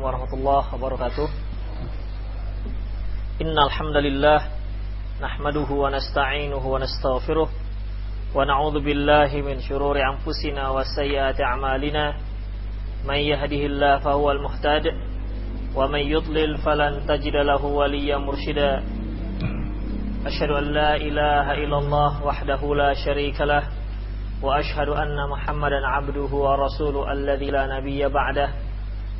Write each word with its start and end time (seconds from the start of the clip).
Assalamualaikum 0.00 0.40
warahmatullahi 0.40 0.68
wabarakatuh. 0.72 1.28
Innal 3.44 3.68
hamdalillah 3.68 4.40
nahmaduhu 5.20 5.76
wa 5.76 5.92
nasta'inuhu 5.92 6.64
wa 6.64 6.80
nastaghfiruh 6.80 7.44
wa 8.32 8.40
na'udzu 8.48 8.80
billahi 8.80 9.44
min 9.44 9.60
shururi 9.60 10.00
anfusina 10.00 10.72
wa 10.72 10.80
sayyiati 10.88 11.44
a'malina. 11.44 12.16
May 13.04 13.28
yahdihillahu 13.28 14.00
fahuwal 14.00 14.40
muhtad 14.40 14.88
wa 15.76 15.84
may 15.84 16.08
yudlil 16.08 16.56
falan 16.64 17.04
tajid 17.04 17.36
lahu 17.36 17.84
waliyyan 17.84 18.24
mursyida 18.24 18.80
Ashhadu 20.24 20.64
an 20.64 20.72
la 20.72 20.96
ilaha 20.96 21.60
illallah 21.60 22.24
wahdahu 22.24 22.72
la 22.72 22.96
syarika 22.96 23.44
lah 23.44 23.68
wa 24.40 24.64
ashhadu 24.64 24.96
anna 24.96 25.28
Muhammadan 25.28 25.84
'abduhu 25.84 26.40
wa 26.40 26.56
rasuluhu 26.56 27.04
alladzi 27.04 27.52
la 27.52 27.68
nabiyya 27.68 28.08
ba'dahu 28.08 28.69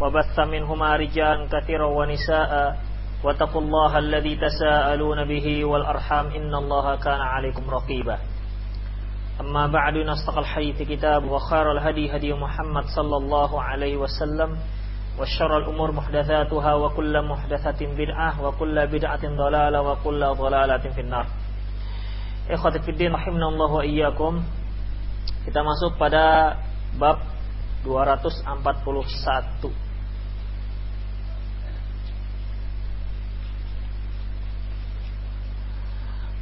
وبث 0.00 0.40
منهما 0.40 0.96
رجالا 0.96 1.48
كثيرا 1.52 1.86
ونساء 1.86 2.76
واتقوا 3.24 3.60
الله 3.60 3.98
الذي 3.98 4.36
تساءلون 4.36 5.24
به 5.24 5.64
والأرحام 5.64 6.26
إن 6.26 6.54
الله 6.54 6.96
كان 6.96 7.20
عليكم 7.20 7.70
رقيبا 7.70 8.18
أما 9.40 9.66
بعد 9.66 9.96
نصدق 9.96 10.38
الحديث 10.38 10.82
كتاب 10.82 11.24
وخير 11.24 11.72
الهدي 11.72 12.16
هدي 12.16 12.32
محمد 12.32 12.84
صلى 12.96 13.16
الله 13.16 13.62
عليه 13.62 13.96
وسلم 13.96 14.56
وشر 15.20 15.58
الأمور 15.58 15.92
محدثاتها 15.92 16.74
وكل 16.74 17.22
محدثة 17.28 17.86
بدعة 17.86 18.44
وكل 18.44 18.86
بدعة 18.86 19.36
ضلالة 19.36 19.82
وكل 19.82 20.20
ضلالة 20.34 20.90
في 20.94 21.00
النار 21.00 21.26
Ikhwati 22.42 22.82
fiddin 22.82 23.14
rahimanallahu 23.14 23.78
wa 23.78 23.86
iyyakum. 23.86 24.42
Kita 25.46 25.62
masuk 25.62 25.94
pada 25.94 26.58
bab 26.98 27.22
241. 27.86 29.70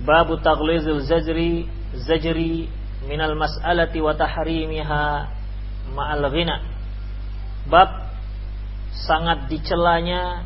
Bab 0.05 0.29
taghlizil 0.45 1.01
zajri 1.01 1.65
zajri 1.97 2.69
minal 3.09 3.33
mas'alati 3.33 3.97
wa 3.99 4.13
tahrimiha 4.13 5.03
ma'al 5.97 6.25
ghina. 6.29 6.61
Bab 7.65 7.89
sangat 8.93 9.49
dicelanya 9.49 10.45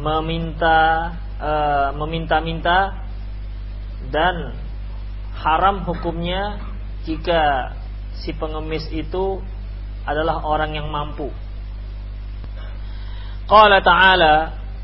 meminta 0.00 1.12
uh, 1.38 1.88
meminta-minta 1.94 3.06
dan 4.10 4.56
haram 5.36 5.84
hukumnya 5.84 6.58
jika 7.04 7.72
si 8.16 8.32
pengemis 8.34 8.88
itu 8.90 9.44
adalah 10.08 10.40
orang 10.42 10.72
yang 10.74 10.88
mampu. 10.88 11.28
Qala 13.46 13.78
ta'ala 13.78 14.34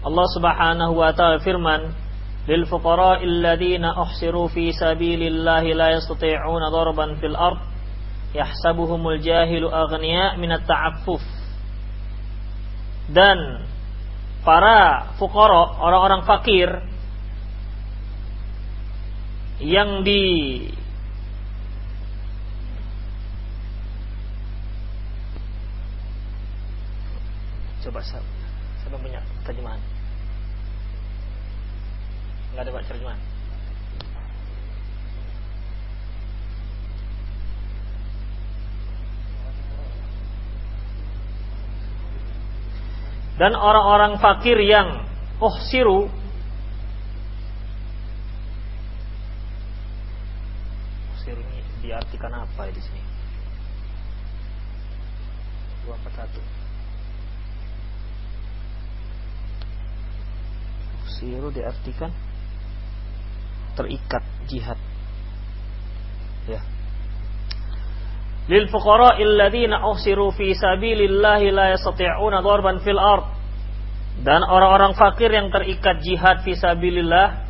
Allah 0.02 0.27
Subhanahu 0.34 0.94
wa 0.94 1.11
ta'ala 1.11 1.42
firman 1.42 2.02
lil 2.48 2.66
fuqara'i 2.66 3.22
alladhina 3.22 3.94
uhsiru 4.02 4.48
fi 4.50 4.72
sabilillahi 4.74 5.74
la 5.74 5.94
yastati'una 5.94 6.70
darban 6.74 7.17
fil 7.22 7.36
ard 7.36 7.61
yahsabuhumul 8.34 9.20
jahilu 9.22 9.70
aghniya 9.70 10.36
min 10.40 10.50
at-ta'affuf 10.50 11.22
dan 13.12 13.39
para 14.42 15.14
fuqara 15.20 15.78
orang-orang 15.78 16.27
fakir 16.27 16.68
yang 19.62 20.02
di 20.02 20.22
coba 27.86 28.02
saya 28.02 28.22
saya 28.83 28.98
punya 28.98 29.22
terjemahan 29.46 29.78
nggak 32.52 32.63
ada 32.68 32.70
pak 32.73 32.85
terjemahan 32.89 33.20
dan 43.41 43.52
orang-orang 43.57 44.20
fakir 44.20 44.61
yang 44.61 45.08
oh 45.41 45.57
siru 45.67 46.12
diartikan 51.92 52.33
apa 52.33 52.70
ya 52.70 52.73
di 52.73 52.80
sini? 52.80 53.02
241. 55.85 56.41
Siru 61.12 61.52
diartikan 61.52 62.08
terikat 63.77 64.24
jihad. 64.48 64.78
Ya. 66.48 66.60
Lil 68.50 68.66
fuqara 68.68 69.16
alladziina 69.16 69.86
uhsiru 69.86 70.34
fi 70.34 70.55
sabilillahi 70.55 71.55
la 71.55 71.77
yastati'una 71.78 72.42
darban 72.42 72.82
fil 72.82 72.98
ard. 72.98 73.27
Dan 74.22 74.44
orang-orang 74.44 74.92
fakir 74.92 75.32
yang 75.32 75.48
terikat 75.48 76.05
jihad 76.05 76.44
fi 76.44 76.52
sabilillah 76.52 77.48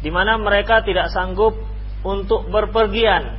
di 0.00 0.08
mana 0.14 0.38
mereka 0.38 0.80
tidak 0.86 1.10
sanggup 1.10 1.58
untuk 2.06 2.46
berpergian 2.48 3.38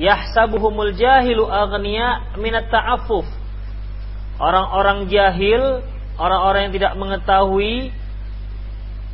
yahsabuhumul 0.00 0.96
jahilu 0.96 1.46
aghniya 1.46 2.36
minat 2.40 2.72
ta'affuf. 2.72 3.26
Orang-orang 4.40 5.12
jahil, 5.12 5.84
orang-orang 6.16 6.68
yang 6.68 6.74
tidak 6.80 6.92
mengetahui 6.96 7.92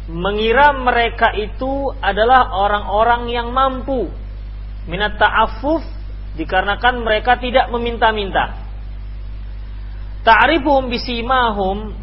mengira 0.07 0.71
mereka 0.75 1.35
itu 1.35 1.91
adalah 1.99 2.51
orang-orang 2.55 3.31
yang 3.31 3.51
mampu. 3.51 4.11
Minat 4.87 5.19
ta'affuf 5.19 5.83
dikarenakan 6.39 7.03
mereka 7.03 7.39
tidak 7.43 7.67
meminta-minta. 7.75 8.55
Ta'rifuhum 10.23 10.91
bisimahum 10.91 11.95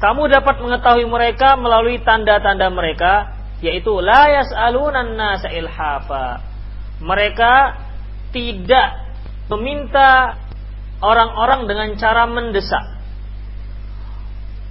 kamu 0.00 0.22
dapat 0.28 0.60
mengetahui 0.60 1.06
mereka 1.08 1.56
melalui 1.56 1.96
tanda-tanda 2.02 2.68
mereka 2.68 3.32
yaitu 3.64 3.96
la 4.04 4.28
yas'alunan 4.28 5.16
nasa 5.16 5.48
ilhafa. 5.48 6.44
Mereka 7.00 7.52
tidak 8.36 8.88
meminta 9.48 10.36
orang-orang 11.00 11.64
dengan 11.64 11.88
cara 11.96 12.28
mendesak. 12.28 12.93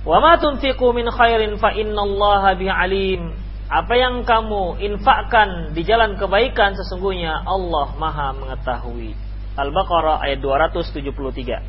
Wa 0.04 0.20
ma 0.20 0.36
tunfiqu 0.36 0.92
min 0.92 1.08
khairin 1.08 1.56
fa 1.58 1.72
innallaha 1.72 2.60
alim. 2.60 3.32
Apa 3.72 3.96
yang 3.96 4.28
kamu 4.28 4.84
infakkan 4.84 5.72
di 5.72 5.88
jalan 5.88 6.20
kebaikan 6.20 6.76
sesungguhnya 6.76 7.48
Allah 7.48 7.96
Maha 7.96 8.36
mengetahui. 8.36 9.16
Al-Baqarah 9.56 10.20
ayat 10.22 10.44
273. 10.44 11.64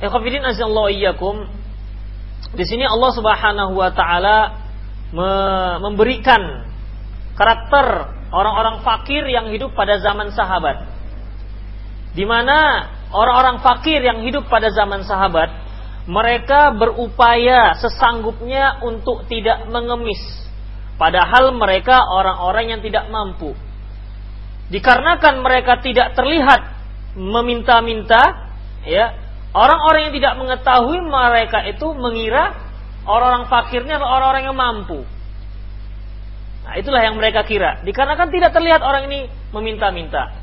Ikhwafidin 0.00 0.46
azallahu 0.46 0.94
iyyakum. 0.94 1.50
Di 2.56 2.64
sini 2.64 2.88
Allah 2.88 3.12
Subhanahu 3.12 3.76
wa 3.76 3.92
taala 3.92 4.56
memberikan 5.82 6.70
karakter 7.34 8.06
orang-orang 8.30 8.86
fakir 8.86 9.26
yang 9.26 9.50
hidup 9.50 9.74
pada 9.74 9.98
zaman 9.98 10.30
sahabat. 10.32 10.86
Di 12.14 12.24
mana 12.26 12.88
orang-orang 13.10 13.58
fakir 13.60 14.02
yang 14.02 14.22
hidup 14.22 14.48
pada 14.50 14.70
zaman 14.70 15.04
sahabat, 15.06 15.50
mereka 16.08 16.72
berupaya 16.72 17.76
sesanggupnya 17.76 18.80
untuk 18.84 19.28
tidak 19.28 19.68
mengemis. 19.68 20.20
Padahal 21.00 21.56
mereka 21.56 22.04
orang-orang 22.12 22.76
yang 22.76 22.80
tidak 22.84 23.08
mampu. 23.08 23.56
Dikarenakan 24.68 25.40
mereka 25.40 25.80
tidak 25.80 26.12
terlihat 26.14 26.60
meminta-minta, 27.16 28.52
ya, 28.86 29.16
orang-orang 29.50 30.08
yang 30.08 30.14
tidak 30.14 30.34
mengetahui 30.38 30.98
mereka 31.02 31.66
itu 31.66 31.90
mengira 31.96 32.54
orang-orang 33.08 33.48
fakirnya 33.48 33.98
adalah 33.98 34.22
orang-orang 34.22 34.44
yang 34.46 34.56
mampu. 34.56 35.00
Nah, 36.68 36.74
itulah 36.78 37.02
yang 37.02 37.18
mereka 37.18 37.42
kira. 37.42 37.82
Dikarenakan 37.82 38.28
tidak 38.30 38.54
terlihat 38.54 38.78
orang 38.84 39.10
ini 39.10 39.26
meminta-minta. 39.50 40.36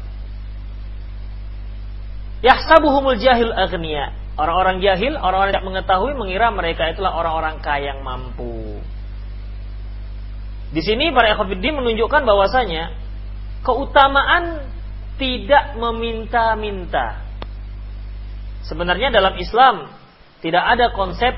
Yahsabuhumul 2.44 3.18
jahil 3.21 3.54
agniya. 3.54 4.26
Orang-orang 4.37 4.85
jahil, 4.85 5.17
orang-orang 5.17 5.49
tidak 5.57 5.65
mengetahui 5.65 6.13
mengira 6.13 6.53
mereka 6.53 6.93
itulah 6.93 7.09
orang-orang 7.17 7.57
kaya 7.57 7.97
yang 7.97 8.05
mampu. 8.05 8.77
Di 10.69 10.81
sini 10.85 11.09
para 11.09 11.33
ikhwatiddin 11.33 11.73
menunjukkan 11.73 12.21
bahwasanya 12.21 12.93
keutamaan 13.65 14.67
tidak 15.17 15.73
meminta-minta. 15.79 17.25
Sebenarnya 18.67 19.09
dalam 19.09 19.33
Islam 19.41 19.89
tidak 20.45 20.63
ada 20.69 20.93
konsep 20.93 21.33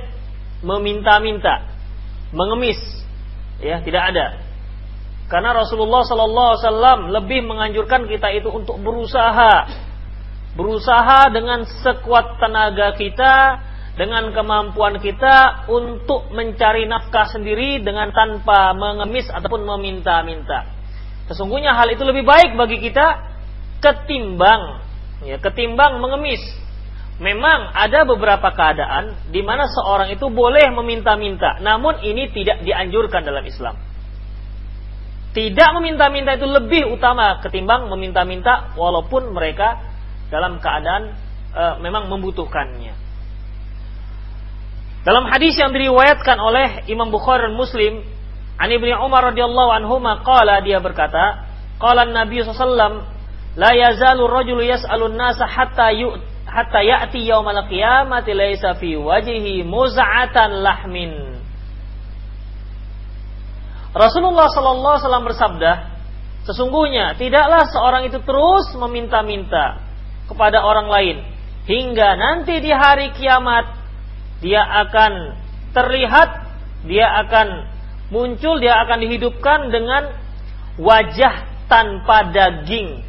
meminta-minta, 0.60 1.72
mengemis, 2.36 2.80
ya 3.64 3.80
tidak 3.80 4.12
ada. 4.12 4.44
Karena 5.30 5.54
Rasulullah 5.54 6.02
Sallallahu 6.04 6.50
Alaihi 6.52 6.64
Wasallam 6.66 7.00
lebih 7.14 7.40
menganjurkan 7.46 8.10
kita 8.10 8.34
itu 8.34 8.50
untuk 8.50 8.82
berusaha, 8.82 9.70
berusaha 10.60 11.32
dengan 11.32 11.64
sekuat 11.64 12.44
tenaga 12.44 12.92
kita, 13.00 13.64
dengan 13.96 14.36
kemampuan 14.36 15.00
kita 15.00 15.68
untuk 15.72 16.28
mencari 16.36 16.84
nafkah 16.84 17.32
sendiri 17.32 17.80
dengan 17.80 18.12
tanpa 18.12 18.76
mengemis 18.76 19.32
ataupun 19.32 19.64
meminta-minta. 19.64 20.68
Sesungguhnya 21.32 21.72
hal 21.76 21.88
itu 21.96 22.04
lebih 22.04 22.28
baik 22.28 22.60
bagi 22.60 22.84
kita 22.84 23.24
ketimbang 23.80 24.84
ya 25.24 25.40
ketimbang 25.40 26.00
mengemis. 26.00 26.40
Memang 27.20 27.76
ada 27.76 28.08
beberapa 28.08 28.48
keadaan 28.56 29.28
di 29.28 29.44
mana 29.44 29.68
seorang 29.68 30.16
itu 30.16 30.32
boleh 30.32 30.72
meminta-minta, 30.72 31.60
namun 31.60 32.00
ini 32.00 32.32
tidak 32.32 32.64
dianjurkan 32.64 33.28
dalam 33.28 33.44
Islam. 33.44 33.76
Tidak 35.36 35.70
meminta-minta 35.76 36.40
itu 36.40 36.48
lebih 36.48 36.88
utama 36.96 37.44
ketimbang 37.44 37.92
meminta-minta 37.92 38.72
walaupun 38.80 39.36
mereka 39.36 39.89
dalam 40.30 40.62
keadaan 40.62 41.14
e, 41.54 41.64
memang 41.82 42.08
membutuhkannya. 42.10 42.94
Dalam 45.04 45.26
hadis 45.32 45.58
yang 45.58 45.74
diriwayatkan 45.74 46.38
oleh 46.38 46.86
Imam 46.92 47.10
Bukhari 47.10 47.50
dan 47.50 47.56
Muslim, 47.58 48.04
An 48.60 48.70
Ibnu 48.70 48.92
Umar 49.00 49.32
radhiyallahu 49.32 49.72
anhu 49.72 49.98
qala 50.22 50.62
dia 50.62 50.84
berkata, 50.84 51.50
qala 51.80 52.06
Nabi 52.06 52.44
sallallahu 52.44 53.08
la 53.58 53.72
yazalu 53.74 54.28
rajulu 54.28 54.62
yas'alun 54.62 55.16
nasa 55.18 55.48
hatta 55.48 55.90
yu 55.96 56.14
hatta 56.46 56.84
ya'ti 56.84 57.26
yaumal 57.26 57.66
qiyamati 57.66 58.36
laisa 58.36 58.76
fi 58.78 59.00
wajhihi 59.00 59.64
muz'atan 59.66 60.62
lahmin 60.62 61.40
Rasulullah 63.90 64.46
Sallallahu 64.54 64.94
Alaihi 64.94 65.06
Wasallam 65.10 65.26
bersabda, 65.26 65.72
sesungguhnya 66.46 67.18
tidaklah 67.18 67.66
seorang 67.74 68.06
itu 68.06 68.22
terus 68.22 68.70
meminta-minta 68.78 69.89
kepada 70.30 70.62
orang 70.62 70.88
lain 70.88 71.18
hingga 71.66 72.16
nanti 72.16 72.62
di 72.62 72.70
hari 72.70 73.12
kiamat 73.18 73.66
dia 74.40 74.64
akan 74.64 75.36
terlihat, 75.76 76.30
dia 76.88 77.12
akan 77.28 77.48
muncul, 78.14 78.62
dia 78.64 78.80
akan 78.88 78.98
dihidupkan 79.04 79.68
dengan 79.68 80.16
wajah 80.80 81.68
tanpa 81.68 82.32
daging, 82.32 83.04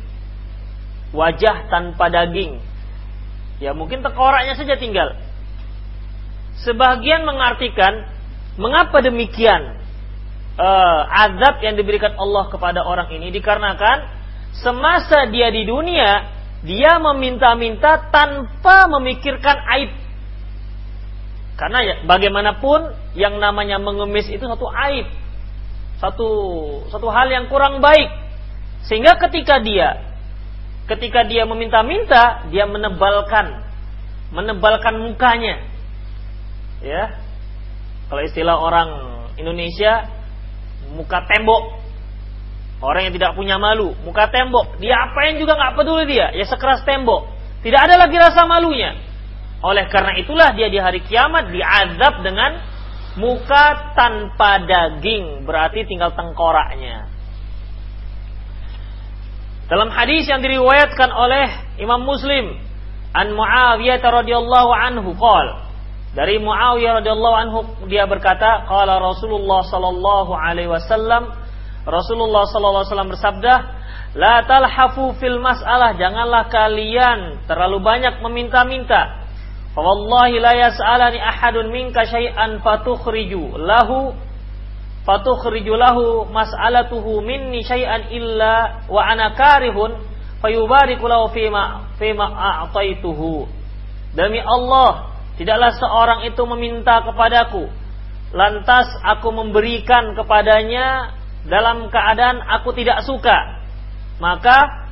wajah 1.15 1.71
tanpa 1.71 2.11
daging. 2.11 2.59
Ya 3.63 3.77
mungkin 3.77 4.03
tekoraknya 4.03 4.59
saja 4.59 4.75
tinggal. 4.75 5.15
Sebagian 6.67 7.23
mengartikan 7.23 8.11
mengapa 8.59 8.99
demikian? 9.05 9.81
uh, 10.61 11.01
azab 11.09 11.65
yang 11.65 11.75
diberikan 11.79 12.17
Allah 12.21 12.53
kepada 12.53 12.85
orang 12.85 13.09
ini 13.17 13.33
dikarenakan 13.33 14.21
semasa 14.61 15.31
dia 15.33 15.49
di 15.49 15.65
dunia 15.65 16.40
dia 16.61 17.01
meminta-minta 17.01 18.13
tanpa 18.13 18.85
memikirkan 18.99 19.57
aib. 19.81 19.91
Karena 21.57 21.79
ya, 21.85 21.95
bagaimanapun 22.05 22.97
yang 23.17 23.41
namanya 23.41 23.81
mengemis 23.81 24.29
itu 24.29 24.45
satu 24.45 24.69
aib. 24.89 25.09
Satu 26.01 26.29
satu 26.89 27.09
hal 27.13 27.29
yang 27.29 27.49
kurang 27.53 27.85
baik. 27.85 28.09
Sehingga 28.89 29.21
ketika 29.21 29.61
dia 29.61 30.11
ketika 30.89 31.23
dia 31.23 31.47
meminta-minta, 31.47 32.49
dia 32.51 32.67
menebalkan 32.67 33.63
menebalkan 34.33 35.01
mukanya. 35.01 35.65
Ya. 36.81 37.21
Kalau 38.09 38.23
istilah 38.27 38.57
orang 38.59 38.89
Indonesia 39.39 40.09
muka 40.93 41.25
tembok. 41.25 41.80
Orang 42.81 43.09
yang 43.09 43.15
tidak 43.15 43.37
punya 43.37 43.61
malu, 43.61 43.93
muka 44.09 44.33
tembok. 44.33 44.81
Dia 44.81 45.05
apain 45.05 45.37
juga 45.37 45.53
nggak 45.53 45.77
peduli 45.77 46.17
dia, 46.17 46.33
ya 46.33 46.49
sekeras 46.49 46.81
tembok. 46.89 47.29
Tidak 47.61 47.77
ada 47.77 48.01
lagi 48.01 48.17
rasa 48.17 48.49
malunya. 48.49 48.97
Oleh 49.61 49.85
karena 49.93 50.17
itulah 50.17 50.57
dia 50.57 50.73
di 50.73 50.81
hari 50.81 51.05
kiamat 51.05 51.53
diazab 51.53 52.25
dengan 52.25 52.57
muka 53.21 53.93
tanpa 53.93 54.65
daging, 54.65 55.45
berarti 55.45 55.85
tinggal 55.85 56.17
tengkoraknya. 56.17 57.13
Dalam 59.69 59.93
hadis 59.93 60.25
yang 60.25 60.41
diriwayatkan 60.41 61.13
oleh 61.13 61.77
Imam 61.77 62.01
Muslim, 62.01 62.57
an 63.13 63.37
Muawiyah 63.37 64.01
radhiyallahu 64.01 64.71
anhu 64.73 65.13
qala 65.21 65.71
dari 66.11 66.43
Muawiyah 66.43 66.99
radhiyallahu 66.99 67.37
anhu 67.39 67.59
dia 67.87 68.03
berkata, 68.11 68.67
qala 68.67 68.99
Rasulullah 68.99 69.63
sallallahu 69.63 70.35
alaihi 70.35 70.67
wasallam 70.67 71.31
Rasulullah 71.91 72.47
wasallam 72.47 73.11
bersabda, 73.11 73.55
"La 74.15 74.47
talhafu 74.47 75.19
fil 75.19 75.43
mas'alah, 75.43 75.99
janganlah 75.99 76.47
kalian 76.47 77.45
terlalu 77.51 77.83
banyak 77.83 78.23
meminta-minta. 78.23 79.27
Fa 79.75 79.81
wallahi 79.83 80.39
la 80.39 80.53
yas'alani 80.71 81.19
ahadun 81.19 81.71
minka 81.71 82.07
syai'an 82.07 82.59
fatukhriju 82.63 83.59
lahu 83.59 84.15
fatukhriju 85.07 85.75
lahu 85.79 86.27
mas'alatuhu 86.31 87.23
minni 87.23 87.63
syai'an 87.63 88.11
illa 88.11 88.87
wa 88.91 89.03
ana 89.03 89.35
karihun 89.35 89.99
fayubariku 90.43 91.07
lahu 91.11 91.31
fima 91.35 91.91
fima 91.99 92.27
a'taituhu." 92.31 93.47
Demi 94.11 94.43
Allah, 94.43 95.11
Tidaklah 95.41 95.73
seorang 95.73 96.21
itu 96.29 96.43
meminta 96.53 97.01
kepadaku, 97.01 97.65
lantas 98.37 98.93
aku 99.01 99.33
memberikan 99.33 100.13
kepadanya 100.13 101.17
dalam 101.49 101.89
keadaan 101.89 102.43
aku 102.61 102.77
tidak 102.77 103.05
suka. 103.07 103.63
Maka 104.21 104.89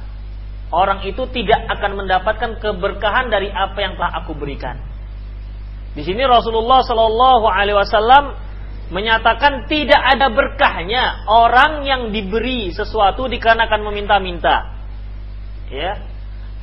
orang 0.73 1.05
itu 1.05 1.29
tidak 1.33 1.69
akan 1.69 2.01
mendapatkan 2.05 2.51
keberkahan 2.61 3.29
dari 3.29 3.53
apa 3.53 3.79
yang 3.81 3.97
telah 4.01 4.25
aku 4.25 4.33
berikan. 4.37 4.81
Di 5.93 6.05
sini 6.05 6.25
Rasulullah 6.25 6.85
Shallallahu 6.85 7.47
Alaihi 7.49 7.77
Wasallam 7.77 8.25
menyatakan 8.89 9.69
tidak 9.69 10.01
ada 10.01 10.33
berkahnya 10.33 11.29
orang 11.29 11.85
yang 11.85 12.09
diberi 12.09 12.73
sesuatu 12.73 13.29
dikarenakan 13.29 13.85
meminta-minta. 13.85 14.79
Ya, 15.69 16.01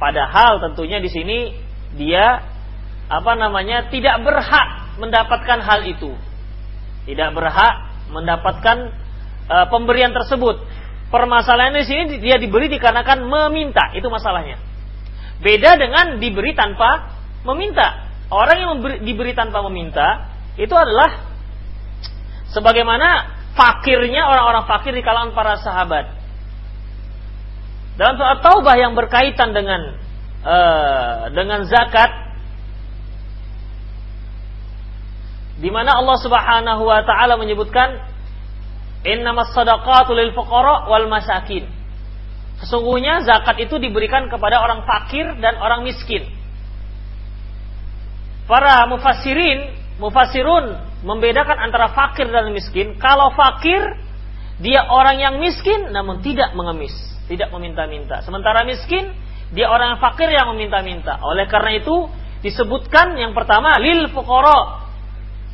padahal 0.01 0.57
tentunya 0.65 0.97
di 0.97 1.09
sini 1.13 1.53
dia 1.93 2.41
apa 3.05 3.37
namanya 3.37 3.93
tidak 3.93 4.25
berhak 4.25 4.97
mendapatkan 4.97 5.59
hal 5.61 5.85
itu. 5.85 6.17
Tidak 7.05 7.29
berhak 7.37 7.75
mendapatkan 8.09 9.04
uh, 9.49 9.65
pemberian 9.69 10.11
tersebut. 10.13 10.61
Permasalahan 11.09 11.77
di 11.77 11.85
sini 11.85 12.03
dia 12.17 12.41
diberi 12.41 12.67
dikarenakan 12.67 13.29
meminta, 13.29 13.93
itu 13.93 14.05
masalahnya. 14.09 14.57
Beda 15.39 15.77
dengan 15.77 16.17
diberi 16.17 16.55
tanpa 16.57 17.13
meminta. 17.45 18.09
Orang 18.33 18.57
yang 18.57 18.69
memberi, 18.79 19.05
diberi 19.05 19.37
tanpa 19.37 19.61
meminta 19.69 20.33
itu 20.57 20.73
adalah 20.73 21.29
sebagaimana 22.49 23.37
fakirnya 23.53 24.25
orang-orang 24.25 24.65
fakir 24.65 24.97
di 24.97 25.05
kalangan 25.05 25.35
para 25.37 25.61
sahabat. 25.61 26.05
Dalam 27.95 28.19
surat 28.19 28.39
Taubah 28.43 28.75
yang 28.75 28.91
berkaitan 28.97 29.55
dengan 29.55 29.95
uh, 30.43 31.31
dengan 31.31 31.63
zakat 31.63 32.11
di 35.55 35.71
mana 35.71 35.95
Allah 35.95 36.17
Subhanahu 36.19 36.83
wa 36.83 36.99
taala 37.07 37.39
menyebutkan 37.39 38.14
innamas 39.05 39.53
sadaqatu 39.53 40.11
lil 40.17 40.33
fuqara 40.33 40.89
wal 40.89 41.07
masakin. 41.07 41.69
Sesungguhnya 42.59 43.21
zakat 43.23 43.59
itu 43.61 43.77
diberikan 43.77 44.31
kepada 44.31 44.63
orang 44.63 44.83
fakir 44.87 45.37
dan 45.43 45.59
orang 45.59 45.83
miskin. 45.85 46.23
Para 48.45 48.85
mufassirin, 48.87 49.73
mufassirun 49.97 50.77
membedakan 51.03 51.57
antara 51.59 51.91
fakir 51.91 52.29
dan 52.29 52.53
miskin. 52.53 52.95
Kalau 53.01 53.33
fakir, 53.33 53.81
dia 54.61 54.87
orang 54.87 55.19
yang 55.19 55.35
miskin 55.41 55.91
namun 55.91 56.23
tidak 56.23 56.55
mengemis, 56.55 56.93
tidak 57.27 57.51
meminta-minta. 57.51 58.23
Sementara 58.23 58.63
miskin, 58.63 59.11
dia 59.51 59.67
orang 59.67 59.97
yang 59.97 60.01
fakir 60.01 60.29
yang 60.31 60.47
meminta-minta. 60.55 61.19
Oleh 61.25 61.49
karena 61.51 61.75
itu, 61.75 62.07
disebutkan 62.39 63.17
yang 63.19 63.35
pertama 63.35 63.75
lil 63.81 64.07
fuqara 64.13 64.84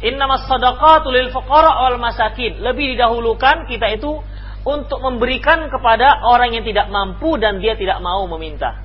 Innamas 0.02 0.50
sadaqatu 0.50 1.14
lil 1.14 1.30
fuqara 1.30 1.86
wal 1.86 2.02
masakin. 2.02 2.58
Lebih 2.58 2.98
didahulukan 2.98 3.70
kita 3.70 3.94
itu 3.94 4.18
untuk 4.66 5.02
memberikan 5.02 5.70
kepada 5.70 6.26
orang 6.26 6.54
yang 6.58 6.66
tidak 6.66 6.90
mampu 6.90 7.38
dan 7.38 7.62
dia 7.62 7.78
tidak 7.78 8.02
mau 8.02 8.26
meminta. 8.30 8.82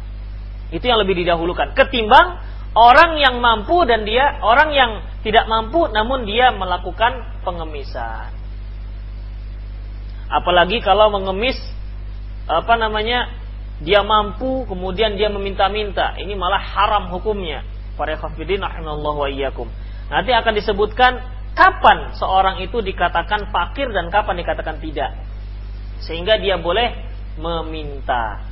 Itu 0.73 0.85
yang 0.85 1.01
lebih 1.01 1.17
didahulukan 1.25 1.73
ketimbang 1.73 2.41
orang 2.77 3.17
yang 3.17 3.41
mampu 3.41 3.85
dan 3.89 4.05
dia 4.05 4.41
orang 4.45 4.73
yang 4.77 4.91
tidak 5.25 5.49
mampu 5.49 5.89
namun 5.89 6.29
dia 6.29 6.53
melakukan 6.53 7.41
pengemisan. 7.45 8.33
Apalagi 10.29 10.85
kalau 10.85 11.09
mengemis 11.13 11.57
apa 12.47 12.77
namanya 12.77 13.31
dia 13.81 14.01
mampu 14.01 14.65
kemudian 14.65 15.21
dia 15.21 15.29
meminta-minta, 15.29 16.17
ini 16.17 16.33
malah 16.37 16.61
haram 16.61 17.13
hukumnya. 17.13 17.65
Para 17.97 18.17
khafidin 18.17 18.61
rahimallahu 18.61 19.25
wa 19.25 19.29
iyyakum. 19.29 19.69
Nanti 20.07 20.31
akan 20.31 20.53
disebutkan 20.55 21.13
kapan 21.57 22.15
seorang 22.15 22.63
itu 22.63 22.79
dikatakan 22.79 23.51
fakir 23.51 23.91
dan 23.91 24.13
kapan 24.13 24.39
dikatakan 24.39 24.79
tidak. 24.79 25.11
Sehingga 26.05 26.39
dia 26.39 26.61
boleh 26.61 26.93
meminta. 27.41 28.45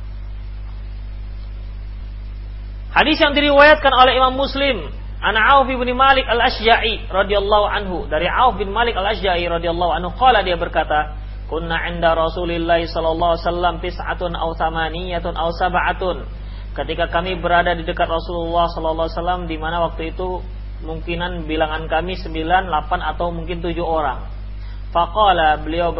Hadis 2.94 3.18
yang 3.18 3.34
diriwayatkan 3.34 3.90
oleh 3.90 4.18
Imam 4.18 4.38
Muslim, 4.38 4.86
An 5.18 5.34
Auf 5.34 5.66
bin 5.66 5.90
Malik 5.98 6.30
Al-Asja'i 6.30 7.10
radhiyallahu 7.10 7.66
anhu, 7.66 7.98
dari 8.06 8.30
Auf 8.30 8.54
bin 8.54 8.70
Malik 8.70 8.94
Al-Asja'i 8.94 9.50
radhiyallahu 9.50 9.92
anhu 9.98 10.10
qala 10.14 10.46
dia 10.46 10.54
berkata, 10.54 11.18
"Kunna 11.50 11.90
'inda 11.90 12.14
Rasulillah 12.14 12.78
sallallahu 12.86 13.34
wasallam 13.38 13.82
tis'atun 13.82 14.38
aw 14.38 14.54
thamaniyatun 14.54 15.34
aw 15.34 15.50
sab'atun." 15.58 16.22
Ketika 16.74 17.10
kami 17.10 17.38
berada 17.38 17.74
di 17.74 17.82
dekat 17.82 18.06
Rasulullah 18.06 18.66
sallallahu 18.70 19.10
wasallam 19.10 19.46
di 19.50 19.58
mana 19.58 19.82
waktu 19.90 20.14
itu 20.14 20.42
mungkinan 20.84 21.48
bilangan 21.48 21.88
kami 21.88 22.20
9, 22.20 22.30
8 22.30 23.10
atau 23.16 23.32
mungkin 23.32 23.64
7 23.64 23.80
orang. 23.80 24.28
Faqala 24.94 25.58
beliau 25.64 25.90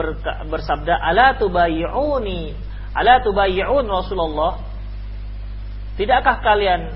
bersabda, 0.47 0.95
"Ala 1.01 1.35
tubayyi'uni?" 1.41 2.55
Ala 2.95 3.19
tubayyi'un 3.27 3.83
Rasulullah? 3.91 4.63
Tidakkah 5.99 6.39
kalian 6.47 6.95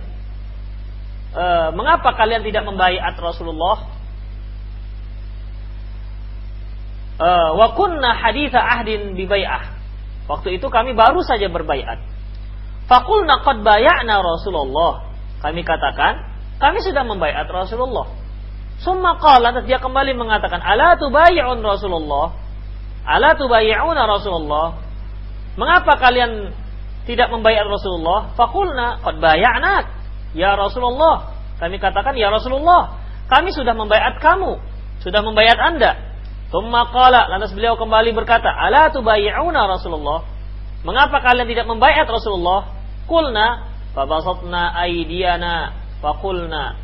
e, 1.35 1.45
mengapa 1.75 2.15
kalian 2.15 2.47
tidak 2.47 2.63
membaiat 2.71 3.19
Rasulullah? 3.19 3.83
E, 7.19 7.29
wa 7.59 7.67
kunna 7.75 8.15
haditha 8.15 8.63
ahdin 8.63 9.19
bi 9.19 9.27
bai'ah. 9.27 9.75
Waktu 10.31 10.63
itu 10.63 10.71
kami 10.71 10.95
baru 10.95 11.19
saja 11.27 11.51
berbaiat. 11.51 11.99
Fakulna 12.87 13.43
qad 13.43 13.65
baya'na 13.65 14.23
Rasulullah. 14.23 15.09
Kami 15.41 15.65
katakan, 15.65 16.28
kami 16.59 16.79
sudah 16.83 17.07
membaiat 17.07 17.47
Rasulullah. 17.47 18.11
Summa 18.79 19.19
qala 19.19 19.55
dia 19.67 19.79
kembali 19.83 20.15
mengatakan, 20.15 20.63
"Ala 20.63 20.95
tubayyi'un 20.99 21.59
Rasulullah?" 21.63 22.35
Ala 23.09 23.33
tubayyi'una 23.41 24.05
Rasulullah? 24.05 24.77
Mengapa 25.57 25.97
kalian 25.97 26.53
tidak 27.09 27.33
membayar 27.33 27.65
Rasulullah, 27.65 28.37
fakulna 28.37 29.01
qad 29.01 29.17
bay'anak. 29.17 29.89
Ya 30.37 30.53
Rasulullah, 30.53 31.33
kami 31.57 31.81
katakan 31.81 32.13
ya 32.21 32.29
Rasulullah, 32.29 33.01
kami 33.33 33.49
sudah 33.57 33.73
membayar 33.73 34.13
kamu, 34.21 34.61
sudah 35.01 35.25
membayar 35.25 35.57
Anda. 35.57 35.97
Tsumma 36.53 36.93
qala, 36.93 37.33
lantas 37.33 37.57
beliau 37.57 37.81
kembali 37.81 38.13
berkata, 38.13 38.53
"Ala 38.53 38.93
tubayyi'una 38.93 39.65
Rasulullah?" 39.65 40.29
Mengapa 40.85 41.19
kalian 41.25 41.49
tidak 41.49 41.67
membayar 41.67 42.07
Rasulullah? 42.07 42.71
Kulna, 43.09 43.73
fabasatna 43.97 44.77
aydiyana, 44.85 45.75
fakulna, 45.99 46.79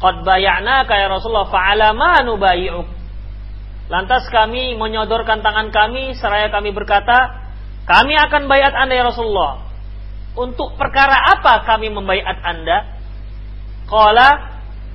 qad 0.00 0.24
bay'anaka 0.24 0.94
ya 0.96 1.08
Rasulullah, 1.08 1.48
fa'ala 1.48 1.92
ma 1.92 2.20
nubayyi'uk? 2.24 2.88
Lantas 3.92 4.24
kami 4.32 4.80
menyodorkan 4.80 5.44
tangan 5.44 5.68
kami 5.68 6.16
seraya 6.16 6.48
kami 6.48 6.72
berkata, 6.72 7.44
kami 7.84 8.16
akan 8.16 8.48
bayat 8.48 8.72
Anda 8.72 8.94
ya 8.96 9.04
Rasulullah. 9.04 9.60
Untuk 10.34 10.74
perkara 10.80 11.36
apa 11.36 11.62
kami 11.68 11.92
membaiat 11.92 12.40
Anda? 12.42 12.78
Qala 13.84 14.28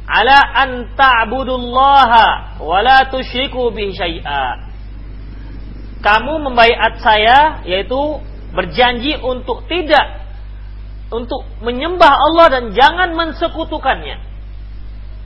ala 0.10 0.40
an 0.58 0.98
ta'budullaha 0.98 2.58
wa 2.66 2.78
la 2.82 3.06
tusyriku 3.14 3.70
bihi 3.70 3.94
syai'a. 3.94 4.68
Kamu 6.02 6.50
membaiat 6.50 6.98
saya 7.06 7.62
yaitu 7.70 8.18
berjanji 8.58 9.22
untuk 9.22 9.70
tidak 9.70 10.29
untuk 11.10 11.46
menyembah 11.66 12.14
Allah 12.14 12.48
dan 12.54 12.64
jangan 12.74 13.18
mensekutukannya. 13.18 14.18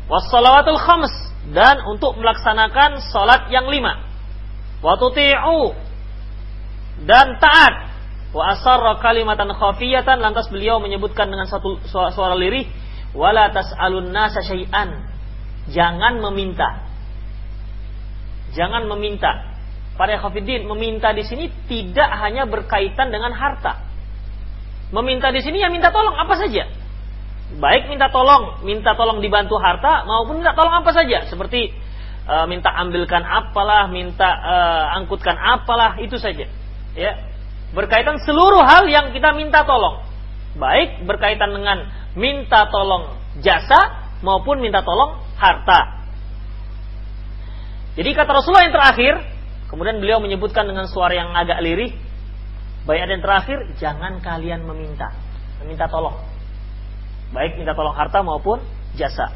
Wassalawatul 0.07 0.79
khams 0.79 1.13
dan 1.51 1.83
untuk 1.87 2.15
melaksanakan 2.19 3.03
salat 3.11 3.51
yang 3.51 3.67
lima. 3.67 3.99
Wa 4.79 4.95
tuti'u 4.95 5.75
dan 7.03 7.39
taat. 7.39 7.91
Wa 8.33 8.57
asarra 8.57 8.97
kalimatan 8.97 9.51
khafiyatan 9.53 10.17
lantas 10.23 10.49
beliau 10.49 10.81
menyebutkan 10.81 11.29
dengan 11.29 11.45
satu 11.45 11.77
suara, 11.85 12.09
suara 12.09 12.33
lirih 12.33 12.65
wala 13.13 13.51
tas'alun 13.53 14.09
nasa 14.09 14.41
syai'an. 14.41 15.03
Jangan 15.69 16.19
meminta. 16.19 16.83
Jangan 18.55 18.87
meminta. 18.89 19.53
Para 19.93 20.17
khafidin 20.17 20.65
meminta 20.65 21.13
di 21.13 21.21
sini 21.21 21.53
tidak 21.69 22.09
hanya 22.17 22.49
berkaitan 22.49 23.13
dengan 23.13 23.31
harta. 23.37 23.92
Meminta 24.93 25.33
di 25.33 25.41
sini 25.41 25.57
ya 25.57 25.73
minta 25.73 25.89
tolong 25.89 26.13
apa 26.13 26.37
saja. 26.37 26.69
Baik 27.57 27.89
minta 27.89 28.13
tolong, 28.13 28.61
minta 28.61 28.93
tolong 28.93 29.17
dibantu 29.21 29.57
harta 29.57 30.05
maupun 30.05 30.41
minta 30.41 30.53
tolong 30.53 30.85
apa 30.85 30.93
saja. 30.93 31.25
Seperti 31.25 31.73
uh, 32.29 32.45
minta 32.45 32.69
ambilkan 32.69 33.25
apalah, 33.25 33.89
minta 33.89 34.29
uh, 34.29 34.85
angkutkan 35.01 35.33
apalah 35.33 35.97
itu 35.97 36.21
saja. 36.21 36.45
Ya. 36.93 37.11
Berkaitan 37.73 38.21
seluruh 38.21 38.61
hal 38.61 38.85
yang 38.85 39.09
kita 39.09 39.33
minta 39.33 39.65
tolong. 39.65 40.05
Baik 40.53 41.09
berkaitan 41.09 41.49
dengan 41.49 41.89
minta 42.13 42.69
tolong 42.69 43.17
jasa 43.41 44.13
maupun 44.21 44.61
minta 44.61 44.85
tolong 44.85 45.17
harta. 45.41 46.05
Jadi 47.97 48.09
kata 48.13 48.29
Rasulullah 48.29 48.69
yang 48.69 48.77
terakhir 48.77 49.13
kemudian 49.73 49.97
beliau 49.97 50.21
menyebutkan 50.21 50.69
dengan 50.69 50.85
suara 50.85 51.17
yang 51.17 51.33
agak 51.33 51.61
lirih 51.65 51.97
bayat 52.83 53.07
yang 53.07 53.23
terakhir 53.23 53.59
jangan 53.79 54.19
kalian 54.19 54.63
meminta. 54.63 55.11
Meminta 55.63 55.87
tolong. 55.87 56.19
Baik 57.33 57.57
minta 57.57 57.73
tolong 57.73 57.95
harta 57.95 58.21
maupun 58.21 58.61
jasa. 58.93 59.31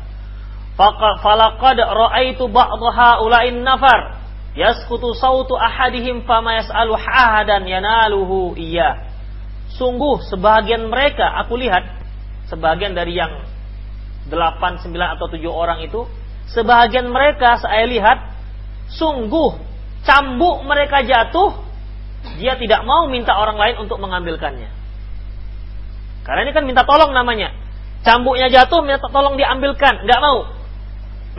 Falaqad 1.24 1.80
ra'aitu 1.82 2.46
ba'dha 2.52 3.26
ulain 3.26 3.66
nafar. 3.66 4.22
Yaskutu 4.58 5.14
sautu 5.18 5.54
ahadihim 5.54 6.26
fama 6.26 6.58
yas'alu 6.58 6.98
ahadan 6.98 7.66
yanaluhu 7.66 8.58
iya. 8.58 9.06
Sungguh 9.78 10.22
sebagian 10.30 10.90
mereka 10.90 11.30
aku 11.46 11.58
lihat 11.62 11.86
sebagian 12.50 12.98
dari 12.98 13.14
yang 13.18 13.46
8, 14.30 14.86
9 14.86 14.92
atau 14.92 15.28
7 15.30 15.46
orang 15.48 15.80
itu 15.86 16.08
sebagian 16.52 17.12
mereka 17.12 17.60
saya 17.60 17.86
lihat 17.86 18.18
sungguh 18.92 19.60
cambuk 20.08 20.64
mereka 20.64 21.04
jatuh 21.04 21.67
dia 22.36 22.60
tidak 22.60 22.84
mau 22.84 23.08
minta 23.08 23.32
orang 23.40 23.56
lain 23.56 23.76
untuk 23.88 23.98
mengambilkannya. 24.04 24.70
Karena 26.28 26.40
ini 26.44 26.52
kan 26.52 26.68
minta 26.68 26.84
tolong 26.84 27.16
namanya. 27.16 27.56
Cambuknya 28.04 28.52
jatuh, 28.52 28.84
minta 28.84 29.08
tolong 29.08 29.40
diambilkan, 29.40 30.04
nggak 30.04 30.22
mau. 30.22 30.52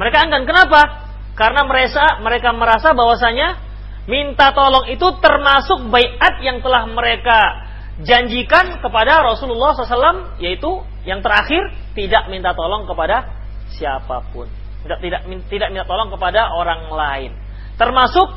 Mereka 0.01 0.17
enggan. 0.25 0.49
Kenapa? 0.49 1.11
Karena 1.37 1.63
mereka 1.69 2.19
mereka 2.25 2.51
merasa 2.57 2.97
bahwasanya 2.97 3.61
minta 4.09 4.51
tolong 4.57 4.89
itu 4.89 5.07
termasuk 5.21 5.87
bayat 5.93 6.41
yang 6.41 6.65
telah 6.65 6.89
mereka 6.89 7.69
janjikan 8.03 8.81
kepada 8.81 9.21
Rasulullah 9.23 9.77
SAW 9.77 10.41
yaitu 10.41 10.83
yang 11.05 11.21
terakhir 11.21 11.61
tidak 11.93 12.31
minta 12.33 12.57
tolong 12.57 12.89
kepada 12.89 13.27
siapa 13.75 14.25
pun 14.33 14.49
tidak 14.87 14.99
tidak 15.05 15.21
tidak 15.51 15.69
minta 15.75 15.87
tolong 15.87 16.09
kepada 16.09 16.55
orang 16.55 16.89
lain 16.89 17.31
termasuk 17.75 18.33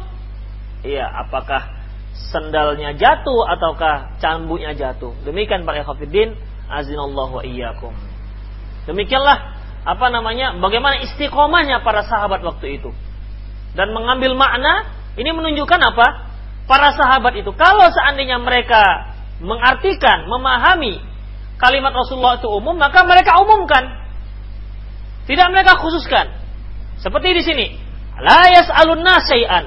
iya 0.81 1.07
apakah 1.25 1.80
sendalnya 2.15 2.95
jatuh 2.95 3.47
ataukah 3.57 4.19
cambuknya 4.19 4.75
jatuh. 4.75 5.15
Demikian 5.23 5.63
para 5.67 5.83
ikhwatiddin 5.83 6.35
azinallahu 6.67 7.43
iyyakum. 7.43 7.95
Demikianlah 8.87 9.59
apa 9.81 10.05
namanya 10.13 10.55
bagaimana 10.61 11.01
istiqomahnya 11.03 11.83
para 11.83 12.05
sahabat 12.07 12.43
waktu 12.43 12.81
itu. 12.81 12.91
Dan 13.71 13.95
mengambil 13.95 14.35
makna 14.35 14.91
ini 15.15 15.31
menunjukkan 15.31 15.79
apa? 15.79 16.07
Para 16.67 16.95
sahabat 16.95 17.35
itu 17.39 17.51
kalau 17.55 17.87
seandainya 17.91 18.39
mereka 18.39 19.11
mengartikan 19.41 20.29
memahami 20.29 21.01
kalimat 21.57 21.91
Rasulullah 21.91 22.39
itu 22.39 22.47
umum 22.47 22.75
maka 22.79 23.03
mereka 23.03 23.39
umumkan. 23.43 23.99
Tidak 25.27 25.47
mereka 25.53 25.79
khususkan. 25.79 26.31
Seperti 26.99 27.33
di 27.33 27.43
sini 27.43 27.67
la 28.19 28.51
yas'alunna 28.51 29.15
syai'an. 29.23 29.65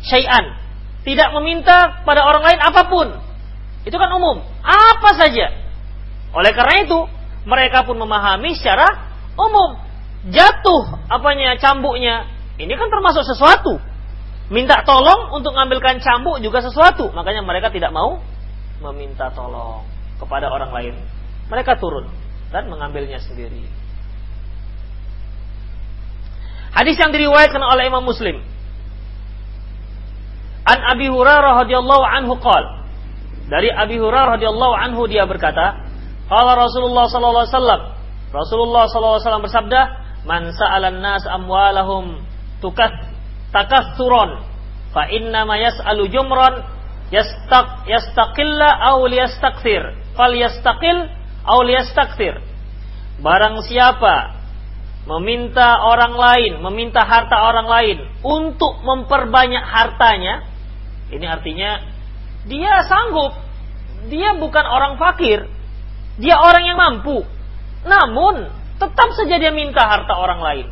Syai'an 0.00 0.60
tidak 1.06 1.28
meminta 1.40 2.04
pada 2.04 2.24
orang 2.24 2.44
lain 2.44 2.60
apa 2.60 2.82
pun 2.88 3.08
itu 3.88 3.96
kan 3.96 4.10
umum 4.12 4.44
apa 4.60 5.10
saja 5.16 5.60
oleh 6.30 6.52
karena 6.54 6.86
itu 6.86 6.98
mereka 7.44 7.82
pun 7.82 7.96
memahami 7.98 8.54
secara 8.54 8.86
umum. 9.34 9.80
Jatuh 10.30 11.08
apanya 11.08 11.56
cambuknya. 11.56 12.28
Ini 12.60 12.70
kan 12.76 12.92
termasuk 12.92 13.24
sesuatu. 13.24 13.80
Minta 14.50 14.82
tolong 14.84 15.32
untuk 15.32 15.54
mengambilkan 15.56 16.02
cambuk 16.02 16.42
juga 16.44 16.60
sesuatu. 16.60 17.08
Makanya 17.14 17.40
mereka 17.40 17.72
tidak 17.72 17.94
mau 17.94 18.20
meminta 18.84 19.32
tolong 19.32 19.86
kepada 20.20 20.52
orang 20.52 20.70
lain. 20.70 20.94
Mereka 21.48 21.80
turun 21.80 22.06
dan 22.52 22.68
mengambilnya 22.68 23.18
sendiri. 23.22 23.64
Hadis 26.70 26.94
yang 27.00 27.10
diriwayatkan 27.10 27.58
oleh 27.58 27.90
Imam 27.90 28.04
Muslim. 28.04 28.44
An 30.70 30.78
Abi 30.86 31.10
Hurairah 31.10 31.66
radhiyallahu 31.66 32.04
anhu 32.06 32.38
qol. 32.38 32.62
Dari 33.50 33.74
Abi 33.74 33.98
Hurairah 33.98 34.38
radhiyallahu 34.38 34.74
anhu 34.78 35.10
dia 35.10 35.26
berkata, 35.26 35.82
qala 36.30 36.54
Rasulullah 36.54 37.10
sallallahu 37.10 37.42
alaihi 37.42 37.54
wasallam. 37.58 37.82
Rasulullah 38.30 38.84
sallallahu 38.86 39.14
alaihi 39.18 39.26
wasallam 39.26 39.46
bersabda, 39.50 39.80
"Man 40.22 40.42
sa'alan 40.54 41.02
nas 41.02 41.26
amwalahum 41.26 42.22
tukat 42.62 42.94
takatsuron 43.50 44.46
fa 44.94 45.10
inna 45.10 45.42
ma 45.42 45.58
yas'alu 45.58 46.06
jumran 46.06 46.62
yastaq 47.10 47.90
yastaqilla 47.90 48.94
aw 48.94 49.02
liyastakthir 49.10 49.98
fal 50.14 50.30
yastaqil 50.30 51.10
aw 51.42 51.58
liyastakthir." 51.66 52.38
Barang 53.18 53.58
siapa 53.66 54.38
meminta 55.10 55.82
orang 55.82 56.14
lain, 56.14 56.52
meminta 56.62 57.02
harta 57.02 57.50
orang 57.50 57.66
lain 57.66 57.98
untuk 58.22 58.78
memperbanyak 58.86 59.66
hartanya, 59.66 60.46
ini 61.10 61.26
artinya 61.26 61.82
dia 62.46 62.86
sanggup. 62.86 63.34
Dia 64.08 64.38
bukan 64.38 64.64
orang 64.64 64.96
fakir. 64.96 65.44
Dia 66.16 66.40
orang 66.40 66.64
yang 66.64 66.78
mampu. 66.78 67.26
Namun 67.84 68.48
tetap 68.80 69.08
saja 69.12 69.36
dia 69.36 69.52
minta 69.52 69.84
harta 69.84 70.16
orang 70.16 70.40
lain. 70.40 70.66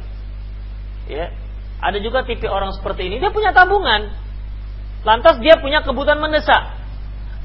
Ya. 1.09 1.33
Ada 1.79 2.03
juga 2.03 2.27
tipe 2.27 2.51
orang 2.51 2.75
seperti 2.75 3.07
ini, 3.07 3.23
dia 3.23 3.31
punya 3.31 3.55
tabungan. 3.55 4.11
Lantas 5.07 5.39
dia 5.39 5.63
punya 5.63 5.87
kebutuhan 5.87 6.19
mendesak. 6.19 6.75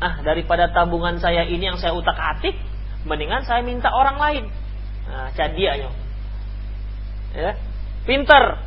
Ah, 0.02 0.26
daripada 0.26 0.74
tabungan 0.74 1.22
saya 1.22 1.46
ini 1.46 1.70
yang 1.70 1.78
saya 1.78 1.94
utak-atik, 1.94 2.58
mendingan 3.06 3.46
saya 3.46 3.62
minta 3.62 3.94
orang 3.94 4.18
lain. 4.18 4.44
Nah, 5.06 5.30
cadianya. 5.38 5.94
Ya. 7.38 7.52
Pinter, 8.10 8.58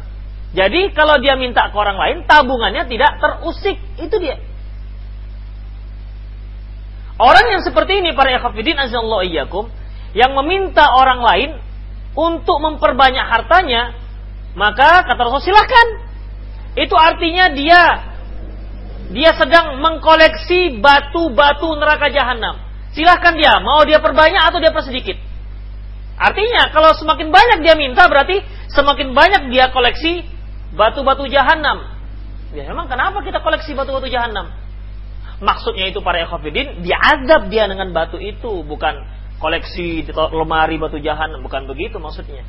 jadi 0.54 0.94
kalau 0.94 1.18
dia 1.18 1.34
minta 1.34 1.66
ke 1.72 1.76
orang 1.76 1.98
lain, 1.98 2.16
tabungannya 2.28 2.86
tidak 2.86 3.18
terusik. 3.18 3.76
Itu 3.98 4.16
dia. 4.22 4.38
Orang 7.16 7.48
yang 7.48 7.64
seperti 7.64 8.04
ini 8.04 8.12
para 8.12 8.36
ikhwafidin 8.36 8.76
azallahu 8.76 9.24
iyyakum 9.24 9.72
yang 10.12 10.36
meminta 10.36 10.84
orang 10.84 11.24
lain 11.24 11.50
untuk 12.12 12.60
memperbanyak 12.60 13.24
hartanya, 13.24 13.96
maka 14.52 15.04
kata 15.08 15.20
Rasul 15.24 15.48
silakan. 15.48 15.86
Itu 16.76 16.92
artinya 16.92 17.52
dia 17.56 17.82
dia 19.16 19.32
sedang 19.32 19.80
mengkoleksi 19.80 20.76
batu-batu 20.80 21.72
neraka 21.80 22.12
jahanam. 22.12 22.60
Silahkan 22.92 23.32
dia, 23.36 23.60
mau 23.60 23.84
dia 23.84 24.00
perbanyak 24.00 24.40
atau 24.40 24.60
dia 24.60 24.72
persedikit. 24.72 25.16
Artinya 26.16 26.72
kalau 26.72 26.96
semakin 26.96 27.28
banyak 27.28 27.58
dia 27.60 27.76
minta 27.76 28.08
berarti 28.08 28.40
semakin 28.72 29.12
banyak 29.12 29.52
dia 29.52 29.68
koleksi 29.68 30.24
batu-batu 30.76 31.26
jahanam. 31.26 31.82
Ya 32.54 32.68
memang 32.70 32.86
kenapa 32.86 33.24
kita 33.24 33.42
koleksi 33.42 33.74
batu-batu 33.74 34.06
jahanam? 34.12 34.52
Maksudnya 35.36 35.92
itu 35.92 36.00
para 36.00 36.24
ikhwafidin, 36.24 36.80
diazab 36.80 37.52
dia 37.52 37.68
dengan 37.68 37.92
batu 37.92 38.16
itu, 38.16 38.64
bukan 38.64 39.04
koleksi 39.36 40.08
lemari 40.32 40.80
batu 40.80 40.96
jahanam, 40.96 41.44
bukan 41.44 41.68
begitu 41.68 42.00
maksudnya. 42.00 42.44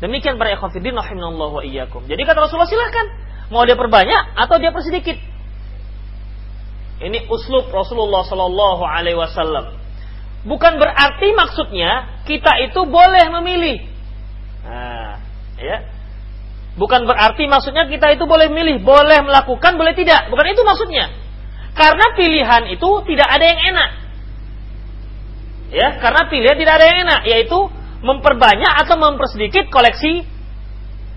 Demikian 0.00 0.40
para 0.40 0.54
ikhwafidin 0.54 0.94
rahimallahu 0.96 1.60
wa 1.60 1.64
iyyakum. 1.66 2.06
Jadi 2.08 2.22
kata 2.24 2.48
Rasulullah 2.48 2.70
silahkan 2.70 3.06
mau 3.52 3.66
dia 3.68 3.76
perbanyak 3.76 4.38
atau 4.38 4.56
dia 4.56 4.72
persedikit. 4.72 5.18
Ini 6.98 7.30
uslub 7.30 7.70
Rasulullah 7.70 8.26
Sallallahu 8.26 8.82
Alaihi 8.82 9.18
Wasallam. 9.18 9.78
Bukan 10.46 10.78
berarti 10.78 11.28
maksudnya 11.34 12.22
kita 12.26 12.58
itu 12.62 12.80
boleh 12.86 13.26
memilih. 13.38 13.86
Nah, 14.66 15.18
ya, 15.58 15.76
Bukan 16.78 17.10
berarti 17.10 17.50
maksudnya 17.50 17.90
kita 17.90 18.14
itu 18.14 18.22
boleh 18.22 18.46
milih, 18.54 18.86
boleh 18.86 19.26
melakukan, 19.26 19.74
boleh 19.74 19.98
tidak. 19.98 20.30
Bukan 20.30 20.46
itu 20.46 20.62
maksudnya. 20.62 21.10
Karena 21.74 22.14
pilihan 22.14 22.70
itu 22.70 22.88
tidak 23.02 23.28
ada 23.28 23.44
yang 23.44 23.60
enak. 23.74 23.90
Ya, 25.68 25.88
karena 26.00 26.30
pilihan 26.30 26.56
tidak 26.56 26.74
ada 26.78 26.86
yang 26.86 26.98
enak, 27.04 27.20
yaitu 27.26 27.58
memperbanyak 28.00 28.72
atau 28.86 28.94
mempersedikit 28.94 29.68
koleksi 29.74 30.22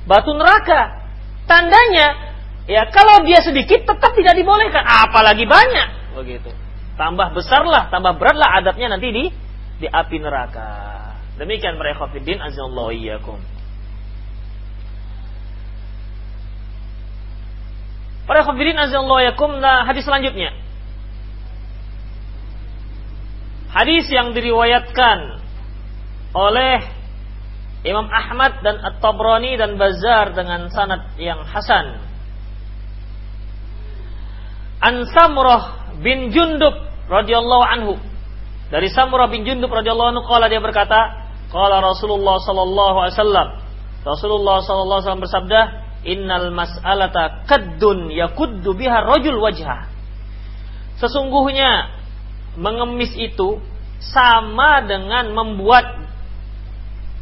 batu 0.09 0.33
neraka. 0.33 1.05
Tandanya, 1.45 2.33
ya 2.65 2.89
kalau 2.89 3.21
dia 3.21 3.45
sedikit 3.45 3.85
tetap 3.85 4.11
tidak 4.17 4.33
dibolehkan, 4.33 4.81
apalagi 4.81 5.45
banyak. 5.45 6.17
Begitu. 6.17 6.49
Tambah 6.97 7.37
besarlah, 7.37 7.87
tambah 7.93 8.17
beratlah 8.17 8.61
adabnya 8.61 8.97
nanti 8.97 9.13
di 9.13 9.23
di 9.81 9.87
api 9.89 10.17
neraka. 10.21 10.69
Demikian 11.37 11.77
mereka 11.77 12.09
fiddin 12.13 12.37
azallahu 12.37 12.93
iyyakum. 12.93 13.60
Para 18.29 18.45
khabirin 18.45 18.77
azallahu 18.77 19.25
yakum 19.25 19.57
nah 19.57 19.83
hadis 19.85 20.05
selanjutnya. 20.05 20.53
Hadis 23.71 24.05
yang 24.11 24.35
diriwayatkan 24.35 25.39
oleh 26.35 26.83
Imam 27.81 28.05
Ahmad 28.11 28.61
dan 28.61 28.77
At-Tabrani 28.77 29.57
dan 29.57 29.79
Bazar 29.79 30.37
dengan 30.37 30.69
sanad 30.69 31.17
yang 31.17 31.41
hasan. 31.47 32.03
An 34.81 35.07
Samurah 35.09 35.93
bin 36.03 36.29
Jundub 36.29 36.73
radhiyallahu 37.09 37.65
anhu. 37.65 37.93
Dari 38.69 38.87
Samurah 38.91 39.31
bin 39.31 39.47
Jundub 39.47 39.71
radhiyallahu 39.73 40.09
anhu 40.13 40.23
qala 40.29 40.45
dia 40.51 40.61
berkata, 40.61 41.31
qala 41.49 41.81
Rasulullah 41.81 42.37
sallallahu 42.43 42.97
alaihi 43.01 43.15
wasallam. 43.17 43.47
Rasulullah 44.01 44.57
sallallahu 44.61 44.97
alaihi 44.99 45.05
wasallam 45.09 45.25
bersabda, 45.25 45.61
Innal 46.01 46.49
mas'alata 46.49 47.45
kaddun 47.45 48.09
yakuddu 48.09 48.73
biha 48.73 49.05
rajul 49.05 49.37
wajha. 49.37 49.85
Sesungguhnya 50.97 51.93
mengemis 52.57 53.13
itu 53.17 53.61
sama 54.01 54.81
dengan 54.81 55.29
membuat 55.29 56.01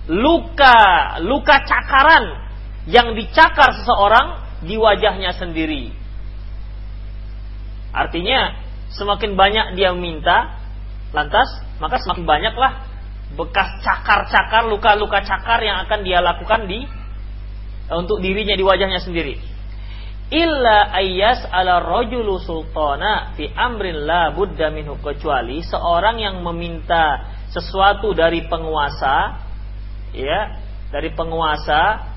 luka 0.08 0.78
luka 1.22 1.60
cakaran 1.68 2.50
yang 2.88 3.14
dicakar 3.14 3.76
seseorang 3.84 4.42
di 4.64 4.80
wajahnya 4.80 5.36
sendiri. 5.36 5.92
Artinya 7.92 8.56
semakin 8.96 9.36
banyak 9.36 9.68
dia 9.76 9.92
minta, 9.92 10.56
lantas 11.12 11.52
maka 11.84 12.00
semakin 12.00 12.26
banyaklah 12.26 12.74
bekas 13.36 13.70
cakar-cakar 13.86 14.66
luka-luka 14.72 15.22
cakar 15.22 15.62
yang 15.62 15.86
akan 15.86 16.02
dia 16.02 16.20
lakukan 16.24 16.66
di 16.66 16.86
untuk 17.90 18.22
dirinya 18.22 18.54
di 18.54 18.62
wajahnya 18.62 19.02
sendiri. 19.02 19.42
Illa 20.30 20.94
ayas 20.94 21.42
ala 21.50 21.82
rojulu 21.82 22.38
sultana 22.38 23.34
fi 23.34 23.50
amrin 23.50 24.06
la 24.06 24.30
buddha 24.30 24.70
minhu 24.70 25.02
kecuali 25.02 25.66
seorang 25.66 26.22
yang 26.22 26.46
meminta 26.46 27.34
sesuatu 27.50 28.14
dari 28.14 28.46
penguasa 28.46 29.42
ya 30.14 30.62
dari 30.94 31.10
penguasa 31.18 32.14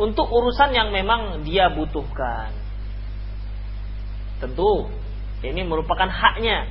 untuk 0.00 0.24
urusan 0.24 0.72
yang 0.72 0.88
memang 0.88 1.44
dia 1.44 1.68
butuhkan. 1.68 2.48
Tentu 4.40 4.88
ini 5.44 5.68
merupakan 5.68 6.08
haknya. 6.08 6.70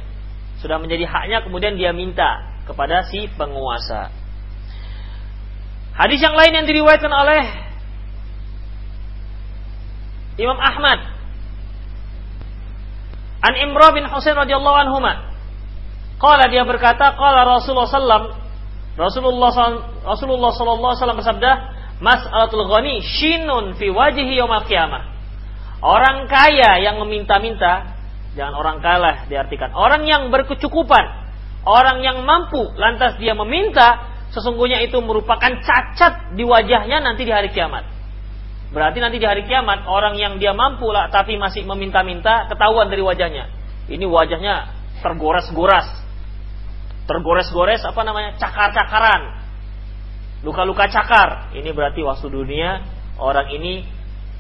Sudah 0.58 0.82
menjadi 0.82 1.06
haknya 1.06 1.46
kemudian 1.46 1.78
dia 1.78 1.94
minta 1.94 2.58
kepada 2.66 3.06
si 3.06 3.30
penguasa. 3.38 4.10
Hadis 5.94 6.18
yang 6.18 6.34
lain 6.34 6.54
yang 6.54 6.66
diriwayatkan 6.66 7.14
oleh 7.14 7.67
Imam 10.38 10.58
Ahmad 10.58 11.00
An 13.42 13.54
Imran 13.54 13.92
bin 13.94 14.06
Husain 14.10 14.34
radhiyallahu 14.34 14.78
anhu 14.88 14.98
Qala 16.18 16.50
dia 16.50 16.66
berkata, 16.66 17.14
qala 17.14 17.46
Rasulullah 17.46 17.86
sallam 17.86 18.24
Rasulullah 18.98 19.54
Rasulullah 20.02 20.52
sallallahu 20.58 20.90
alaihi 20.90 21.02
wasallam 21.06 21.20
bersabda, 21.22 21.52
"Mas'alatul 22.02 22.66
ghani 22.66 23.06
shinun 23.06 23.78
fi 23.78 23.94
wajhi 23.94 24.34
yaumil 24.34 24.66
qiyamah." 24.66 25.14
Orang 25.86 26.26
kaya 26.26 26.82
yang 26.82 26.98
meminta-minta, 27.06 27.94
jangan 28.34 28.58
orang 28.58 28.82
kalah 28.82 29.30
diartikan. 29.30 29.70
Orang 29.78 30.10
yang 30.10 30.34
berkecukupan, 30.34 31.06
orang 31.70 32.02
yang 32.02 32.26
mampu 32.26 32.74
lantas 32.82 33.22
dia 33.22 33.38
meminta, 33.38 34.10
sesungguhnya 34.34 34.82
itu 34.82 34.98
merupakan 35.06 35.54
cacat 35.62 36.34
di 36.34 36.42
wajahnya 36.42 36.98
nanti 36.98 37.22
di 37.22 37.30
hari 37.30 37.54
kiamat. 37.54 37.86
Berarti 38.68 39.00
nanti 39.00 39.16
di 39.16 39.28
hari 39.28 39.48
kiamat 39.48 39.88
orang 39.88 40.20
yang 40.20 40.36
dia 40.44 40.52
mampu 40.52 40.92
lah 40.92 41.08
tapi 41.08 41.40
masih 41.40 41.64
meminta-minta 41.64 42.52
ketahuan 42.52 42.92
dari 42.92 43.00
wajahnya. 43.00 43.48
Ini 43.88 44.04
wajahnya 44.04 44.76
tergores-gores. 45.00 45.88
Tergores-gores 47.08 47.88
apa 47.88 48.02
namanya? 48.04 48.36
Cakar-cakaran. 48.36 49.48
Luka-luka 50.44 50.92
cakar. 50.92 51.56
Ini 51.56 51.72
berarti 51.72 52.04
waktu 52.04 52.28
dunia 52.28 52.84
orang 53.16 53.48
ini 53.56 53.88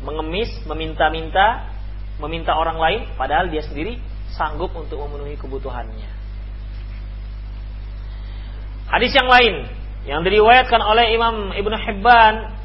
mengemis, 0.03 0.51
meminta-minta, 0.67 1.71
meminta 2.19 2.53
orang 2.53 2.77
lain 2.77 3.01
padahal 3.15 3.47
dia 3.47 3.63
sendiri 3.63 3.97
sanggup 4.35 4.75
untuk 4.75 4.99
memenuhi 5.07 5.39
kebutuhannya. 5.39 6.11
Hadis 8.91 9.11
yang 9.15 9.27
lain 9.31 9.55
yang 10.07 10.21
diriwayatkan 10.23 10.79
oleh 10.79 11.15
Imam 11.15 11.51
Ibnu 11.55 11.75
Hibban 11.75 12.56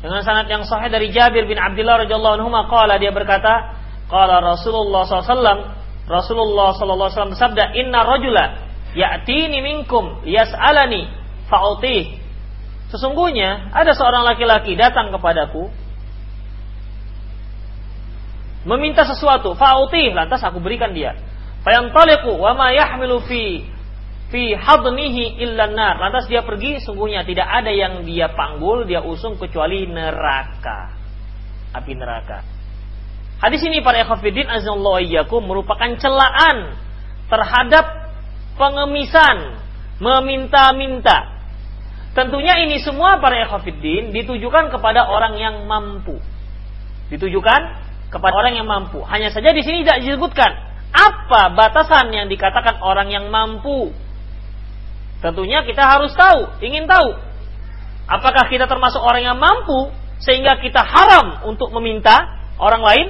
Dengan 0.00 0.24
sanad 0.24 0.48
yang 0.48 0.64
sahih 0.64 0.88
dari 0.88 1.12
Jabir 1.12 1.44
bin 1.44 1.60
Abdullah 1.60 2.08
radhiyallahu 2.08 2.40
anhu 2.40 2.48
qala 2.72 2.96
dia 2.96 3.12
berkata, 3.12 3.76
qala 4.08 4.40
Rasulullah 4.40 5.04
SAW 5.04 5.80
Rasulullah 6.10 6.74
wasallam 6.74 7.38
bersabda, 7.38 7.78
"Inna 7.78 8.02
rajula 8.02 8.44
ya'tini 8.98 9.62
minkum 9.62 10.26
yas'alani 10.26 11.06
fa'utih." 11.46 12.18
Sesungguhnya 12.90 13.70
ada 13.70 13.94
seorang 13.94 14.26
laki-laki 14.26 14.74
datang 14.74 15.14
kepadaku 15.14 15.70
meminta 18.66 19.06
sesuatu, 19.06 19.54
fa'utih, 19.54 20.10
lantas 20.10 20.42
aku 20.42 20.58
berikan 20.58 20.90
dia. 20.90 21.14
Fayantaliqu 21.62 22.34
wa 22.34 22.56
ma 22.58 22.74
yahmilu 22.74 23.22
fi 23.28 23.62
fi 24.30 24.54
hadnihi 24.54 25.42
illa 25.42 25.68
nar. 25.68 25.98
Lantas 25.98 26.30
dia 26.30 26.46
pergi, 26.46 26.80
sungguhnya 26.80 27.26
tidak 27.26 27.46
ada 27.46 27.70
yang 27.70 28.06
dia 28.06 28.30
panggul, 28.32 28.86
dia 28.86 29.02
usung 29.02 29.36
kecuali 29.36 29.84
neraka. 29.90 30.94
Api 31.74 31.92
neraka. 31.94 32.42
Hadis 33.40 33.62
ini 33.64 33.80
para 33.80 34.02
ikhwatiddin 34.04 34.46
azallahu 34.46 35.38
merupakan 35.42 35.90
celaan 35.96 36.76
terhadap 37.30 38.12
pengemisan, 38.60 39.64
meminta-minta. 39.96 41.40
Tentunya 42.10 42.58
ini 42.66 42.82
semua 42.82 43.22
para 43.22 43.38
ikhwatiddin 43.46 44.10
ditujukan 44.10 44.74
kepada 44.74 45.06
orang 45.06 45.38
yang 45.38 45.56
mampu. 45.64 46.18
Ditujukan 47.08 47.60
kepada 48.10 48.34
orang 48.34 48.58
yang 48.58 48.66
mampu. 48.66 49.00
Hanya 49.06 49.30
saja 49.30 49.54
di 49.54 49.62
sini 49.62 49.86
tidak 49.86 50.02
disebutkan 50.02 50.50
apa 50.90 51.54
batasan 51.54 52.10
yang 52.10 52.26
dikatakan 52.26 52.82
orang 52.82 53.08
yang 53.08 53.30
mampu. 53.30 53.94
Tentunya 55.20 55.60
kita 55.68 55.84
harus 55.84 56.16
tahu, 56.16 56.60
ingin 56.64 56.88
tahu 56.88 57.30
apakah 58.10 58.50
kita 58.50 58.66
termasuk 58.66 58.98
orang 58.98 59.22
yang 59.22 59.38
mampu 59.38 59.94
sehingga 60.18 60.58
kita 60.58 60.82
haram 60.82 61.46
untuk 61.46 61.70
meminta 61.78 62.26
orang 62.58 62.82
lain 62.82 63.06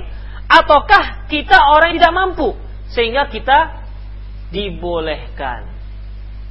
ataukah 0.46 1.26
kita 1.32 1.56
orang 1.56 1.96
yang 1.96 1.98
tidak 2.04 2.14
mampu 2.14 2.48
sehingga 2.92 3.30
kita 3.32 3.58
dibolehkan. 4.52 5.70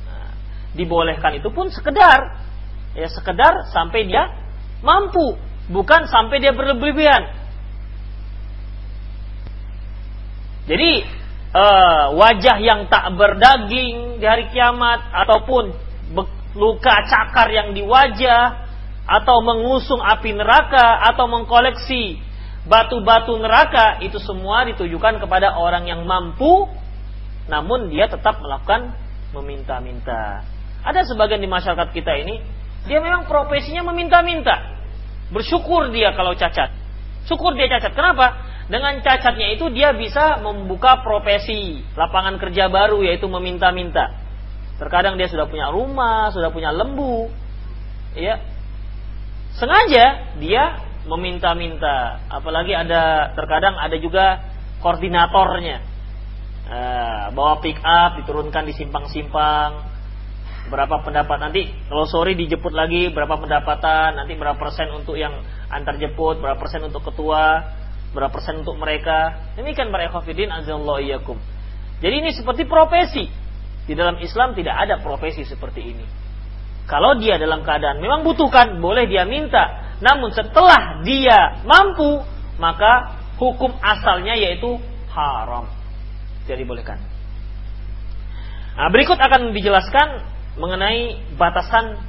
Nah, 0.08 0.32
dibolehkan 0.74 1.38
itu 1.38 1.52
pun 1.54 1.70
sekedar 1.70 2.48
ya 2.98 3.08
sekedar 3.12 3.70
sampai 3.70 4.10
dia 4.10 4.34
mampu, 4.82 5.38
bukan 5.70 6.10
sampai 6.10 6.42
dia 6.42 6.56
berlebihan. 6.56 7.38
Jadi 10.66 11.19
uh, 11.54 12.14
wajah 12.14 12.58
yang 12.62 12.86
tak 12.90 13.10
berdaging 13.14 14.22
di 14.22 14.26
hari 14.26 14.50
kiamat 14.54 15.10
ataupun 15.14 15.74
luka 16.58 16.96
cakar 17.06 17.54
yang 17.54 17.78
di 17.78 17.86
wajah 17.86 18.68
atau 19.10 19.42
mengusung 19.42 20.02
api 20.02 20.38
neraka 20.38 21.02
atau 21.14 21.26
mengkoleksi 21.26 22.22
batu-batu 22.70 23.38
neraka 23.42 24.02
itu 24.06 24.22
semua 24.22 24.66
ditujukan 24.70 25.18
kepada 25.18 25.58
orang 25.58 25.90
yang 25.90 26.06
mampu 26.06 26.70
namun 27.50 27.90
dia 27.90 28.06
tetap 28.06 28.38
melakukan 28.38 28.94
meminta-minta. 29.34 30.46
Ada 30.86 31.06
sebagian 31.10 31.42
di 31.42 31.50
masyarakat 31.50 31.90
kita 31.94 32.14
ini 32.22 32.42
dia 32.86 33.02
memang 33.02 33.26
profesinya 33.26 33.90
meminta-minta. 33.90 34.78
Bersyukur 35.34 35.94
dia 35.94 36.14
kalau 36.14 36.34
cacat. 36.34 36.74
Syukur 37.30 37.54
dia 37.54 37.70
cacat. 37.70 37.94
Kenapa? 37.94 38.49
Dengan 38.70 39.02
cacatnya 39.02 39.58
itu 39.58 39.66
dia 39.74 39.98
bisa 39.98 40.38
membuka 40.46 41.02
profesi 41.02 41.82
lapangan 41.98 42.38
kerja 42.38 42.70
baru 42.70 43.02
yaitu 43.02 43.26
meminta-minta. 43.26 44.14
Terkadang 44.78 45.18
dia 45.18 45.26
sudah 45.26 45.50
punya 45.50 45.74
rumah, 45.74 46.30
sudah 46.30 46.54
punya 46.54 46.70
lembu. 46.70 47.34
Ya. 48.14 48.38
Sengaja 49.58 50.38
dia 50.38 50.86
meminta-minta. 51.10 52.22
Apalagi 52.30 52.78
ada 52.78 53.34
terkadang 53.34 53.74
ada 53.74 53.98
juga 53.98 54.38
koordinatornya. 54.86 55.90
Uh, 56.70 57.34
bawa 57.34 57.58
pick 57.66 57.82
up 57.82 58.22
diturunkan 58.22 58.70
di 58.70 58.78
simpang-simpang. 58.78 59.90
Berapa 60.70 61.02
pendapat 61.02 61.42
nanti 61.42 61.66
kalau 61.90 62.06
sore 62.06 62.38
dijemput 62.38 62.78
lagi 62.78 63.10
berapa 63.10 63.34
pendapatan, 63.34 64.22
nanti 64.22 64.38
berapa 64.38 64.62
persen 64.62 64.94
untuk 64.94 65.18
yang 65.18 65.42
antar 65.74 65.98
jemput, 65.98 66.38
berapa 66.38 66.62
persen 66.62 66.86
untuk 66.86 67.02
ketua, 67.10 67.66
berapa 68.14 68.32
persen 68.34 68.62
untuk 68.66 68.78
mereka. 68.78 69.52
Demikian 69.56 69.94
para 69.94 70.10
ikhwatiddin 70.10 70.50
azallahu 70.50 71.02
iyyakum. 71.02 71.38
Jadi 72.00 72.16
ini 72.26 72.30
seperti 72.34 72.66
profesi. 72.66 73.30
Di 73.90 73.98
dalam 73.98 74.22
Islam 74.22 74.54
tidak 74.54 74.76
ada 74.86 75.02
profesi 75.02 75.42
seperti 75.46 75.82
ini. 75.82 76.06
Kalau 76.90 77.18
dia 77.22 77.38
dalam 77.38 77.62
keadaan 77.62 78.02
memang 78.02 78.26
butuhkan, 78.26 78.82
boleh 78.82 79.06
dia 79.06 79.26
minta. 79.26 79.98
Namun 80.02 80.34
setelah 80.34 81.06
dia 81.06 81.62
mampu, 81.66 82.22
maka 82.58 83.18
hukum 83.38 83.74
asalnya 83.82 84.34
yaitu 84.34 84.78
haram. 85.14 85.70
Tidak 86.46 86.58
dibolehkan. 86.58 86.98
Nah, 88.78 88.90
berikut 88.90 89.20
akan 89.20 89.54
dijelaskan 89.54 90.08
mengenai 90.58 91.20
batasan 91.38 92.00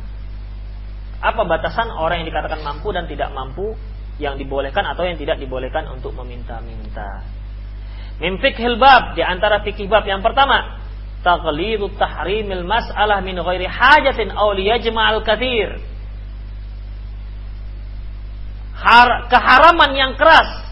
apa 1.21 1.43
batasan 1.45 1.93
orang 1.93 2.25
yang 2.25 2.29
dikatakan 2.33 2.65
mampu 2.65 2.89
dan 2.97 3.05
tidak 3.05 3.29
mampu 3.37 3.77
yang 4.21 4.37
dibolehkan 4.37 4.85
atau 4.85 5.09
yang 5.09 5.17
tidak 5.17 5.41
dibolehkan 5.41 5.89
untuk 5.89 6.13
meminta-minta. 6.13 7.25
Mimfik 8.21 8.61
hilbab 8.61 9.17
di 9.17 9.25
antara 9.25 9.65
fikih 9.65 9.89
bab 9.89 10.05
yang 10.05 10.21
pertama, 10.21 10.79
taqlidu 11.25 11.89
tahrimil 11.97 12.69
mas'alah 12.69 13.25
min 13.25 13.41
ghairi 13.41 13.65
hajatin 13.65 14.29
aw 14.37 14.53
liyajma'al 14.53 15.25
kathir 15.25 15.81
har, 18.81 19.29
keharaman 19.29 19.93
yang 19.93 20.13
keras. 20.17 20.65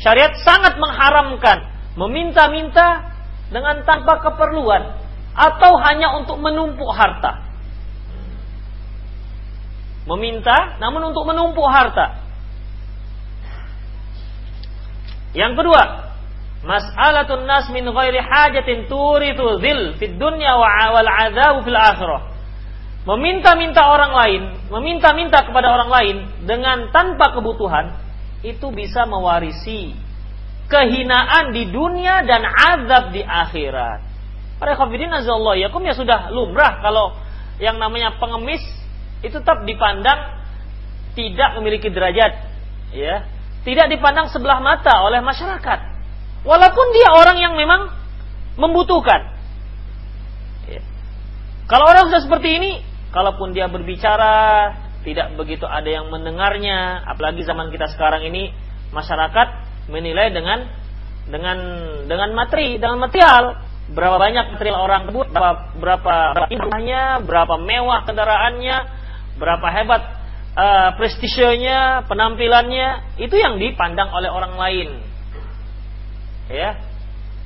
Syariat 0.00 0.36
sangat 0.44 0.76
mengharamkan 0.76 1.72
meminta-minta 1.96 3.12
dengan 3.48 3.84
tanpa 3.84 4.20
keperluan 4.20 5.00
atau 5.32 5.72
hanya 5.80 6.12
untuk 6.20 6.36
menumpuk 6.40 6.90
harta. 6.92 7.48
Meminta 10.04 10.76
namun 10.82 11.14
untuk 11.14 11.24
menumpuk 11.24 11.64
harta. 11.70 12.21
Yang 15.32 15.64
kedua, 15.64 15.82
mas'alatun 16.62 17.48
nas 17.48 17.68
min 17.72 17.88
ghairi 17.88 18.20
hajatin 18.20 18.86
turithu 18.86 19.58
dzil 19.58 19.96
fid 19.96 20.20
dunya 20.20 20.54
wa 20.54 20.92
wal 20.92 21.08
adzabu 21.08 21.64
fil 21.64 21.76
akhirah 21.76 22.32
meminta-minta 23.02 23.82
orang 23.82 24.12
lain, 24.14 24.42
meminta-minta 24.70 25.42
kepada 25.42 25.74
orang 25.74 25.90
lain 25.90 26.16
dengan 26.46 26.90
tanpa 26.94 27.34
kebutuhan 27.34 27.98
itu 28.46 28.70
bisa 28.70 29.06
mewarisi 29.06 29.94
kehinaan 30.70 31.50
di 31.50 31.70
dunia 31.70 32.22
dan 32.22 32.46
azab 32.46 33.10
di 33.10 33.22
akhirat. 33.22 34.00
Para 34.62 34.78
khafidin 34.78 35.10
azallahu 35.10 35.58
yakum 35.58 35.82
ya 35.82 35.98
sudah 35.98 36.30
lumrah 36.30 36.78
kalau 36.78 37.18
yang 37.58 37.82
namanya 37.82 38.14
pengemis 38.22 38.62
itu 39.22 39.34
tetap 39.34 39.66
dipandang 39.66 40.42
tidak 41.18 41.58
memiliki 41.58 41.90
derajat, 41.90 42.32
ya, 42.94 43.26
tidak 43.62 43.86
dipandang 43.90 44.26
sebelah 44.30 44.58
mata 44.58 45.02
oleh 45.06 45.22
masyarakat. 45.22 45.78
Walaupun 46.42 46.86
dia 46.90 47.08
orang 47.14 47.38
yang 47.38 47.54
memang 47.54 47.94
membutuhkan. 48.58 49.30
Ya. 50.66 50.82
Kalau 51.70 51.86
orang 51.86 52.10
sudah 52.10 52.22
seperti 52.26 52.58
ini, 52.58 52.70
kalaupun 53.14 53.54
dia 53.54 53.70
berbicara 53.70 54.34
tidak 55.02 55.34
begitu 55.34 55.66
ada 55.66 55.86
yang 55.86 56.08
mendengarnya 56.08 57.02
apalagi 57.06 57.42
zaman 57.42 57.74
kita 57.74 57.90
sekarang 57.90 58.22
ini 58.22 58.54
masyarakat 58.94 59.48
menilai 59.90 60.30
dengan 60.30 60.70
dengan 61.26 61.58
dengan 62.06 62.30
materi 62.34 62.78
dengan 62.78 63.02
material 63.02 63.62
berapa 63.92 64.16
banyak 64.16 64.56
material 64.56 64.78
orang 64.78 65.10
tersebut 65.10 65.28
berapa 65.34 65.74
berapa 65.74 66.14
indahnya 66.54 67.18
berapa 67.26 67.54
mewah 67.58 68.06
kendaraannya 68.06 68.76
berapa 69.42 69.66
hebat 69.74 70.02
uh, 70.56 70.90
prestisenya 70.96 72.08
penampilannya 72.08 73.18
itu 73.20 73.36
yang 73.36 73.60
dipandang 73.60 74.08
oleh 74.12 74.28
orang 74.28 74.54
lain 74.56 74.88
ya 76.52 76.76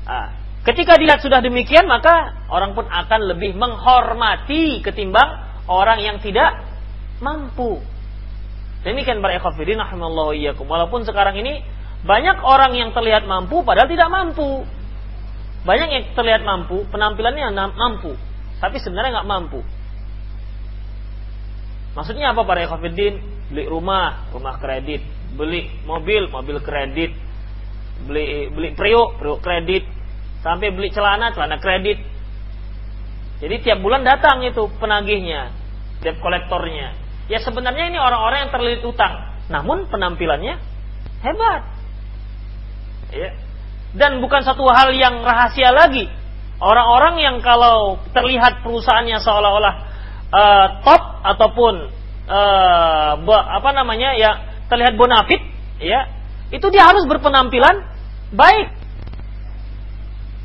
ah, 0.07 0.29
ketika 0.67 0.99
dilihat 0.99 1.23
sudah 1.23 1.39
demikian 1.43 1.87
maka 1.87 2.47
orang 2.51 2.75
pun 2.75 2.87
akan 2.87 3.21
lebih 3.31 3.55
menghormati 3.55 4.83
ketimbang 4.83 5.47
orang 5.67 5.99
yang 6.03 6.19
tidak 6.23 6.63
mampu. 7.19 7.83
Demikian 8.87 9.19
para 9.19 9.35
ikhwatiddin 9.35 9.83
iyyakum. 9.83 10.67
Walaupun 10.71 11.03
sekarang 11.03 11.35
ini 11.43 11.63
banyak 12.07 12.39
orang 12.39 12.79
yang 12.79 12.91
terlihat 12.95 13.27
mampu 13.27 13.67
padahal 13.67 13.91
tidak 13.91 14.09
mampu. 14.11 14.63
Banyak 15.67 15.89
yang 15.91 16.05
terlihat 16.15 16.47
mampu, 16.47 16.87
penampilannya 16.95 17.51
mampu, 17.75 18.15
tapi 18.63 18.79
sebenarnya 18.79 19.19
nggak 19.19 19.31
mampu. 19.31 19.67
Maksudnya 21.97 22.37
apa 22.37 22.45
para 22.45 22.63
ikhwatiddin? 22.69 23.19
Beli 23.51 23.65
rumah, 23.71 24.29
rumah 24.35 24.61
kredit, 24.61 25.01
beli 25.39 25.71
mobil, 25.87 26.29
mobil 26.29 26.59
kredit, 26.61 27.15
beli 28.05 28.51
beli 28.51 28.75
priuk, 28.75 29.17
priuk 29.23 29.39
kredit, 29.39 29.87
sampai 30.43 30.75
beli 30.75 30.91
celana, 30.91 31.31
celana 31.31 31.63
kredit, 31.63 32.03
jadi 33.37 33.61
tiap 33.61 33.79
bulan 33.85 34.01
datang 34.01 34.41
itu 34.49 34.65
penagihnya, 34.81 35.53
tiap 36.01 36.17
kolektornya. 36.25 36.97
Ya 37.29 37.43
sebenarnya 37.43 37.93
ini 37.93 37.99
orang-orang 38.01 38.49
yang 38.49 38.53
terlilit 38.55 38.83
utang, 38.87 39.13
namun 39.53 39.85
penampilannya 39.93 40.57
hebat. 41.21 41.63
Ya. 43.13 43.31
Dan 43.97 44.21
bukan 44.25 44.45
satu 44.45 44.65
hal 44.73 44.93
yang 44.97 45.21
rahasia 45.21 45.73
lagi. 45.73 46.09
Orang-orang 46.57 47.21
yang 47.21 47.37
kalau 47.45 48.01
terlihat 48.17 48.65
perusahaannya 48.65 49.21
seolah-olah 49.21 49.75
uh, 50.33 50.67
top 50.83 51.03
ataupun 51.23 51.75
uh, 52.27 53.13
apa 53.31 53.71
namanya 53.75 54.15
ya 54.15 54.31
terlihat 54.67 54.99
bonafit, 54.99 55.43
ya 55.79 56.11
itu 56.51 56.67
dia 56.71 56.87
harus 56.87 57.07
berpenampilan 57.07 57.83
baik. 58.35 58.75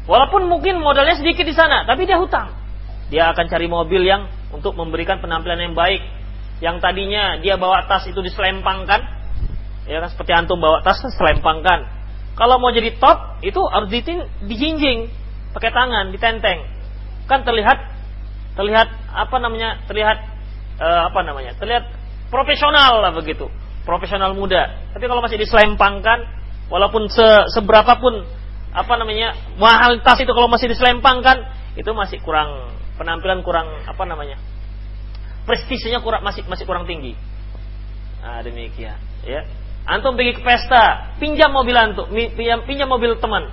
Walaupun 0.09 0.49
mungkin 0.49 0.81
modalnya 0.81 1.13
sedikit 1.13 1.45
di 1.45 1.53
sana, 1.53 1.85
tapi 1.85 2.09
dia 2.09 2.17
hutang. 2.17 2.51
Dia 3.13 3.31
akan 3.31 3.45
cari 3.47 3.69
mobil 3.69 4.01
yang 4.01 4.27
untuk 4.49 4.73
memberikan 4.73 5.21
penampilan 5.21 5.61
yang 5.61 5.75
baik. 5.77 6.01
Yang 6.61 6.77
tadinya 6.81 7.37
dia 7.41 7.57
bawa 7.57 7.85
tas 7.89 8.05
itu 8.05 8.17
diselempangkan, 8.21 9.01
ya 9.89 9.97
kan 10.01 10.09
seperti 10.09 10.31
antum 10.33 10.61
bawa 10.61 10.81
tas 10.85 11.01
selempangkan. 11.01 12.01
Kalau 12.37 12.57
mau 12.57 12.73
jadi 12.73 12.97
top 12.97 13.41
itu 13.45 13.61
harus 13.61 13.89
dijinjing, 14.45 15.09
pakai 15.53 15.69
tangan, 15.69 16.09
ditenteng. 16.13 16.65
Kan 17.29 17.45
terlihat 17.45 17.77
terlihat 18.55 18.87
apa 19.11 19.35
namanya? 19.39 19.83
Terlihat 19.87 20.17
uh, 20.79 21.01
apa 21.11 21.19
namanya? 21.23 21.55
Terlihat 21.57 21.87
profesional 22.31 23.01
lah 23.03 23.11
begitu. 23.15 23.47
Profesional 23.83 24.33
muda. 24.37 24.91
Tapi 24.93 25.05
kalau 25.07 25.21
masih 25.23 25.41
diselempangkan 25.41 26.25
walaupun 26.71 27.09
se 27.11 27.27
seberapa 27.55 27.97
pun 27.99 28.23
apa 28.71 28.93
namanya? 28.95 29.35
mahal 29.59 29.99
tas 29.99 30.19
itu 30.23 30.31
kalau 30.31 30.47
masih 30.47 30.71
diselempangkan 30.71 31.43
itu 31.75 31.91
masih 31.91 32.23
kurang 32.23 32.71
penampilan 32.95 33.43
kurang 33.43 33.67
apa 33.83 34.03
namanya? 34.07 34.39
prestisnya 35.43 35.99
kurang 35.99 36.21
masih 36.21 36.45
masih 36.45 36.65
kurang 36.69 36.85
tinggi. 36.85 37.17
Nah, 38.21 38.45
demikian, 38.45 39.01
ya. 39.25 39.41
Antum 39.81 40.13
pergi 40.13 40.37
ke 40.37 40.45
pesta, 40.45 41.17
pinjam 41.17 41.49
mobil 41.49 41.73
antum, 41.73 42.05
pinjam, 42.13 42.61
pinjam 42.69 42.85
mobil 42.85 43.17
teman 43.17 43.49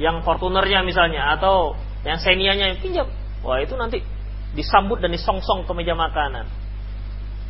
yang 0.00 0.24
Fortunernya 0.24 0.80
misalnya 0.82 1.36
atau 1.36 1.76
yang 2.02 2.16
Xenia-nya 2.16 2.80
pinjam. 2.80 3.06
Wah, 3.44 3.60
itu 3.60 3.76
nanti 3.76 4.00
disambut 4.56 5.04
dan 5.04 5.12
disongsong 5.12 5.68
ke 5.68 5.72
meja 5.76 5.92
makanan. 5.92 6.48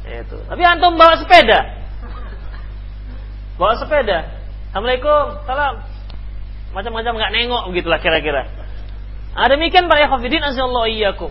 Itu. 0.04 0.36
Tapi 0.44 0.62
antum 0.66 0.98
bawa 0.98 1.14
sepeda. 1.16 1.60
Bawa 3.54 3.78
sepeda. 3.78 4.42
Assalamualaikum, 4.74 5.46
salam. 5.46 5.86
Macam-macam 6.74 7.12
nggak 7.14 7.32
nengok 7.38 7.62
begitulah 7.70 8.02
kira-kira. 8.02 8.50
Nah, 9.38 9.46
demikian 9.46 9.86
para 9.86 10.10
ikhwatiddin 10.10 10.42
azallahu 10.42 10.90
iyyakum. 10.90 11.30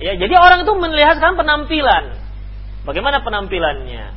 Ya, 0.00 0.16
jadi 0.16 0.32
orang 0.40 0.64
itu 0.64 0.72
melihat 0.72 1.20
kan 1.20 1.36
penampilan. 1.36 2.16
Bagaimana 2.88 3.20
penampilannya? 3.20 4.16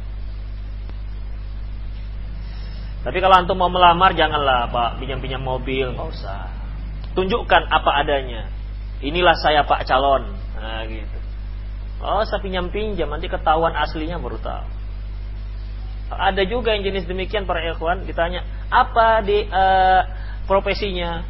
Tapi 3.01 3.17
kalau 3.17 3.35
antum 3.35 3.57
mau 3.57 3.67
melamar 3.67 4.13
janganlah 4.13 4.69
Pak 4.69 5.01
pinjam-pinjam 5.01 5.41
mobil, 5.41 5.91
nggak 5.91 6.07
usah. 6.07 6.53
Tunjukkan 7.17 7.67
apa 7.67 7.91
adanya. 7.99 8.60
Inilah 9.01 9.33
saya 9.37 9.65
Pak 9.65 9.89
calon. 9.89 10.29
Nah, 10.57 10.85
gitu. 10.85 11.17
Oh, 12.01 12.21
saya 12.25 12.41
pinjam-pinjam 12.41 13.09
nanti 13.09 13.29
ketahuan 13.29 13.73
aslinya 13.77 14.17
baru 14.17 14.37
tahu. 14.41 14.65
Ada 16.11 16.43
juga 16.43 16.75
yang 16.75 16.83
jenis 16.83 17.07
demikian 17.07 17.47
para 17.47 17.63
ikhwan 17.63 18.03
ditanya, 18.03 18.43
"Apa 18.67 19.23
di 19.23 19.47
uh, 19.47 20.01
profesinya?" 20.43 21.23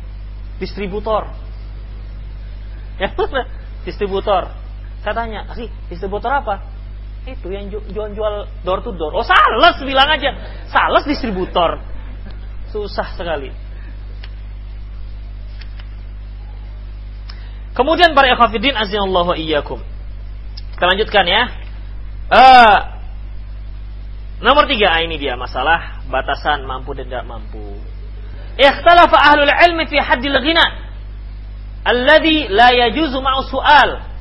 Distributor. 0.57 1.29
Ya, 2.97 3.13
distributor. 3.87 4.49
Saya 5.05 5.13
tanya, 5.13 5.45
"Sih, 5.53 5.69
distributor 5.91 6.33
apa?" 6.33 6.65
Itu 7.21 7.53
yang 7.53 7.69
jual-jual 7.69 8.65
door 8.65 8.81
to 8.81 8.97
door. 8.97 9.13
Oh, 9.13 9.25
sales 9.25 9.77
bilang 9.85 10.09
aja. 10.09 10.33
Sales 10.65 11.05
distributor. 11.05 11.77
Susah 12.73 13.13
sekali. 13.13 13.53
Kemudian 17.71 18.11
para 18.11 18.31
ikhwafidin 18.35 18.75
azinallahu 18.75 19.35
iyyakum. 19.39 19.79
Kita 20.75 20.85
lanjutkan 20.91 21.25
ya. 21.27 21.43
Uh, 22.31 22.77
nomor 24.43 24.67
tiga 24.67 24.95
ah, 24.95 25.03
ini 25.03 25.19
dia 25.19 25.35
masalah 25.35 26.03
batasan 26.07 26.67
mampu 26.67 26.91
dan 26.95 27.07
tidak 27.07 27.25
mampu. 27.27 27.79
Ikhtalafa 28.59 29.15
ahlul 29.15 29.51
ilmi 29.51 29.87
fi 29.87 29.97
haddil 29.99 30.37
ghina 30.43 30.65
alladhi 31.87 32.51
la 32.51 32.75
yajuzu 32.75 33.17
ma'u 33.23 33.47
su'al 33.47 34.11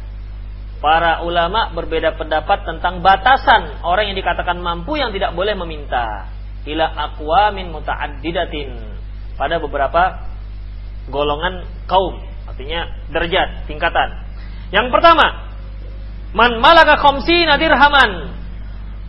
Para 0.80 1.20
ulama 1.28 1.76
berbeda 1.76 2.16
pendapat 2.16 2.64
tentang 2.64 3.04
batasan 3.04 3.84
orang 3.84 4.10
yang 4.10 4.16
dikatakan 4.16 4.56
mampu 4.64 4.96
yang 4.96 5.12
tidak 5.12 5.36
boleh 5.36 5.52
meminta. 5.52 6.32
Ila 6.64 7.12
aqwamin 7.12 7.68
muta'addidatin. 7.68 8.96
Pada 9.36 9.60
beberapa 9.60 10.24
golongan 11.12 11.68
kaum. 11.84 12.29
Artinya 12.60 12.92
derajat, 13.08 13.64
tingkatan. 13.72 14.20
Yang 14.68 14.92
pertama, 14.92 15.48
man 16.36 16.60
malaka 16.60 17.00
khamsina 17.00 17.56
dirhaman 17.56 18.36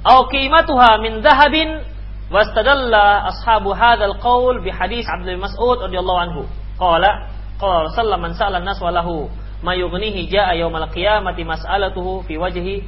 au 0.07 0.31
qimatuha 0.31 1.03
min 1.03 1.19
dhahabin 1.19 1.83
wastadalla 2.31 3.27
ashabu 3.27 3.75
hadzal 3.75 4.15
qaul 4.23 4.63
bi 4.63 4.71
hadis 4.71 5.03
Abdul 5.03 5.35
Mas'ud 5.35 5.83
radhiyallahu 5.83 6.19
anhu. 6.23 6.41
Qala 6.79 7.27
qala 7.59 7.91
sallallahu 7.91 8.23
man 8.23 8.33
sa'ala 8.39 8.63
nas 8.63 8.79
walahu 8.79 9.27
mayughnihi 9.67 10.31
ja'a 10.31 10.55
yaumal 10.55 10.87
qiyamati 10.87 11.43
mas'alatuhu 11.43 12.23
fi 12.23 12.39
wajhi 12.39 12.87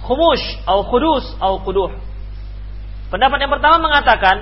khumush 0.00 0.64
au 0.64 0.80
khudus 0.88 1.28
au 1.44 1.60
quduh. 1.60 1.92
Pendapat 3.12 3.36
yang 3.36 3.52
pertama 3.52 3.84
mengatakan 3.84 4.36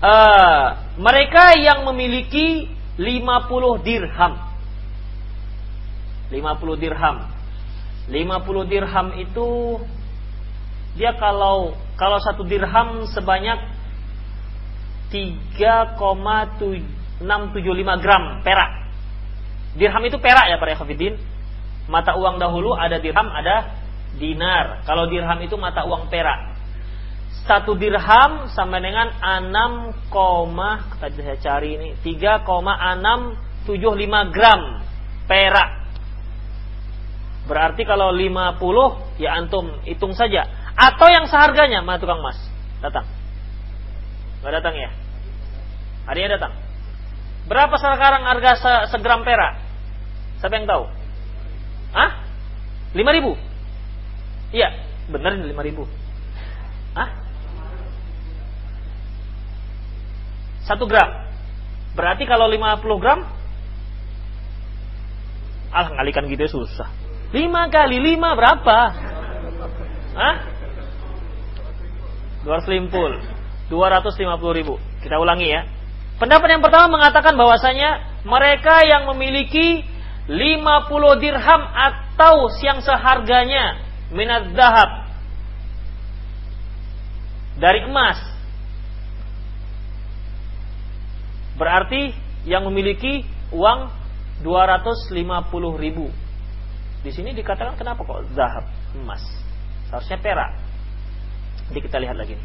uh, 0.00 0.64
mereka 0.96 1.52
yang 1.60 1.84
memiliki 1.84 2.72
50 2.96 3.84
dirham. 3.84 4.32
50 6.32 6.82
dirham. 6.82 7.16
50 8.08 8.72
dirham 8.72 9.06
itu 9.20 9.48
dia 10.96 11.12
kalau 11.20 11.76
kalau 12.00 12.16
satu 12.22 12.46
dirham 12.48 13.04
sebanyak 13.12 13.60
3,675 15.12 18.02
gram 18.02 18.22
perak. 18.42 18.70
Dirham 19.76 20.02
itu 20.08 20.16
perak 20.16 20.48
ya 20.48 20.56
para 20.56 20.72
ikhwatiddin. 20.72 21.20
Mata 21.86 22.18
uang 22.18 22.42
dahulu 22.42 22.74
ada 22.74 22.98
dirham, 22.98 23.30
ada 23.30 23.70
dinar. 24.18 24.82
Kalau 24.88 25.06
dirham 25.06 25.38
itu 25.44 25.54
mata 25.60 25.84
uang 25.84 26.08
perak. 26.08 26.55
Satu 27.46 27.78
dirham 27.78 28.50
sama 28.50 28.82
dengan 28.82 29.06
6, 29.22 30.10
tadi 30.98 31.22
saya 31.22 31.38
cari 31.38 31.78
ini 31.78 31.94
3,675 32.02 34.34
gram 34.34 34.82
perak. 35.30 35.70
Berarti 37.46 37.86
kalau 37.86 38.10
50 38.10 39.22
ya 39.22 39.38
antum 39.38 39.78
hitung 39.86 40.10
saja. 40.18 40.50
Atau 40.74 41.06
yang 41.06 41.30
seharganya 41.30 41.86
mana 41.86 42.02
tukang 42.02 42.18
mas? 42.18 42.34
Datang. 42.82 43.06
Gak 44.42 44.52
datang 44.58 44.74
ya? 44.74 44.90
Ada 46.10 46.18
yang 46.18 46.34
datang. 46.34 46.50
Berapa 47.46 47.78
sekarang 47.78 48.26
harga 48.26 48.58
se 48.58 48.90
segram 48.90 49.22
perak? 49.22 49.62
Siapa 50.42 50.58
yang 50.58 50.66
tahu? 50.66 50.90
Hah? 51.94 52.26
Ribu? 52.90 53.38
Iya, 54.50 54.82
benar 55.14 55.38
lima 55.38 55.62
ribu. 55.62 55.86
Hah? 56.98 57.25
Satu 60.66 60.90
gram. 60.90 61.06
Berarti 61.94 62.26
kalau 62.26 62.50
lima 62.50 62.76
puluh 62.82 62.98
gram, 62.98 63.24
ah 65.72 65.86
ngalikan 65.96 66.26
gitu 66.26 66.42
ya 66.44 66.50
susah. 66.50 66.88
Lima 67.30 67.70
kali 67.70 68.02
lima 68.02 68.34
berapa? 68.34 68.78
Hah? 70.16 70.36
Dua 72.42 73.86
ratus 73.90 74.14
lima 74.18 74.36
puluh 74.36 74.54
ribu. 74.54 74.74
Kita 75.02 75.22
ulangi 75.22 75.48
ya. 75.50 75.62
Pendapat 76.18 76.48
yang 76.48 76.62
pertama 76.64 76.98
mengatakan 76.98 77.36
bahwasanya 77.36 78.22
mereka 78.24 78.82
yang 78.82 79.04
memiliki 79.06 79.84
50 80.26 81.22
dirham 81.22 81.62
atau 81.70 82.50
yang 82.58 82.82
seharganya 82.82 83.78
minat 84.10 84.50
dahab 84.56 85.06
dari 87.62 87.86
emas. 87.86 88.18
Berarti 91.56 92.12
yang 92.44 92.68
memiliki 92.68 93.24
uang 93.50 93.90
250 94.44 95.16
ribu. 95.80 96.12
Di 97.02 97.10
sini 97.10 97.32
dikatakan 97.32 97.74
kenapa 97.80 98.04
kok 98.04 98.28
zahab, 98.36 98.64
emas. 98.94 99.22
Seharusnya 99.88 100.18
perak. 100.20 100.52
Jadi 101.72 101.80
kita 101.82 101.96
lihat 101.98 102.16
lagi. 102.18 102.36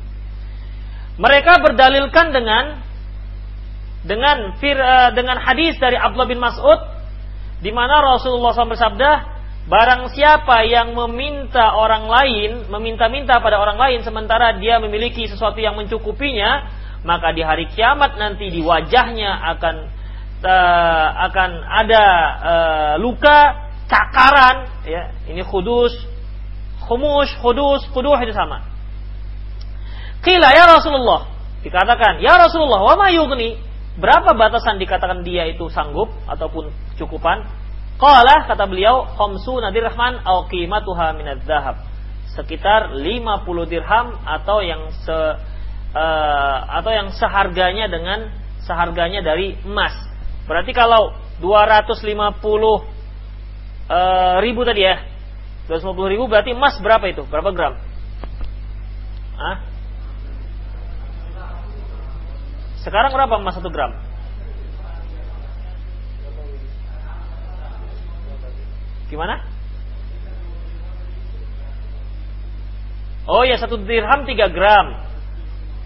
Mereka 1.19 1.61
berdalilkan 1.61 2.31
dengan 2.31 2.63
dengan 4.01 4.57
fir, 4.57 4.77
uh, 4.79 5.13
dengan 5.13 5.37
hadis 5.37 5.77
dari 5.77 5.93
Abdullah 5.93 6.29
bin 6.29 6.41
Mas'ud 6.41 6.79
di 7.61 7.69
mana 7.69 8.01
Rasulullah 8.01 8.57
SAW 8.57 8.73
bersabda, 8.73 9.11
Barang 9.69 10.09
siapa 10.09 10.65
yang 10.65 10.97
meminta 10.97 11.77
orang 11.77 12.09
lain, 12.09 12.65
meminta-minta 12.73 13.37
pada 13.37 13.61
orang 13.61 13.77
lain 13.77 14.01
sementara 14.01 14.57
dia 14.57 14.81
memiliki 14.81 15.29
sesuatu 15.29 15.61
yang 15.61 15.77
mencukupinya, 15.77 16.65
maka 17.01 17.33
di 17.33 17.41
hari 17.41 17.65
kiamat 17.73 18.17
nanti 18.17 18.53
di 18.53 18.61
wajahnya 18.61 19.57
akan 19.57 19.75
uh, 20.45 21.07
akan 21.29 21.49
ada 21.65 22.05
uh, 22.41 22.93
luka 23.01 23.69
cakaran 23.89 24.69
ya. 24.85 25.11
Ini 25.29 25.41
kudus, 25.45 25.93
khumus, 26.85 27.29
kudus, 27.41 27.81
kudus 27.91 28.17
itu 28.21 28.33
sama. 28.33 28.63
Kila 30.21 30.53
ya 30.53 30.69
Rasulullah. 30.69 31.29
Dikatakan, 31.61 32.21
"Ya 32.21 32.37
Rasulullah, 32.41 32.81
wa 32.81 32.95
ma 32.97 33.09
yughni?" 33.13 33.57
Berapa 34.01 34.33
batasan 34.33 34.79
dikatakan 34.79 35.21
dia 35.21 35.45
itu 35.51 35.67
sanggup 35.67 36.09
ataupun 36.25 36.71
cukupan? 36.95 37.43
Qala 37.99 38.47
kata 38.49 38.65
beliau, 38.65 39.05
khamsu 39.13 39.61
nadirham 39.61 40.23
au 40.25 40.47
qimatuha 40.47 41.13
minadz 41.13 41.45
zahab. 41.45 41.85
Sekitar 42.33 42.95
50 42.95 43.67
dirham 43.67 44.15
atau 44.23 44.63
yang 44.63 44.89
se 45.03 45.17
uh, 45.95 46.57
atau 46.81 46.91
yang 46.91 47.09
seharganya 47.15 47.87
dengan 47.87 48.31
seharganya 48.63 49.23
dari 49.23 49.57
emas. 49.63 49.93
Berarti 50.47 50.71
kalau 50.75 51.15
250 51.39 52.11
uh, 52.19 52.79
ribu 54.43 54.61
tadi 54.63 54.81
ya, 54.85 55.03
250 55.67 56.13
ribu 56.13 56.27
berarti 56.27 56.51
emas 56.55 56.77
berapa 56.79 57.05
itu? 57.07 57.23
Berapa 57.27 57.49
gram? 57.55 57.73
Hah? 59.37 59.57
Sekarang 62.81 63.13
berapa 63.13 63.37
emas 63.37 63.55
satu 63.57 63.69
gram? 63.69 63.93
Gimana? 69.11 69.43
Oh 73.29 73.43
ya 73.45 73.59
satu 73.59 73.77
dirham 73.77 74.25
tiga 74.25 74.49
gram, 74.49 74.97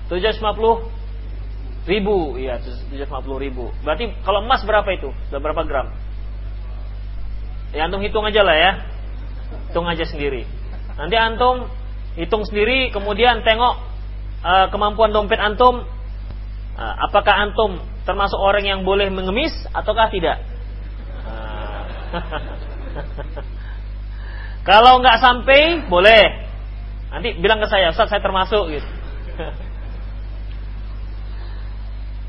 tujuh 0.09 0.21
ratus 0.21 0.39
lima 0.41 0.53
puluh 0.53 0.75
ribu, 1.85 2.37
iya 2.37 2.61
tujuh 2.61 3.05
ratus 3.05 3.09
lima 3.09 3.19
puluh 3.21 3.37
ribu. 3.41 3.65
Berarti 3.81 4.11
kalau 4.21 4.45
emas 4.45 4.61
berapa 4.65 4.89
itu? 4.93 5.09
Berapa 5.33 5.61
gram? 5.65 5.93
Ya 7.75 7.89
antum 7.89 7.99
hitung 7.99 8.23
aja 8.23 8.41
lah 8.45 8.55
ya, 8.55 8.71
hitung 9.69 9.89
aja 9.89 10.05
sendiri. 10.07 10.47
Nanti 10.95 11.15
antum 11.19 11.67
hitung 12.15 12.47
sendiri, 12.47 12.93
kemudian 12.95 13.43
tengok 13.43 13.75
uh, 14.45 14.67
kemampuan 14.71 15.11
dompet 15.11 15.41
antum. 15.41 15.83
Uh, 16.75 16.95
apakah 17.07 17.35
antum 17.39 17.79
termasuk 18.03 18.35
orang 18.35 18.67
yang 18.67 18.83
boleh 18.83 19.07
mengemis 19.07 19.51
ataukah 19.71 20.11
tidak? 20.11 20.43
Uh. 21.23 21.83
Kalau 24.67 24.97
nggak 24.97 25.21
sampai, 25.21 25.85
boleh. 25.85 26.47
Nanti 27.13 27.37
bilang 27.37 27.61
ke 27.61 27.67
saya, 27.69 27.93
Ustaz 27.93 28.09
saya 28.09 28.19
termasuk 28.19 28.65
gitu. 28.73 28.89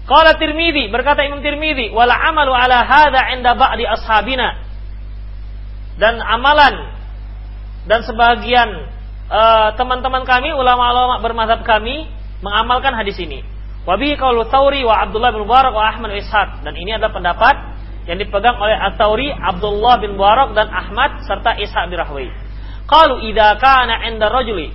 Qala 0.07 0.39
Tirmidzi, 0.39 0.87
berkata 0.95 1.27
Imam 1.27 1.43
Tirmidzi, 1.43 1.91
wala 1.91 2.15
amalu 2.15 2.55
ala 2.55 2.87
hadza 2.87 3.27
'inda 3.35 3.59
ba'di 3.59 3.83
ashabina. 3.83 4.63
Dan 5.99 6.23
amalan 6.23 6.95
dan 7.91 8.07
sebagian 8.07 8.69
uh, 9.31 9.75
teman-teman 9.75 10.23
kami 10.23 10.55
ulama-ulama 10.55 11.19
bermazhab 11.19 11.67
kami 11.67 12.07
mengamalkan 12.39 12.95
hadis 12.95 13.19
ini. 13.19 13.43
Wabihi 13.87 14.19
qaulu 14.19 14.47
Tsauri 14.51 14.83
wa 14.83 14.99
Abdullah 14.99 15.31
bin 15.31 15.47
Mubarak 15.47 15.71
wa 15.71 15.87
Ahmad 15.87 16.11
bin 16.11 16.19
Ishaq 16.23 16.67
dan 16.67 16.75
ini 16.75 16.99
adalah 16.99 17.15
pendapat 17.15 17.55
yang 18.07 18.19
dipegang 18.19 18.59
oleh 18.59 18.75
At-Tauri, 18.75 19.31
Abdullah 19.31 19.99
bin 20.03 20.19
Mubarak 20.19 20.55
dan 20.55 20.71
Ahmad 20.71 21.23
serta 21.27 21.55
Isa 21.59 21.87
bin 21.87 21.99
Rahwi. 21.99 22.31
Qalu 22.87 23.31
idza 23.31 23.59
kana 23.59 24.07
'inda 24.07 24.31
rajuli 24.31 24.71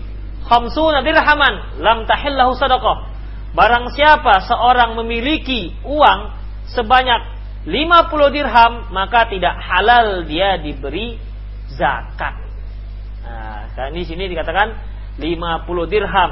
khamsuna 0.48 1.04
dirhaman 1.04 1.84
lam 1.84 2.04
tahillahu 2.08 2.56
sadaqah. 2.56 3.11
Barang 3.52 3.92
siapa 3.92 4.48
seorang 4.48 4.96
memiliki 4.96 5.76
uang 5.84 6.20
sebanyak 6.72 7.22
50 7.68 8.36
dirham 8.36 8.74
maka 8.96 9.28
tidak 9.28 9.60
halal 9.60 10.24
dia 10.24 10.56
diberi 10.56 11.20
zakat. 11.76 12.40
Nah, 13.28 13.92
di 13.92 14.04
sini 14.08 14.32
dikatakan 14.32 14.72
50 15.20 15.92
dirham. 15.92 16.32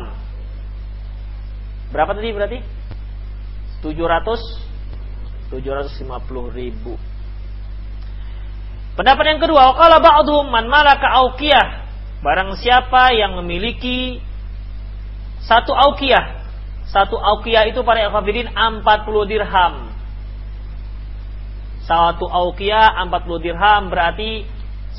Berapa 1.91 2.15
tadi 2.15 2.29
berarti? 2.31 2.59
700 3.83 4.69
750 5.49 6.53
ribu. 6.53 6.93
Pendapat 8.93 9.25
yang 9.31 9.41
kedua, 9.41 9.73
kalau 9.73 9.97
ba'dhum 10.03 10.45
man 10.51 10.69
malaka 10.69 11.07
auqiyah. 11.25 11.89
Barang 12.19 12.53
siapa 12.59 13.15
yang 13.15 13.39
memiliki 13.39 14.19
satu 15.39 15.71
auqiyah. 15.71 16.38
Satu 16.89 17.17
auqiyah 17.21 17.69
itu 17.69 17.85
para 17.85 18.05
ikhwafidin 18.09 18.49
40 18.49 19.29
dirham. 19.29 19.73
Satu 21.85 22.25
auqiyah 22.25 22.97
40 23.05 23.45
dirham 23.45 23.81
berarti 23.93 24.45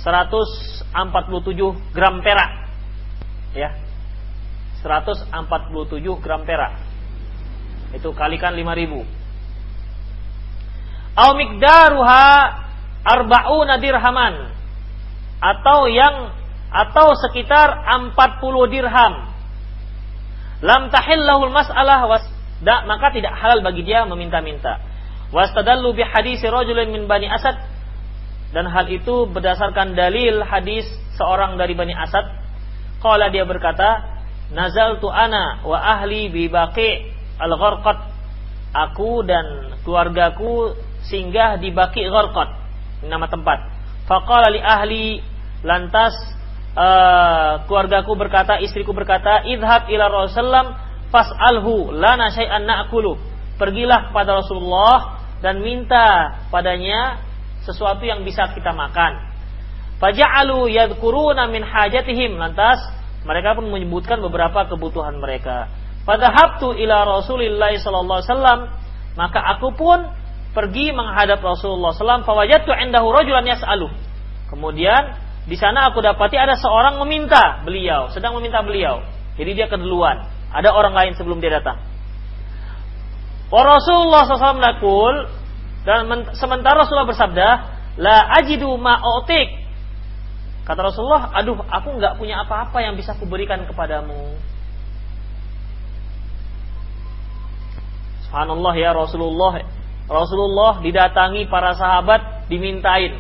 147 0.03 0.95
gram 1.95 2.23
perak. 2.23 2.51
Ya. 3.55 3.75
147 4.83 5.31
gram 6.23 6.43
perak. 6.47 6.79
Itu 7.91 8.15
kalikan 8.15 8.55
5000 8.55 9.21
au 11.17 11.31
miqdaruha 11.35 12.25
arba'una 13.03 13.81
dirhaman 13.81 14.55
atau 15.41 15.89
yang 15.89 16.37
atau 16.71 17.17
sekitar 17.19 17.83
40 18.15 18.15
dirham 18.71 19.30
lam 20.61 20.93
tahillahul 20.93 21.53
mas'alah 21.53 22.05
was 22.09 22.25
da, 22.61 22.85
maka 22.85 23.13
tidak 23.13 23.33
halal 23.37 23.65
bagi 23.65 23.85
dia 23.85 24.05
meminta-minta. 24.05 24.81
Wastadallu 25.33 25.97
bi 25.97 26.05
hadisi 26.05 26.45
rajulin 26.49 26.93
min 26.93 27.09
bani 27.09 27.29
asad. 27.31 27.57
Dan 28.51 28.67
hal 28.67 28.91
itu 28.91 29.31
berdasarkan 29.31 29.95
dalil 29.95 30.43
hadis 30.43 30.85
seorang 31.15 31.55
dari 31.57 31.73
bani 31.73 31.95
asad. 31.95 32.27
Qala 33.01 33.31
dia 33.33 33.47
berkata 33.47 34.21
nazaltu 34.53 35.09
ana 35.09 35.63
wa 35.65 35.79
ahli 35.79 36.29
bi 36.29 36.51
baqi 36.51 37.15
al-gharqat. 37.41 38.11
Aku 38.71 39.27
dan 39.27 39.75
keluargaku 39.83 40.79
singgah 41.11 41.59
di 41.59 41.75
Baki 41.75 42.07
Gharqat 42.07 42.49
nama 43.09 43.27
tempat. 43.27 43.59
Faqala 44.07 44.53
li 44.53 44.61
ahli 44.61 45.05
lantas 45.65 46.13
uh, 46.77 47.65
keluargaku 47.67 48.13
berkata, 48.19 48.59
istriku 48.63 48.91
berkata, 48.95 49.47
"Idhab 49.47 49.91
ila 49.91 50.05
Rasulullah 50.11 50.67
fas'alhu 51.11 51.95
lana 51.95 52.31
syai'an 52.31 52.67
na'kulu." 52.67 53.17
Pergilah 53.61 54.09
kepada 54.11 54.41
Rasulullah 54.41 55.21
dan 55.45 55.61
minta 55.61 56.41
padanya 56.49 57.21
sesuatu 57.65 58.05
yang 58.05 58.25
bisa 58.25 58.49
kita 58.57 58.73
makan. 58.73 59.31
Faja'alu 60.01 60.73
yadhkuruna 60.73 61.45
min 61.53 61.61
hajatihim. 61.61 62.41
Lantas 62.41 62.81
mereka 63.29 63.53
pun 63.53 63.69
menyebutkan 63.69 64.17
beberapa 64.25 64.65
kebutuhan 64.65 65.21
mereka. 65.21 65.69
Fadhahabtu 66.09 66.73
ila 66.73 67.21
Rasulillah 67.21 67.77
sallallahu 67.77 68.19
alaihi 68.25 68.33
wasallam, 68.33 68.61
maka 69.21 69.41
aku 69.57 69.77
pun 69.77 70.09
pergi 70.57 70.91
menghadap 70.91 71.45
Rasulullah 71.45 71.93
SAW. 71.95 72.27
Fawajatu 72.27 72.73
indahu 72.75 73.13
rajulan 73.13 73.45
yas'alu. 73.47 73.93
Kemudian 74.49 75.15
di 75.49 75.57
sana 75.57 75.89
aku 75.89 76.05
dapati 76.05 76.37
ada 76.37 76.57
seorang 76.57 77.01
meminta 77.01 77.65
beliau, 77.65 78.13
sedang 78.13 78.37
meminta 78.37 78.61
beliau. 78.61 79.01
Jadi 79.41 79.51
dia 79.57 79.67
keduluan. 79.71 80.29
Ada 80.51 80.75
orang 80.75 80.93
lain 80.93 81.13
sebelum 81.17 81.39
dia 81.41 81.63
datang. 81.63 81.81
Rasulullah 83.51 84.27
SAW 84.27 84.63
nakul 84.63 85.27
dan 85.83 86.07
sementara 86.37 86.85
Rasulullah 86.85 87.09
bersabda, 87.09 87.49
la 87.99 88.17
ajidu 88.43 88.69
ma'otik. 88.79 89.59
Kata 90.69 90.87
Rasulullah, 90.87 91.35
aduh 91.35 91.59
aku 91.67 91.99
nggak 91.99 92.15
punya 92.21 92.47
apa-apa 92.47 92.79
yang 92.85 92.95
bisa 92.95 93.17
kuberikan 93.19 93.65
kepadamu. 93.67 94.39
Subhanallah 98.31 98.75
ya 98.79 98.95
Rasulullah 98.95 99.67
Rasulullah 100.07 100.79
didatangi 100.79 101.51
para 101.51 101.75
sahabat 101.75 102.47
dimintain. 102.47 103.19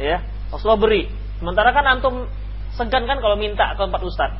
Ya, 0.00 0.24
Rasulullah 0.52 0.80
beri. 0.80 1.08
Sementara 1.40 1.72
kan 1.72 1.84
antum 1.88 2.28
segan 2.76 3.08
kan 3.08 3.18
kalau 3.18 3.36
minta 3.40 3.72
ke 3.72 3.80
tempat 3.80 4.02
ustaz. 4.04 4.32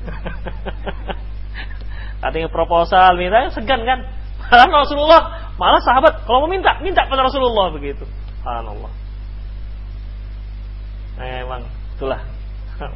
Artinya 2.24 2.48
proposal 2.48 3.20
minta 3.20 3.52
segan 3.52 3.84
kan? 3.84 4.00
Malah 4.50 4.82
Rasulullah, 4.82 5.22
malah 5.60 5.78
sahabat 5.78 6.26
kalau 6.26 6.42
mau 6.42 6.50
minta, 6.50 6.74
minta 6.82 7.06
pada 7.06 7.22
Rasulullah 7.22 7.70
begitu. 7.70 8.02
Subhanallah. 8.42 8.90
Nah, 11.20 11.26
emang 11.44 11.62
itulah 11.94 12.20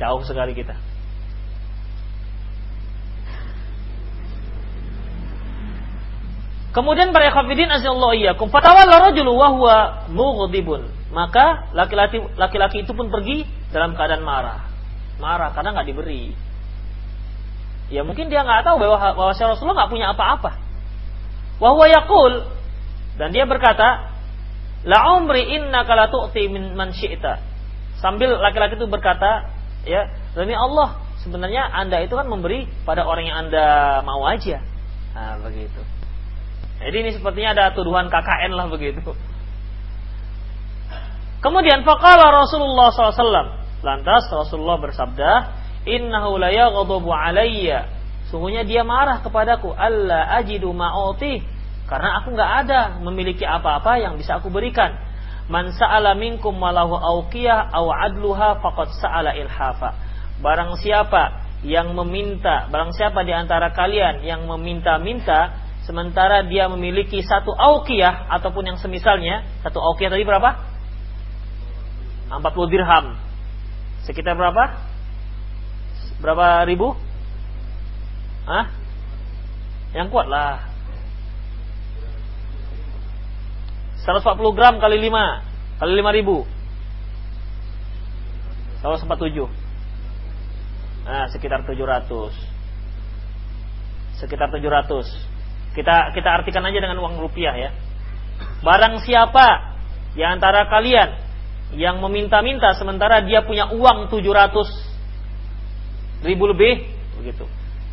jauh 0.00 0.22
sekali 0.22 0.54
kita. 0.54 0.76
Kemudian 6.74 7.14
para 7.14 7.30
ikhwafidin 7.30 7.70
azallahu 7.70 8.18
iyyakum 8.18 8.50
fatawalla 8.50 9.10
rajulu 9.10 9.30
wa 9.34 9.48
huwa 9.50 9.76
mughdibun. 10.10 10.93
Maka 11.14 11.70
laki-laki 11.70 12.18
laki-laki 12.34 12.82
itu 12.82 12.90
pun 12.90 13.06
pergi 13.06 13.46
dalam 13.70 13.94
keadaan 13.94 14.26
marah. 14.26 14.66
Marah 15.22 15.54
karena 15.54 15.70
nggak 15.78 15.86
diberi. 15.86 16.34
Ya 17.94 18.02
mungkin 18.02 18.26
dia 18.26 18.42
nggak 18.42 18.66
tahu 18.66 18.82
bahwa 18.82 19.14
bahwa 19.14 19.30
Rasulullah 19.30 19.86
nggak 19.86 19.92
punya 19.94 20.10
apa-apa. 20.10 20.52
Wa 21.62 21.70
huwa 21.70 21.86
yaqul 21.86 22.50
dan 23.14 23.30
dia 23.30 23.46
berkata, 23.46 24.10
"La 24.82 25.14
umri 25.14 25.54
innaka 25.54 25.94
la 25.94 26.10
tu'ti 26.10 26.50
min 26.50 26.74
man 26.74 26.90
syi'ta." 26.90 27.38
Sambil 28.02 28.34
laki-laki 28.36 28.74
itu 28.76 28.90
berkata, 28.90 29.48
ya, 29.88 30.12
demi 30.36 30.52
Allah, 30.52 31.00
sebenarnya 31.24 31.64
Anda 31.72 32.04
itu 32.04 32.12
kan 32.18 32.28
memberi 32.28 32.68
pada 32.84 33.06
orang 33.08 33.24
yang 33.24 33.48
Anda 33.48 33.64
mau 34.04 34.20
aja. 34.28 34.60
Nah, 35.16 35.40
begitu. 35.40 35.80
Jadi 36.84 36.96
ini 37.00 37.10
sepertinya 37.16 37.56
ada 37.56 37.64
tuduhan 37.72 38.12
KKN 38.12 38.52
lah 38.52 38.68
begitu. 38.68 39.14
Kemudian 41.44 41.84
faqala 41.84 42.32
Rasulullah 42.32 42.88
SAW. 42.88 43.60
Lantas 43.84 44.32
Rasulullah 44.32 44.80
bersabda, 44.80 45.30
Innahu 45.84 46.40
la 46.40 46.48
yaghdabu 46.48 47.12
alayya. 47.12 47.92
Sungguhnya 48.32 48.64
dia 48.64 48.80
marah 48.80 49.20
kepadaku. 49.20 49.76
Allah 49.76 50.40
ajidu 50.40 50.72
ma'oti. 50.72 51.44
Karena 51.84 52.24
aku 52.24 52.32
nggak 52.32 52.52
ada 52.64 52.80
memiliki 53.04 53.44
apa-apa 53.44 54.00
yang 54.00 54.16
bisa 54.16 54.40
aku 54.40 54.48
berikan. 54.48 54.96
Man 55.52 55.76
sa'ala 55.76 56.16
minkum 56.16 56.56
malahu 56.56 56.96
awqiyah 56.96 57.68
aw 57.68 57.92
adluha 57.92 58.64
faqad 58.64 58.96
sa'ala 58.96 59.36
ilhafa. 59.36 59.92
Barang 60.40 60.80
siapa 60.80 61.44
yang 61.60 61.92
meminta, 61.92 62.64
barang 62.72 62.96
siapa 62.96 63.20
di 63.20 63.36
antara 63.36 63.68
kalian 63.76 64.24
yang 64.24 64.48
meminta-minta 64.48 65.60
sementara 65.84 66.48
dia 66.48 66.72
memiliki 66.72 67.20
satu 67.20 67.52
auqiyah 67.52 68.32
ataupun 68.32 68.72
yang 68.72 68.78
semisalnya, 68.80 69.44
satu 69.60 69.84
auqiyah 69.84 70.08
tadi 70.08 70.24
berapa? 70.24 70.73
40 72.40 72.72
dirham. 72.72 73.18
Sekitar 74.06 74.34
berapa? 74.34 74.80
Berapa 76.22 76.64
ribu? 76.64 76.96
Hah? 78.48 78.70
Yang 79.94 80.08
kuat 80.10 80.26
lah. 80.26 80.74
140 84.04 84.52
gram 84.52 84.76
kali 84.76 85.00
5 85.00 85.80
kali 85.80 85.92
5 85.96 86.16
ribu 86.20 86.44
147 88.84 89.48
nah 91.08 91.24
sekitar 91.32 91.64
700 91.64 94.20
sekitar 94.20 94.52
700 94.52 95.08
kita 95.72 96.12
kita 96.12 96.30
artikan 96.30 96.68
aja 96.68 96.78
dengan 96.84 97.00
uang 97.00 97.16
rupiah 97.16 97.56
ya 97.56 97.72
barang 98.60 99.00
siapa 99.08 99.72
di 100.12 100.20
antara 100.20 100.68
kalian 100.68 101.23
yang 101.74 102.00
meminta-minta 102.02 102.74
sementara 102.78 103.20
dia 103.26 103.42
punya 103.42 103.66
uang 103.74 104.08
700 104.10 106.24
ribu 106.24 106.46
lebih 106.50 106.86
begitu 107.20 107.44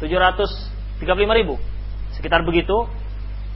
735 0.01 1.37
ribu 1.37 1.59
sekitar 2.13 2.43
begitu 2.45 2.87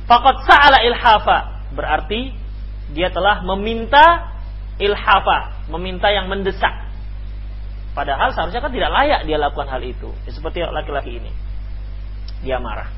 Fakat 0.06 0.46
sa'ala 0.46 0.86
ilhafa 0.86 1.38
berarti 1.74 2.30
dia 2.94 3.10
telah 3.10 3.42
meminta 3.42 4.38
ilhafa, 4.78 5.66
meminta 5.74 6.14
yang 6.14 6.30
mendesak. 6.30 6.94
Padahal 7.98 8.30
seharusnya 8.38 8.62
kan 8.62 8.70
tidak 8.70 8.94
layak 8.94 9.26
dia 9.26 9.42
lakukan 9.42 9.66
hal 9.66 9.82
itu. 9.82 10.14
Ya, 10.30 10.32
seperti 10.36 10.62
laki-laki 10.62 11.18
ini. 11.18 11.32
Dia 12.46 12.62
marah. 12.62 12.92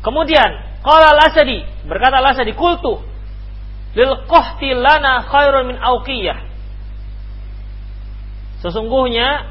Kemudian, 0.00 0.80
qala 0.80 1.12
al-Asadi, 1.12 1.68
berkata 1.84 2.22
al-Asadi, 2.22 2.56
"Qultu 2.56 3.02
lil 3.94 4.12
qahti 4.28 4.74
lana 4.74 5.24
khairun 5.24 5.64
min 5.72 5.76
auqiyah." 5.78 6.38
Sesungguhnya 8.58 9.46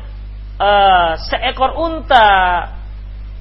uh, 0.60 1.16
seekor 1.32 1.72
unta 1.80 2.28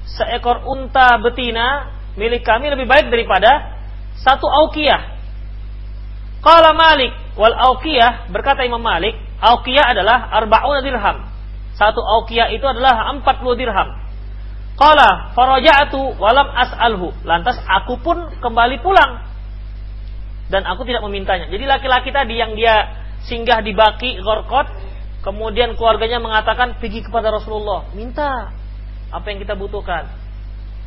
seekor 0.07 0.63
unta 0.63 1.19
betina 1.19 1.91
milik 2.15 2.41
kami 2.47 2.71
lebih 2.71 2.87
baik 2.87 3.11
daripada 3.11 3.77
satu 4.17 4.47
aukiyah. 4.47 5.19
Qala 6.41 6.73
Malik 6.73 7.13
wal 7.35 7.53
aukiyah 7.53 8.31
berkata 8.33 8.65
Imam 8.65 8.81
Malik, 8.81 9.13
aukiyah 9.43 9.93
adalah 9.93 10.31
arba'una 10.33 10.81
dirham. 10.81 11.27
Satu 11.77 12.01
aukiyah 12.01 12.49
itu 12.55 12.65
adalah 12.65 13.13
40 13.13 13.59
dirham. 13.59 13.89
Qala 14.77 15.33
faraja'tu 15.33 16.17
walam 16.17 16.49
as'alhu. 16.53 17.13
Lantas 17.25 17.57
aku 17.65 18.01
pun 18.01 18.17
kembali 18.41 18.81
pulang. 18.81 19.26
Dan 20.47 20.63
aku 20.63 20.87
tidak 20.87 21.03
memintanya. 21.03 21.51
Jadi 21.51 21.67
laki-laki 21.67 22.09
tadi 22.15 22.39
yang 22.39 22.55
dia 22.55 23.03
singgah 23.27 23.59
di 23.59 23.75
Baki 23.75 24.23
Gorkot, 24.23 24.67
kemudian 25.23 25.75
keluarganya 25.75 26.23
mengatakan 26.23 26.79
pergi 26.79 27.03
kepada 27.03 27.31
Rasulullah, 27.35 27.91
minta 27.91 28.55
apa 29.11 29.25
yang 29.27 29.43
kita 29.43 29.59
butuhkan. 29.59 30.07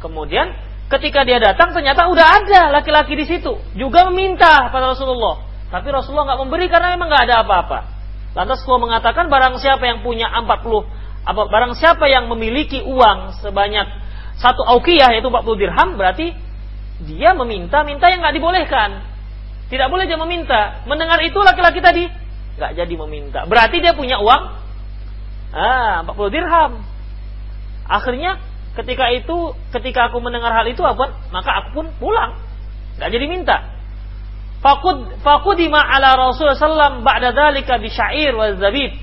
Kemudian 0.01 0.57
Ketika 0.91 1.23
dia 1.23 1.39
datang 1.39 1.71
ternyata 1.71 2.11
udah 2.11 2.43
ada 2.43 2.75
laki-laki 2.75 3.15
di 3.15 3.23
situ 3.23 3.55
juga 3.79 4.11
meminta 4.11 4.75
pada 4.75 4.91
Rasulullah. 4.91 5.47
Tapi 5.71 5.87
Rasulullah 5.87 6.35
nggak 6.35 6.41
memberi 6.43 6.67
karena 6.67 6.99
memang 6.99 7.07
nggak 7.07 7.25
ada 7.31 7.47
apa-apa. 7.47 7.79
Lantas 8.35 8.59
Rasulullah 8.67 8.91
mengatakan 8.91 9.31
barang 9.31 9.63
siapa 9.63 9.87
yang 9.87 10.03
punya 10.03 10.27
40 10.27 10.51
apa 11.21 11.43
barang 11.47 11.79
siapa 11.79 12.11
yang 12.11 12.27
memiliki 12.27 12.83
uang 12.83 13.39
sebanyak 13.39 13.87
satu 14.43 14.67
aukiyah 14.67 15.15
yaitu 15.15 15.31
40 15.31 15.63
dirham 15.63 15.89
berarti 15.95 16.35
dia 17.07 17.39
meminta-minta 17.39 18.11
yang 18.11 18.27
nggak 18.27 18.35
dibolehkan. 18.35 19.10
Tidak 19.71 19.87
boleh 19.87 20.05
dia 20.11 20.19
meminta. 20.19 20.83
Mendengar 20.85 21.23
itu 21.23 21.39
laki-laki 21.39 21.79
tadi 21.79 22.05
nggak 22.59 22.73
jadi 22.75 22.95
meminta. 23.07 23.47
Berarti 23.47 23.79
dia 23.79 23.95
punya 23.95 24.19
uang 24.19 24.43
ah 25.55 26.03
40 26.05 26.35
dirham. 26.35 26.83
Akhirnya 27.87 28.51
ketika 28.75 29.11
itu 29.11 29.55
ketika 29.75 30.11
aku 30.11 30.23
mendengar 30.23 30.55
hal 30.55 30.67
itu 30.71 30.81
apa 30.87 31.11
maka 31.35 31.51
aku 31.63 31.69
pun 31.83 31.87
pulang 31.99 32.39
nggak 32.99 33.11
jadi 33.11 33.27
minta 33.27 33.57
fakud 34.63 35.21
fakudima 35.27 35.83
ala 35.83 36.15
Rasulullah 36.15 36.55
sallam 36.55 37.03
ba'da 37.03 37.35
dzalika 37.35 37.83
bi 37.83 37.91
syair 37.91 38.31
wa 38.37 38.55
zabib 38.55 38.95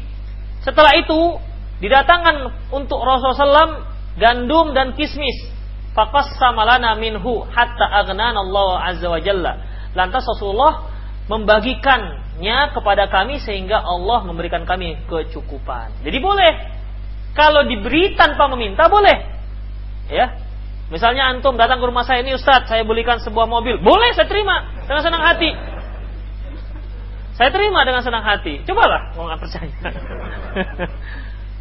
setelah 0.63 0.95
itu 0.95 1.35
didatangkan 1.83 2.71
untuk 2.71 3.03
Rasulullah 3.03 3.43
sallam 3.43 3.71
gandum 4.15 4.71
dan 4.71 4.95
kismis 4.95 5.35
faqassama 5.91 6.63
lana 6.63 6.95
minhu 6.95 7.43
hatta 7.51 7.85
aghnana 8.05 8.39
Allah 8.39 8.95
azza 8.95 9.07
wa 9.11 9.19
jalla 9.19 9.59
lantas 9.97 10.21
Rasulullah 10.29 10.93
membagikannya 11.25 12.77
kepada 12.77 13.09
kami 13.09 13.41
sehingga 13.41 13.81
Allah 13.81 14.21
memberikan 14.23 14.69
kami 14.69 15.01
kecukupan 15.09 16.05
jadi 16.05 16.21
boleh 16.21 16.53
kalau 17.33 17.65
diberi 17.65 18.13
tanpa 18.13 18.45
meminta 18.53 18.85
boleh 18.85 19.37
Ya. 20.07 20.39
Misalnya 20.87 21.35
antum 21.35 21.59
datang 21.59 21.83
ke 21.83 21.85
rumah 21.87 22.07
saya 22.07 22.23
ini 22.23 22.39
Ustadz, 22.39 22.71
saya 22.71 22.87
belikan 22.87 23.19
sebuah 23.19 23.43
mobil. 23.43 23.83
Boleh, 23.83 24.15
saya 24.15 24.23
terima 24.23 24.63
dengan 24.87 25.03
senang 25.03 25.23
hati. 25.23 25.51
Saya 27.35 27.49
terima 27.51 27.83
dengan 27.83 28.01
senang 28.01 28.23
hati. 28.23 28.63
Cobalah, 28.63 29.11
mau 29.19 29.27
nggak 29.27 29.39
percaya. 29.43 29.67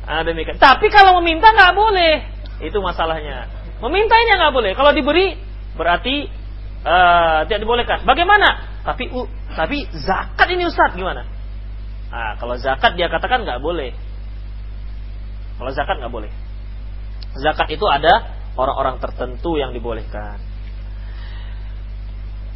ah, 0.08 0.22
demikian. 0.22 0.62
Tapi 0.62 0.86
kalau 0.94 1.18
meminta 1.18 1.50
nggak 1.50 1.74
boleh. 1.74 2.14
Itu 2.62 2.78
masalahnya. 2.78 3.50
Meminta 3.82 4.14
ini 4.14 4.30
nggak 4.38 4.54
boleh. 4.54 4.72
Kalau 4.78 4.94
diberi 4.94 5.34
berarti 5.74 6.30
uh, 6.86 7.38
tidak 7.50 7.66
dibolehkan. 7.66 8.06
Bagaimana? 8.06 8.78
Tapi 8.86 9.10
uh, 9.10 9.26
tapi 9.58 9.90
zakat 9.90 10.46
ini 10.54 10.70
Ustadz 10.70 10.94
gimana? 10.94 11.26
Nah, 12.06 12.38
kalau 12.38 12.54
zakat 12.56 12.94
dia 12.94 13.10
katakan 13.10 13.42
nggak 13.42 13.58
boleh. 13.58 13.90
Kalau 15.58 15.70
zakat 15.74 15.98
nggak 15.98 16.14
boleh. 16.14 16.30
Zakat 17.36 17.68
itu 17.74 17.84
ada 17.90 18.30
orang-orang 18.54 19.02
tertentu 19.02 19.58
yang 19.58 19.74
dibolehkan. 19.74 20.38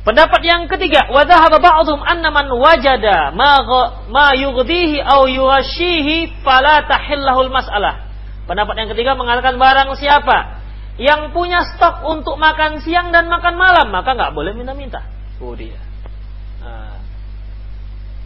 Pendapat 0.00 0.40
yang 0.40 0.64
ketiga, 0.64 1.12
wa 1.12 1.28
dhahaba 1.28 1.60
ba'dhum 1.60 2.00
anna 2.00 2.32
man 2.32 2.48
wajada 2.48 3.36
ma 3.36 3.60
ma 4.08 4.32
yughdihi 4.32 4.96
aw 5.04 5.28
yughashihi 5.28 6.40
fala 6.40 6.88
tahillahul 6.88 7.52
mas'alah. 7.52 8.08
Pendapat 8.48 8.80
yang 8.80 8.88
ketiga 8.96 9.12
mengatakan 9.12 9.60
barang 9.60 9.92
siapa 10.00 10.59
yang 11.00 11.32
punya 11.32 11.64
stok 11.64 12.04
untuk 12.04 12.36
makan 12.36 12.84
siang 12.84 13.08
dan 13.08 13.24
makan 13.24 13.56
malam, 13.56 13.88
maka 13.88 14.12
nggak 14.12 14.36
boleh 14.36 14.52
minta-minta. 14.52 15.00
Oh 15.40 15.56
dia. 15.56 15.80
Nah, 16.60 17.00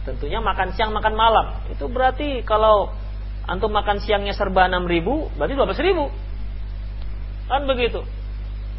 tentunya 0.03 0.43
makan 0.43 0.75
siang 0.75 0.91
makan 0.91 1.15
malam. 1.15 1.63
Itu 1.71 1.87
berarti 1.87 2.43
kalau 2.43 2.91
antum 3.47 3.71
makan 3.71 4.03
siangnya 4.03 4.35
serba 4.35 4.67
6 4.67 4.91
ribu, 4.91 5.31
berarti 5.39 5.55
12 5.55 5.87
ribu. 5.87 6.11
Kan 7.47 7.63
begitu. 7.63 8.03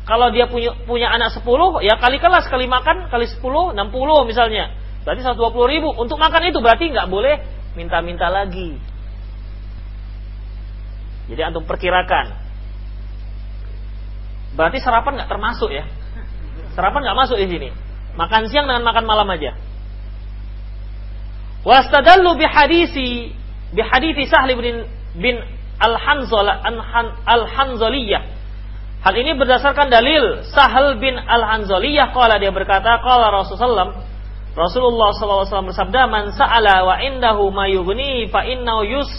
Kalau 0.05 0.29
dia 0.29 0.45
punya 0.45 0.77
punya 0.85 1.09
anak 1.09 1.33
10, 1.33 1.81
ya 1.81 1.97
kali 1.97 2.21
kelas, 2.21 2.53
kali 2.53 2.69
makan, 2.69 3.09
kali 3.09 3.25
10, 3.25 3.73
60 3.73 4.29
misalnya. 4.29 4.77
Berarti 5.09 5.25
120 5.25 5.73
ribu. 5.73 5.89
Untuk 5.97 6.21
makan 6.21 6.53
itu 6.53 6.61
berarti 6.61 6.93
nggak 6.93 7.09
boleh 7.09 7.41
minta-minta 7.81 8.29
lagi. 8.29 8.77
Jadi 11.33 11.41
antum 11.41 11.65
perkirakan. 11.65 12.46
Berarti 14.57 14.81
sarapan 14.81 15.21
nggak 15.21 15.29
termasuk 15.29 15.71
ya. 15.71 15.85
Sarapan 16.73 17.05
nggak 17.05 17.17
masuk 17.17 17.37
di 17.37 17.47
sini. 17.47 17.69
Makan 18.17 18.49
siang 18.49 18.65
dengan 18.65 18.81
makan 18.83 19.05
malam 19.05 19.29
aja. 19.29 19.53
Wastadallu 21.63 22.41
bihadisi 22.41 23.37
bihadisi 23.77 24.25
Sahli 24.27 24.57
bin 24.57 24.89
bin 25.21 25.37
Al-Hanzaliyah. 25.77 28.23
Hal 29.05 29.15
ini 29.15 29.37
berdasarkan 29.37 29.93
dalil 29.93 30.41
Sahal 30.51 30.97
bin 30.97 31.21
Al-Hanzaliyah 31.21 32.17
qala 32.17 32.41
dia 32.41 32.49
berkata 32.49 32.97
qala 33.05 33.29
Rasulullah 33.29 33.93
Rasulullah 34.57 35.13
SAW 35.13 35.69
bersabda 35.69 36.09
man 36.09 36.33
sa'ala 36.33 36.81
wa 36.81 36.97
indahu 36.97 37.53
ma 37.53 37.69
yughni 37.69 38.33
fa 38.33 38.49
innahu 38.49 38.89
yus 38.89 39.13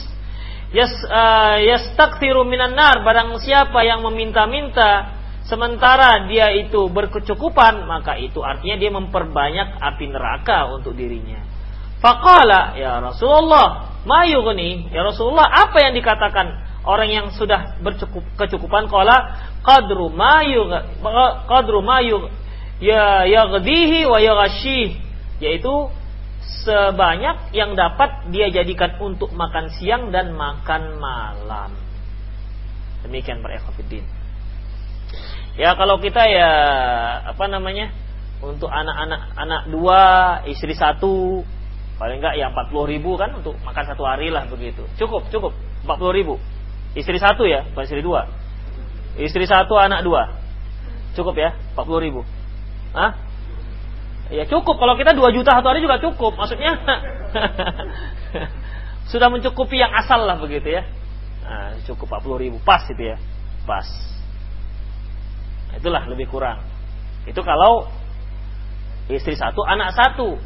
yas 0.73 0.89
uh, 1.05 1.61
yastakthiru 1.61 2.41
minan 2.41 2.73
nar 2.73 3.05
barang 3.05 3.37
siapa 3.37 3.85
yang 3.85 4.01
meminta-minta 4.01 5.16
sementara 5.47 6.27
dia 6.27 6.51
itu 6.53 6.91
berkecukupan 6.91 7.87
maka 7.87 8.19
itu 8.19 8.43
artinya 8.43 8.75
dia 8.75 8.91
memperbanyak 8.91 9.79
api 9.79 10.05
neraka 10.11 10.67
untuk 10.71 10.93
dirinya. 10.93 11.41
Faqala 11.97 12.77
ya 12.77 13.01
Rasulullah 13.01 13.97
ma 14.05 14.27
yughni 14.27 14.93
ya 14.93 15.01
Rasulullah 15.01 15.49
apa 15.49 15.81
yang 15.81 15.97
dikatakan 15.97 16.47
orang 16.85 17.09
yang 17.09 17.27
sudah 17.33 17.79
bercukup 17.81 18.23
kecukupan 18.37 18.85
qala 18.91 19.39
qadru 19.65 20.13
ma 20.13 20.45
yugh 20.45 20.69
qadru 21.49 21.81
yugh 22.05 22.29
ya 22.77 23.25
yaghdihi 23.25 24.05
wa 24.05 24.21
yaghashih 24.21 24.99
yaitu 25.41 25.89
sebanyak 26.67 27.55
yang 27.55 27.73
dapat 27.73 28.31
dia 28.31 28.51
jadikan 28.51 28.99
untuk 28.99 29.31
makan 29.31 29.71
siang 29.79 30.11
dan 30.11 30.35
makan 30.35 30.99
malam. 30.99 31.71
Demikian 33.07 33.39
para 33.39 33.55
ikhwatiddin. 33.55 34.16
Ya 35.57 35.73
kalau 35.73 35.97
kita 35.97 36.21
ya 36.29 36.51
apa 37.33 37.49
namanya 37.49 37.89
untuk 38.45 38.69
anak-anak 38.69 39.21
anak 39.33 39.61
dua 39.73 40.01
istri 40.45 40.77
satu 40.77 41.41
paling 41.97 42.21
enggak 42.21 42.37
ya 42.37 42.53
empat 42.53 42.69
puluh 42.69 42.85
ribu 42.85 43.17
kan 43.17 43.33
untuk 43.33 43.57
makan 43.65 43.83
satu 43.89 44.05
hari 44.05 44.29
lah 44.29 44.45
begitu 44.45 44.85
cukup 45.01 45.25
cukup 45.33 45.57
empat 45.81 45.97
puluh 45.97 46.13
ribu 46.13 46.35
istri 46.93 47.17
satu 47.17 47.49
ya 47.49 47.65
bukan 47.73 47.89
istri 47.89 48.05
dua 48.05 48.29
istri 49.17 49.49
satu 49.49 49.73
anak 49.81 50.05
dua 50.05 50.37
cukup 51.17 51.33
ya 51.41 51.57
empat 51.73 51.85
puluh 51.89 52.01
ribu 52.05 52.21
Hah? 52.97 53.11
Ya 54.33 54.43
cukup 54.49 54.75
kalau 54.81 54.97
kita 54.99 55.15
2 55.15 55.37
juta 55.37 55.55
satu 55.55 55.69
hari 55.71 55.79
juga 55.85 56.01
cukup. 56.01 56.35
Maksudnya 56.35 56.75
sudah 59.11 59.29
mencukupi 59.31 59.79
yang 59.79 59.93
asal 59.95 60.25
lah 60.25 60.35
begitu 60.41 60.73
ya. 60.73 60.83
Nah, 61.47 61.79
cukup 61.87 62.19
40 62.19 62.43
ribu 62.43 62.57
pas 62.65 62.83
itu 62.89 63.15
ya. 63.15 63.21
Pas. 63.63 63.87
Itulah 65.75 66.07
lebih 66.07 66.31
kurang. 66.31 66.63
Itu 67.27 67.43
kalau 67.43 67.91
istri 69.11 69.35
satu, 69.35 69.63
anak 69.67 69.91
satu. 69.95 70.39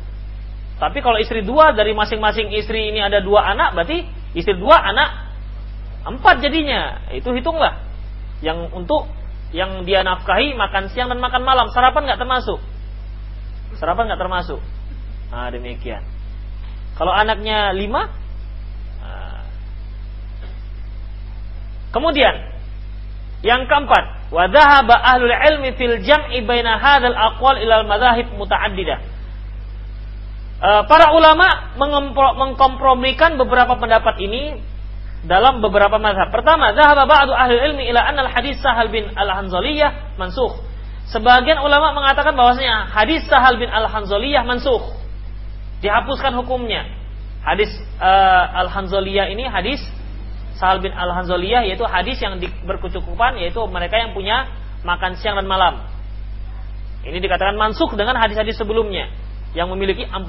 Tapi 0.81 0.97
kalau 1.05 1.21
istri 1.21 1.45
dua 1.45 1.77
dari 1.77 1.93
masing-masing 1.93 2.49
istri 2.57 2.89
ini 2.89 3.05
ada 3.05 3.21
dua 3.21 3.53
anak, 3.53 3.77
berarti 3.77 4.01
istri 4.33 4.57
dua 4.57 4.81
anak 4.81 5.29
empat 6.09 6.41
jadinya. 6.41 7.05
Itu 7.13 7.29
hitunglah. 7.37 7.85
Yang 8.41 8.73
untuk 8.73 9.05
yang 9.53 9.85
dia 9.85 10.01
nafkahi 10.01 10.57
makan 10.57 10.89
siang 10.89 11.11
dan 11.11 11.21
makan 11.21 11.43
malam, 11.45 11.69
sarapan 11.69 12.09
nggak 12.09 12.21
termasuk. 12.23 12.59
Sarapan 13.77 14.09
nggak 14.09 14.21
termasuk. 14.21 14.59
Nah, 15.29 15.47
demikian. 15.53 16.03
Kalau 16.97 17.13
anaknya 17.13 17.71
lima, 17.71 18.09
nah. 18.99 19.43
kemudian 21.95 22.35
yang 23.41 23.65
keempat, 23.65 24.20
wadahaba 24.31 24.95
ahlul 24.95 25.35
ilmi 25.35 25.75
fil 25.75 25.99
jam'i 26.01 26.41
baina 26.41 26.79
hadzal 26.79 27.13
aqwal 27.13 27.59
ilal 27.59 27.85
madahib 27.85 28.31
muta'addidah. 28.33 28.99
Uh, 30.61 30.85
para 30.85 31.11
ulama 31.11 31.73
mengkompromikan 32.37 33.35
beberapa 33.35 33.75
pendapat 33.75 34.21
ini 34.21 34.61
dalam 35.25 35.61
beberapa 35.61 35.97
mazhab. 36.01 36.33
Pertama, 36.33 36.73
zahaba 36.73 37.05
ba'du 37.05 37.33
ahli 37.33 37.57
ilmi 37.59 37.83
ila 37.93 38.01
anna 38.01 38.25
al-hadis 38.29 38.57
Sahal 38.61 38.89
bin 38.89 39.09
al-Hanzaliyah 39.13 40.17
mansukh. 40.17 40.71
Sebagian 41.11 41.59
ulama 41.59 41.91
mengatakan 41.91 42.31
bahwasanya 42.39 42.87
hadis 42.87 43.27
Sahal 43.27 43.59
bin 43.59 43.67
Al-Hanzaliyah 43.67 44.47
mansuh. 44.47 44.95
Dihapuskan 45.83 46.31
hukumnya. 46.39 46.87
Hadis 47.43 47.67
uh, 47.99 48.63
Al-Hanzaliyah 48.63 49.27
ini 49.33 49.43
hadis 49.49 49.83
Sahal 50.59 50.83
bin 50.83 50.91
Al-Hanzaliyah 50.91 51.67
yaitu 51.67 51.85
hadis 51.87 52.19
yang 52.21 52.37
berkecukupan 52.67 53.39
yaitu 53.39 53.59
mereka 53.69 53.97
yang 53.97 54.11
punya 54.11 54.49
makan 54.81 55.17
siang 55.17 55.37
dan 55.37 55.47
malam. 55.47 55.85
Ini 57.01 57.17
dikatakan 57.17 57.57
mansuh 57.57 57.89
dengan 57.97 58.17
hadis-hadis 58.17 58.57
sebelumnya 58.57 59.09
yang 59.57 59.69
memiliki 59.73 60.05
40 60.05 60.21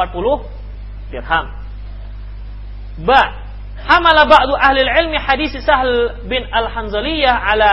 dirham. 1.12 1.46
Ba 3.04 3.22
hamala 3.82 4.28
ba'du 4.28 4.54
ahli 4.56 4.84
ilmi 4.84 5.18
hadis 5.18 5.52
Sahal 5.64 6.22
bin 6.28 6.46
Al-Hanzaliyah 6.48 7.34
ala 7.34 7.72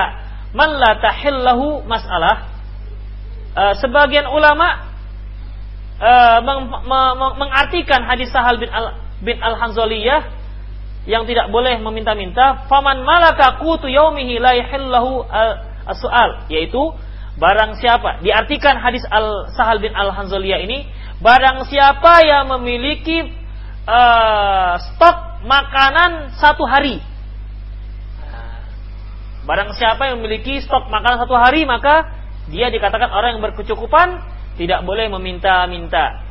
man 0.56 0.74
la 0.80 0.98
tahillahu 0.98 1.86
mas'alah 1.86 2.50
uh, 3.54 3.74
sebagian 3.78 4.26
ulama 4.26 4.90
uh, 6.02 6.40
meng, 6.42 6.66
meng, 6.66 7.34
mengartikan 7.38 8.02
hadis 8.08 8.34
Sahal 8.34 8.58
bin 8.58 8.72
Al 8.74 8.98
bin 9.22 9.38
Al 9.44 9.60
Hanzaliyah 9.60 10.39
yang 11.10 11.26
tidak 11.26 11.50
boleh 11.50 11.82
meminta-minta 11.82 12.70
faman 12.70 13.02
malaka 13.02 13.58
qutu 13.58 13.90
yaumihi 13.90 14.38
la 14.38 14.54
yahillahu 14.54 15.26
as-su'al 15.90 16.46
yaitu 16.54 16.94
barang 17.42 17.82
siapa 17.82 18.22
diartikan 18.22 18.78
hadis 18.78 19.02
Al 19.10 19.50
Sahal 19.58 19.82
bin 19.82 19.90
Al 19.98 20.14
Hanzaliyah 20.14 20.62
ini 20.62 20.86
barang 21.18 21.66
siapa 21.66 22.22
yang 22.22 22.54
memiliki 22.54 23.26
uh, 23.90 24.78
stok 24.78 25.50
makanan 25.50 26.38
satu 26.38 26.70
hari 26.70 27.02
barang 29.50 29.74
siapa 29.74 30.14
yang 30.14 30.22
memiliki 30.22 30.62
stok 30.62 30.94
makanan 30.94 31.26
satu 31.26 31.34
hari 31.34 31.66
maka 31.66 32.06
dia 32.54 32.70
dikatakan 32.70 33.10
orang 33.10 33.38
yang 33.38 33.44
berkecukupan 33.46 34.22
tidak 34.60 34.84
boleh 34.84 35.08
meminta-minta. 35.08 36.29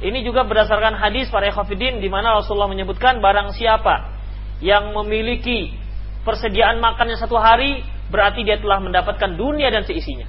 Ini 0.00 0.24
juga 0.24 0.48
berdasarkan 0.48 0.96
hadis 0.96 1.28
para 1.28 1.52
ikhwafidin 1.52 2.00
di 2.00 2.08
mana 2.08 2.40
Rasulullah 2.40 2.72
menyebutkan 2.72 3.20
barang 3.20 3.52
siapa 3.52 4.16
yang 4.64 4.96
memiliki 4.96 5.76
persediaan 6.24 6.80
makannya 6.80 7.20
satu 7.20 7.36
hari 7.36 7.84
berarti 8.08 8.40
dia 8.44 8.56
telah 8.56 8.80
mendapatkan 8.80 9.36
dunia 9.36 9.68
dan 9.68 9.84
seisinya. 9.84 10.24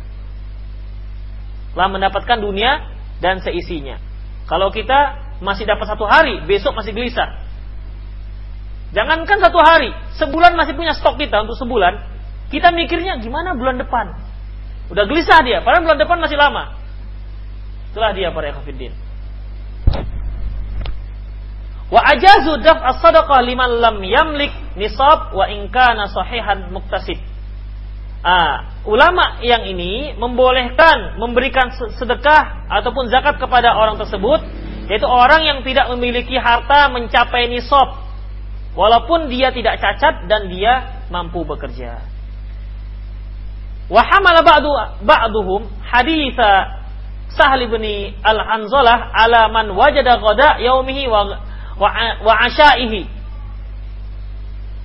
Telah 1.72 1.88
mendapatkan 1.88 2.38
dunia 2.44 2.72
dan 3.24 3.40
seisinya. 3.40 3.96
Kalau 4.44 4.76
kita 4.76 5.32
masih 5.40 5.64
dapat 5.64 5.88
satu 5.88 6.04
hari, 6.04 6.44
besok 6.44 6.76
masih 6.76 6.92
gelisah. 6.92 7.40
Jangankan 8.92 9.40
satu 9.40 9.60
hari, 9.64 9.96
sebulan 10.20 10.52
masih 10.60 10.76
punya 10.76 10.92
stok 10.92 11.16
kita 11.16 11.48
untuk 11.48 11.56
sebulan, 11.56 12.12
kita 12.52 12.76
mikirnya 12.76 13.24
gimana 13.24 13.56
bulan 13.56 13.80
depan? 13.80 14.20
Udah 14.92 15.08
gelisah 15.08 15.40
dia, 15.48 15.64
padahal 15.64 15.88
bulan 15.88 16.00
depan 16.04 16.20
masih 16.20 16.36
lama. 16.36 16.76
Itulah 17.96 18.12
dia 18.12 18.36
para 18.36 18.52
ikhwatiddin. 18.52 18.92
Wa 21.92 22.00
ajazu 22.08 22.56
daf 22.64 22.80
as-sadaqah 22.80 23.44
liman 23.44 23.84
lam 23.84 24.00
yamlik 24.00 24.56
nisab 24.80 25.36
wa 25.36 25.44
in 25.52 25.68
kana 25.68 26.08
sahihan 26.08 26.72
muktasib. 26.72 27.20
Ah, 28.24 28.80
ulama 28.88 29.44
yang 29.44 29.68
ini 29.68 30.16
membolehkan 30.16 31.20
memberikan 31.20 31.74
sedekah 32.00 32.70
ataupun 32.70 33.12
zakat 33.12 33.42
kepada 33.42 33.76
orang 33.76 33.98
tersebut 34.00 34.40
yaitu 34.88 35.10
orang 35.10 35.42
yang 35.44 35.60
tidak 35.68 35.90
memiliki 35.92 36.38
harta 36.38 36.88
mencapai 36.94 37.52
nisab 37.52 37.98
walaupun 38.72 39.28
dia 39.28 39.52
tidak 39.52 39.82
cacat 39.84 40.32
dan 40.32 40.48
dia 40.48 41.04
mampu 41.12 41.44
bekerja. 41.44 42.08
Wa 43.92 44.00
hamala 44.08 44.40
ba'du 44.48 44.72
ba'duhum 45.04 45.68
haditha 45.84 46.80
Sahli 47.32 47.68
bin 47.72 47.84
Al-Hanzalah 48.24 49.16
ala 49.16 49.48
man 49.48 49.72
wajada 49.72 50.20
ghada 50.20 50.60
yaumihi 50.60 51.08
wa 51.08 51.51
wa 51.82 52.34
ashaihi. 52.46 53.10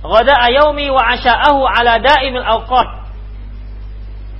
Ghada 0.01 0.35
yaumi 0.49 0.89
wa 0.89 1.03
asha'ahu 1.13 1.61
ala 1.61 2.01
daimil 2.01 2.45
awqat. 2.45 2.89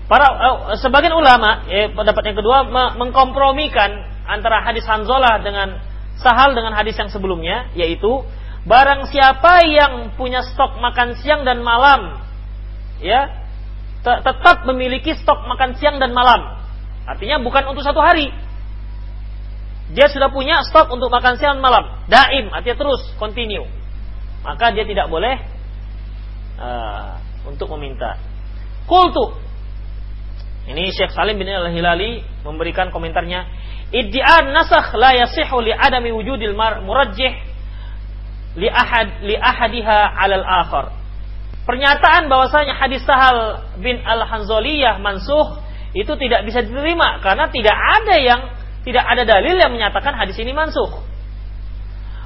Para 0.07 0.27
uh, 0.31 0.79
sebagian 0.79 1.13
ulama 1.13 1.67
eh, 1.67 1.91
pendapat 1.91 2.31
yang 2.31 2.37
kedua 2.39 2.63
mengkompromikan 2.95 3.91
antara 4.23 4.63
hadis 4.63 4.87
Hanzalah 4.87 5.43
dengan 5.43 5.83
Sahal 6.17 6.57
dengan 6.57 6.73
hadis 6.73 6.97
yang 6.97 7.13
sebelumnya 7.13 7.69
yaitu 7.77 8.25
barang 8.65 9.05
siapa 9.13 9.61
yang 9.69 10.17
punya 10.17 10.41
stok 10.41 10.81
makan 10.81 11.13
siang 11.21 11.45
dan 11.45 11.61
malam 11.61 12.25
ya 12.97 13.45
tetap 14.01 14.65
memiliki 14.65 15.13
stok 15.13 15.45
makan 15.45 15.75
siang 15.77 15.99
dan 15.99 16.15
malam. 16.15 16.57
Artinya 17.07 17.39
bukan 17.43 17.71
untuk 17.71 17.83
satu 17.83 17.99
hari. 17.99 18.31
Dia 19.87 20.11
sudah 20.11 20.27
punya 20.27 20.59
stok 20.67 20.91
untuk 20.91 21.07
makan 21.07 21.39
siang 21.39 21.59
dan 21.59 21.63
malam. 21.63 21.83
Daim, 22.11 22.51
artinya 22.51 22.75
terus, 22.75 23.01
continue. 23.15 23.63
Maka 24.43 24.75
dia 24.75 24.83
tidak 24.83 25.07
boleh 25.07 25.39
uh, 26.59 27.15
untuk 27.47 27.71
meminta. 27.75 28.19
Kultu. 28.83 29.35
Ini 30.67 30.91
Syekh 30.91 31.15
Salim 31.15 31.39
bin 31.39 31.47
Al-Hilali 31.47 32.19
memberikan 32.43 32.91
komentarnya, 32.91 33.47
"Iddi'an 33.95 34.51
nasakh 34.51 34.91
la 34.99 35.15
yasihu 35.15 35.63
li 35.63 35.71
adami 35.71 36.11
wujudil 36.11 36.51
murajjih 36.83 37.33
li 38.59 38.67
ahad 38.67 39.23
li 39.23 39.39
ahadiha 39.39 39.99
'alal 40.19 40.43
akhar." 40.43 40.91
Pernyataan 41.63 42.27
bahwasanya 42.31 42.79
hadis 42.79 43.03
Sahal 43.03 43.63
bin 43.79 43.99
Al-Hanzaliyah 43.99 44.99
mansuh 45.03 45.63
itu 45.95 46.15
tidak 46.15 46.47
bisa 46.47 46.63
diterima 46.63 47.19
karena 47.19 47.47
tidak 47.51 47.75
ada 47.75 48.15
yang 48.19 48.41
tidak 48.87 49.03
ada 49.03 49.27
dalil 49.27 49.59
yang 49.59 49.75
menyatakan 49.75 50.15
hadis 50.15 50.39
ini 50.39 50.55
mansuh. 50.55 51.03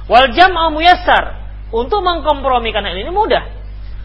Wal 0.06 0.30
jam'u 0.30 0.70
muyassar. 0.70 1.42
Untuk 1.74 2.06
mengkompromikan 2.06 2.86
hal 2.86 2.94
ini 2.94 3.10
mudah. 3.10 3.50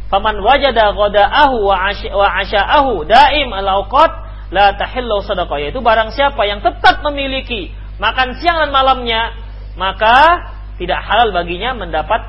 Faman 0.10 0.42
wajada 0.42 0.90
ghada'ahu 0.98 1.58
wa 1.62 2.28
asya'ahu 2.42 3.06
daim 3.06 3.54
al-awqat 3.54 4.10
la 4.50 4.74
tahillu 4.74 5.22
sadaqah. 5.22 5.70
Yaitu 5.70 5.86
barang 5.86 6.10
siapa 6.18 6.50
yang 6.50 6.66
tetap 6.66 7.06
memiliki 7.06 7.70
makan 8.02 8.42
siang 8.42 8.58
dan 8.58 8.74
malamnya, 8.74 9.38
maka 9.78 10.50
tidak 10.82 10.98
halal 11.06 11.30
baginya 11.30 11.78
mendapat 11.78 12.26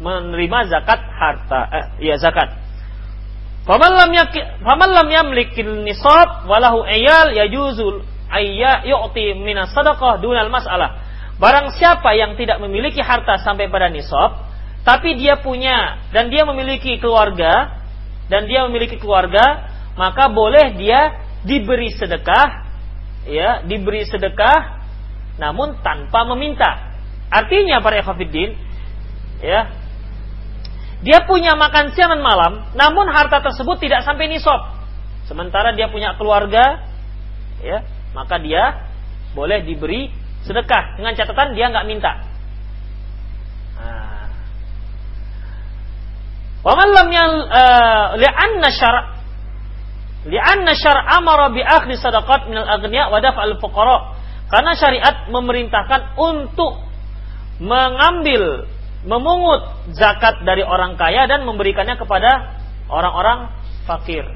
menerima 0.00 0.72
zakat 0.72 1.04
harta 1.04 1.60
eh, 1.68 1.86
ya 2.00 2.16
zakat. 2.16 2.48
Faman 3.68 3.92
lam 4.94 5.08
yamlikil 5.12 5.84
nisab 5.84 6.48
walahu 6.48 6.80
ayal 6.88 7.36
yajuzul 7.36 8.15
ayya 8.30 8.86
yu'ti 8.86 9.34
minas 9.38 9.72
sadaqah 9.72 10.18
dunal 10.18 10.50
mas'alah. 10.50 11.02
Barang 11.36 11.68
siapa 11.76 12.16
yang 12.16 12.34
tidak 12.40 12.58
memiliki 12.64 13.04
harta 13.04 13.36
sampai 13.44 13.68
pada 13.68 13.92
nisab, 13.92 14.40
tapi 14.88 15.20
dia 15.20 15.36
punya 15.42 16.00
dan 16.14 16.32
dia 16.32 16.48
memiliki 16.48 16.96
keluarga 16.96 17.76
dan 18.26 18.48
dia 18.50 18.66
memiliki 18.66 18.98
keluarga, 18.98 19.70
maka 19.94 20.32
boleh 20.32 20.74
dia 20.74 21.22
diberi 21.46 21.94
sedekah, 21.94 22.66
ya, 23.28 23.62
diberi 23.62 24.02
sedekah, 24.02 24.82
namun 25.38 25.78
tanpa 25.84 26.26
meminta. 26.34 26.98
Artinya 27.30 27.78
para 27.82 28.02
ekafidin, 28.02 28.58
ya, 29.42 29.70
dia 31.06 31.22
punya 31.22 31.54
makan 31.54 31.94
siang 31.94 32.18
dan 32.18 32.22
malam, 32.24 32.52
namun 32.74 33.06
harta 33.12 33.44
tersebut 33.44 33.78
tidak 33.78 34.02
sampai 34.02 34.26
nisab. 34.26 34.74
Sementara 35.30 35.74
dia 35.74 35.86
punya 35.86 36.18
keluarga, 36.18 36.82
ya, 37.62 37.86
maka 38.16 38.40
dia 38.40 38.88
boleh 39.36 39.60
diberi 39.60 40.08
sedekah 40.48 40.96
dengan 40.96 41.12
catatan 41.12 41.52
dia 41.52 41.68
nggak 41.68 41.84
minta. 41.84 42.12
Wa 46.66 46.74
man 46.74 46.88
lam 46.90 47.08
yal 47.14 47.32
uh, 47.46 48.06
li'anna 48.18 48.74
syara' 48.74 49.16
li'anna 50.26 50.74
amara 51.14 51.54
bi 51.54 51.62
akhdi 51.62 51.94
sadaqat 51.94 52.50
minal 52.50 52.66
aghniya 52.66 53.06
wa 53.06 53.22
daf'al 53.22 53.54
fuqara. 53.62 54.18
Karena 54.50 54.74
syariat 54.78 55.30
memerintahkan 55.30 56.18
untuk 56.18 56.86
mengambil 57.58 58.66
memungut 59.06 59.62
zakat 59.94 60.42
dari 60.42 60.66
orang 60.66 60.98
kaya 60.98 61.30
dan 61.30 61.46
memberikannya 61.46 61.94
kepada 61.98 62.58
orang-orang 62.90 63.50
fakir. 63.86 64.26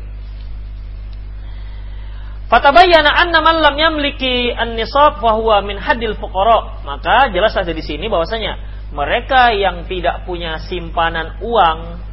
Fatabayyana 2.50 3.14
anna 3.14 3.38
man 3.46 3.62
lam 3.62 3.78
yamliki 3.78 4.50
an-nisab 4.50 5.22
fa 5.22 5.38
huwa 5.38 5.62
min 5.62 5.78
hadil 5.78 6.18
fuqara. 6.18 6.82
Maka 6.82 7.30
jelas 7.30 7.54
saja 7.54 7.70
di 7.70 7.80
sini 7.80 8.10
bahwasanya 8.10 8.58
mereka 8.90 9.54
yang 9.54 9.86
tidak 9.86 10.26
punya 10.26 10.58
simpanan 10.66 11.38
uang 11.46 12.10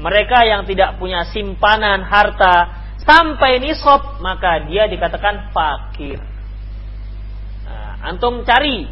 mereka 0.00 0.48
yang 0.48 0.64
tidak 0.64 0.96
punya 0.96 1.28
simpanan 1.28 2.00
harta 2.00 2.80
sampai 3.04 3.60
nisab 3.60 4.20
maka 4.24 4.64
dia 4.64 4.88
dikatakan 4.88 5.52
fakir. 5.52 6.16
Nah, 7.68 8.08
antum 8.08 8.40
cari 8.48 8.88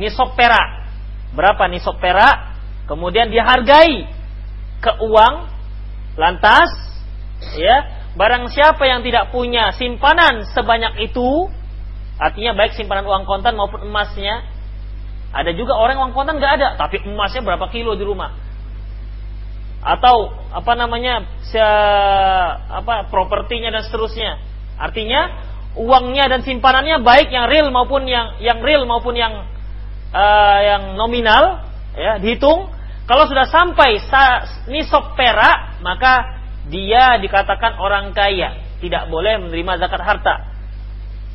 nisab 0.00 0.32
perak. 0.32 0.88
Berapa 1.36 1.68
nisab 1.68 2.00
perak? 2.00 2.56
Kemudian 2.88 3.28
dia 3.28 3.44
hargai 3.44 4.08
ke 4.80 4.92
uang 5.00 5.34
lantas 6.16 6.72
ya 7.56 8.03
barang 8.14 8.44
siapa 8.54 8.82
yang 8.86 9.02
tidak 9.02 9.34
punya 9.34 9.74
simpanan 9.74 10.46
sebanyak 10.54 11.10
itu 11.10 11.50
artinya 12.18 12.54
baik 12.54 12.78
simpanan 12.78 13.06
uang 13.10 13.26
kontan 13.26 13.58
maupun 13.58 13.82
emasnya 13.82 14.46
ada 15.34 15.50
juga 15.50 15.74
orang 15.74 15.98
uang 15.98 16.14
kontan 16.14 16.38
nggak 16.38 16.52
ada 16.62 16.68
tapi 16.78 17.02
emasnya 17.02 17.42
berapa 17.42 17.66
kilo 17.74 17.98
di 17.98 18.06
rumah 18.06 18.44
atau 19.84 20.32
apa 20.48 20.72
namanya 20.72 21.28
se, 21.44 21.60
apa 22.72 23.12
propertinya 23.12 23.68
dan 23.68 23.84
seterusnya. 23.84 24.40
Artinya 24.80 25.20
uangnya 25.76 26.32
dan 26.32 26.40
simpanannya 26.40 27.04
baik 27.04 27.28
yang 27.28 27.52
real 27.52 27.68
maupun 27.68 28.08
yang 28.08 28.40
yang 28.40 28.64
real 28.64 28.88
maupun 28.88 29.12
yang 29.12 29.44
uh, 30.10 30.58
yang 30.64 30.96
nominal 30.96 31.68
ya 31.94 32.16
dihitung 32.16 32.72
kalau 33.04 33.28
sudah 33.28 33.44
sampai 33.44 34.00
nisab 34.72 35.12
perak 35.18 35.84
maka 35.84 36.43
dia 36.68 37.20
dikatakan 37.20 37.76
orang 37.76 38.16
kaya 38.16 38.60
tidak 38.80 39.08
boleh 39.12 39.40
menerima 39.40 39.72
zakat 39.80 40.00
harta 40.00 40.34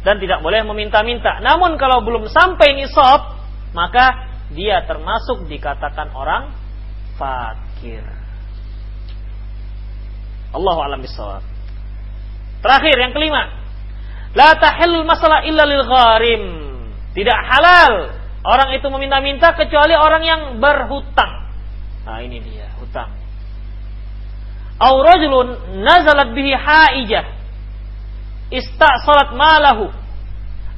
dan 0.02 0.18
tidak 0.18 0.40
boleh 0.42 0.64
meminta-minta 0.66 1.44
namun 1.44 1.78
kalau 1.78 2.02
belum 2.02 2.30
sampai 2.30 2.78
nisab 2.78 3.38
maka 3.76 4.30
dia 4.50 4.82
termasuk 4.90 5.46
dikatakan 5.46 6.10
orang 6.14 6.54
fakir 7.20 8.20
Allah 10.50 10.78
alam 10.82 11.00
bisawab. 11.02 11.44
Terakhir 12.60 12.96
yang 12.98 13.14
kelima. 13.14 13.54
La 14.34 14.58
tahillul 14.58 15.06
masalah 15.06 15.46
illa 15.46 15.64
lil 15.66 15.84
gharim. 15.86 16.44
Tidak 17.14 17.40
halal 17.50 17.94
orang 18.46 18.70
itu 18.78 18.86
meminta-minta 18.90 19.54
kecuali 19.58 19.94
orang 19.94 20.24
yang 20.26 20.42
berhutang. 20.62 21.50
Nah, 22.06 22.22
ini 22.26 22.42
dia, 22.42 22.69
Au 24.80 25.04
rajulun 25.04 25.60
nazalat 25.84 26.32
bihi 26.32 26.56
haijah. 26.56 27.26
Ista'salat 28.50 29.36
malahu. 29.36 29.92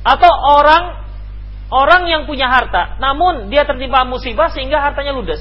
Atau 0.02 0.32
orang 0.58 1.06
orang 1.72 2.10
yang 2.10 2.24
punya 2.26 2.49
harta, 2.49 2.97
namun 2.99 3.47
dia 3.54 3.64
tertimpa 3.64 4.04
musibah 4.04 4.49
sehingga 4.49 4.82
hartanya 4.82 5.14
ludes. 5.14 5.39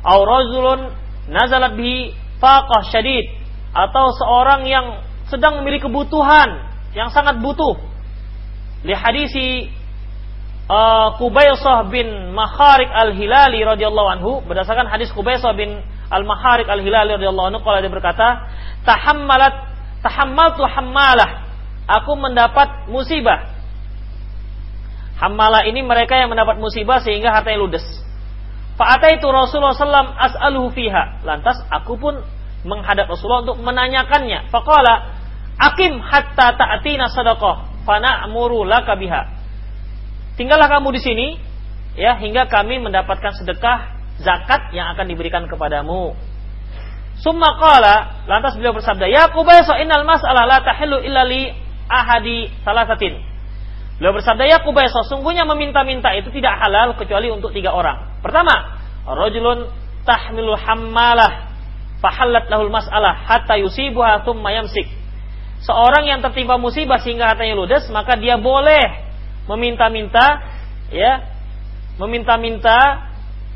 Au 0.00 0.24
rajulun 0.24 0.90
nazalat 1.28 1.76
bihi 1.76 2.16
faqah 2.40 2.88
syadid 2.88 3.28
atau 3.76 4.10
seorang 4.16 4.64
yang 4.64 5.04
sedang 5.28 5.60
memiliki 5.60 5.86
kebutuhan 5.86 6.72
yang 6.96 7.12
sangat 7.12 7.36
butuh. 7.38 7.76
Li 8.82 8.96
hadisi 8.96 9.68
uh, 10.70 11.18
Kubaisah 11.20 11.86
bin 11.92 12.32
Makharik 12.32 12.88
al-Hilali 12.88 13.60
radhiyallahu 13.60 14.08
anhu 14.18 14.32
berdasarkan 14.48 14.88
hadis 14.88 15.12
Kubaisah 15.12 15.52
bin 15.52 15.82
al-Makharik 16.08 16.68
al-Hilali 16.68 17.16
radhiyallahu 17.20 17.48
anhu 17.52 17.60
kalau 17.64 17.78
dia 17.80 17.92
berkata, 17.92 18.48
"Tahammalat 18.84 19.54
tahammaltu 20.04 20.64
hammalah." 20.64 21.48
Aku 21.88 22.20
mendapat 22.20 22.84
musibah. 22.92 23.48
Hammalah 25.16 25.64
ini 25.64 25.80
mereka 25.80 26.20
yang 26.20 26.28
mendapat 26.28 26.60
musibah 26.60 27.00
sehingga 27.00 27.32
hartanya 27.32 27.64
ludes. 27.64 27.84
Fa'ataitu 28.76 29.24
Rasulullah 29.24 29.74
SAW 29.74 30.14
as'aluhu 30.14 30.68
fiha. 30.70 31.24
Lantas 31.24 31.58
aku 31.72 31.96
pun 31.96 32.20
menghadap 32.62 33.08
Rasulullah 33.08 33.42
untuk 33.42 33.58
menanyakannya. 33.64 34.52
Faqala, 34.52 35.16
Akim 35.58 35.98
hatta 35.98 36.54
ta'tina 36.54 37.10
sadaqah. 37.10 37.82
Fana'muru 37.82 38.62
laka 38.68 38.94
biha. 38.94 39.26
Tinggallah 40.38 40.70
kamu 40.70 40.94
di 40.94 41.00
sini 41.02 41.26
ya 41.98 42.14
hingga 42.14 42.46
kami 42.46 42.78
mendapatkan 42.78 43.34
sedekah 43.42 43.97
zakat 44.22 44.74
yang 44.74 44.90
akan 44.94 45.06
diberikan 45.06 45.46
kepadamu. 45.46 46.14
Summa 47.18 47.58
qala, 47.58 48.26
lantas 48.30 48.54
beliau 48.54 48.74
bersabda, 48.74 49.10
"Ya 49.10 49.26
Qubaysa 49.30 49.82
innal 49.82 50.06
mas'alah 50.06 50.46
la 50.46 50.58
tahillu 50.62 51.02
illa 51.02 51.26
li 51.26 51.50
ahadi 51.90 52.46
salasatin." 52.62 53.18
Beliau 53.98 54.14
bersabda, 54.14 54.46
"Ya 54.46 54.62
Qubaysa, 54.62 55.02
sungguhnya 55.10 55.42
meminta-minta 55.42 56.14
itu 56.14 56.30
tidak 56.30 56.54
halal 56.62 56.94
kecuali 56.94 57.26
untuk 57.34 57.50
tiga 57.50 57.74
orang. 57.74 58.22
Pertama, 58.22 58.78
rajulun 59.02 59.66
tahmilu 60.06 60.54
hammalah 60.54 61.50
fahallat 61.98 62.46
lahul 62.46 62.70
mas'alah 62.70 63.26
hatta 63.26 63.58
yusibuha 63.58 64.22
thumma 64.22 64.54
yamsik. 64.54 64.86
Seorang 65.58 66.06
yang 66.06 66.22
tertimpa 66.22 66.54
musibah 66.54 67.02
sehingga 67.02 67.34
hartanya 67.34 67.58
ludes, 67.58 67.90
maka 67.90 68.14
dia 68.14 68.38
boleh 68.38 69.10
meminta-minta 69.50 70.38
ya, 70.94 71.26
meminta-minta 71.98 73.07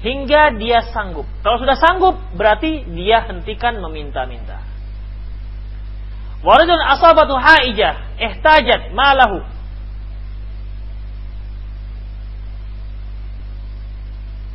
hingga 0.02 0.58
dia 0.58 0.82
sanggup. 0.90 1.24
Kalau 1.46 1.62
sudah 1.62 1.78
sanggup, 1.78 2.18
berarti 2.34 2.82
dia 2.90 3.22
hentikan 3.22 3.78
meminta-minta. 3.78 4.60
Waridun 6.42 6.82
asabatu 6.82 7.38
haijah 7.38 8.18
ihtajat 8.18 8.90
malahu 8.90 9.46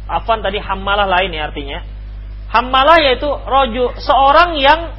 Afan 0.07 0.39
tadi 0.39 0.57
hamalah 0.63 1.03
lain 1.03 1.35
ya 1.35 1.51
artinya. 1.51 1.83
Hammalah 2.47 3.03
yaitu 3.03 3.27
roju 3.27 3.91
seorang 3.99 4.55
yang 4.55 4.95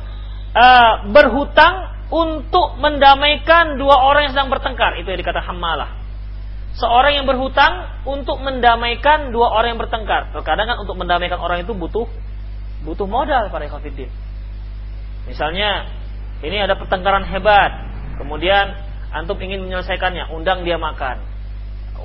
uh, 0.53 1.09
berhutang 1.09 1.96
untuk 2.12 2.76
mendamaikan 2.76 3.80
dua 3.80 4.05
orang 4.05 4.28
yang 4.28 4.32
sedang 4.36 4.53
bertengkar. 4.53 5.01
Itu 5.01 5.09
yang 5.09 5.20
dikata 5.24 5.40
hamalah. 5.40 5.97
Seorang 6.76 7.16
yang 7.16 7.26
berhutang 7.26 8.04
untuk 8.04 8.38
mendamaikan 8.44 9.32
dua 9.32 9.50
orang 9.50 9.74
yang 9.76 9.80
bertengkar. 9.80 10.30
Terkadang 10.36 10.68
kan 10.68 10.76
untuk 10.84 11.00
mendamaikan 11.00 11.40
orang 11.40 11.64
itu 11.64 11.72
butuh 11.72 12.06
butuh 12.84 13.08
modal 13.08 13.50
para 13.50 13.66
ikhwatiddin. 13.66 14.10
Misalnya 15.26 15.90
ini 16.40 16.56
ada 16.62 16.78
pertengkaran 16.78 17.26
hebat, 17.26 17.72
kemudian 18.16 18.78
antum 19.10 19.34
ingin 19.42 19.66
menyelesaikannya, 19.66 20.30
undang 20.30 20.62
dia 20.62 20.78
makan. 20.78 21.18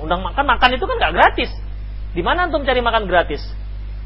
Undang 0.02 0.26
makan, 0.26 0.44
makan 0.44 0.70
itu 0.74 0.84
kan 0.84 0.96
nggak 0.98 1.14
gratis. 1.14 1.50
Di 2.14 2.22
mana 2.22 2.50
antum 2.50 2.66
cari 2.66 2.82
makan 2.82 3.06
gratis? 3.06 3.42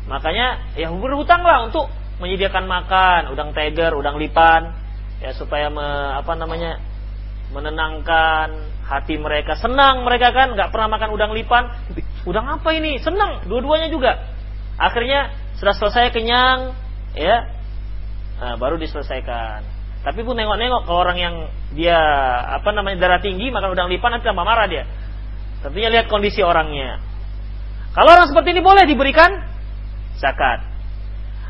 Makanya 0.04 0.76
ya 0.76 0.92
berhutanglah 0.92 1.68
untuk 1.68 1.88
menyediakan 2.20 2.64
makan, 2.68 3.20
udang 3.32 3.56
teger, 3.56 3.92
udang 3.96 4.20
lipan, 4.20 4.74
ya 5.22 5.32
supaya 5.32 5.72
me, 5.72 5.86
apa 6.18 6.32
namanya 6.34 6.80
menenangkan 7.52 8.68
hati 8.89 9.20
mereka. 9.20 9.61
Senang 9.61 10.03
mereka 10.03 10.32
kan, 10.32 10.57
nggak 10.57 10.72
pernah 10.72 10.89
makan 10.97 11.12
udang 11.12 11.32
lipan. 11.36 11.68
Udang 12.24 12.49
apa 12.49 12.72
ini? 12.72 12.97
Senang, 12.99 13.45
dua-duanya 13.45 13.93
juga. 13.93 14.16
Akhirnya 14.80 15.36
sudah 15.61 15.76
selesai 15.76 16.09
kenyang, 16.16 16.72
ya, 17.12 17.45
nah, 18.41 18.57
baru 18.57 18.80
diselesaikan. 18.80 19.76
Tapi 20.01 20.24
pun 20.24 20.39
nengok-nengok 20.39 20.89
ke 20.89 20.93
orang 20.95 21.18
yang 21.20 21.34
dia 21.76 21.99
apa 22.49 22.70
namanya 22.72 23.03
darah 23.03 23.20
tinggi 23.20 23.51
makan 23.53 23.74
udang 23.76 23.91
lipan 23.93 24.14
nanti 24.14 24.24
tambah 24.24 24.47
marah 24.47 24.64
dia. 24.70 24.89
Tentunya 25.61 25.91
lihat 25.91 26.07
kondisi 26.07 26.41
orangnya. 26.41 27.03
Kalau 27.93 28.14
orang 28.14 28.30
seperti 28.30 28.55
ini 28.57 28.62
boleh 28.62 28.86
diberikan 28.86 29.43
zakat. 30.22 30.62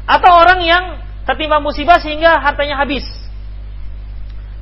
Atau 0.08 0.32
orang 0.32 0.64
yang 0.64 0.84
tertimpa 1.28 1.60
musibah 1.60 2.00
sehingga 2.00 2.40
hartanya 2.40 2.80
habis. 2.80 3.04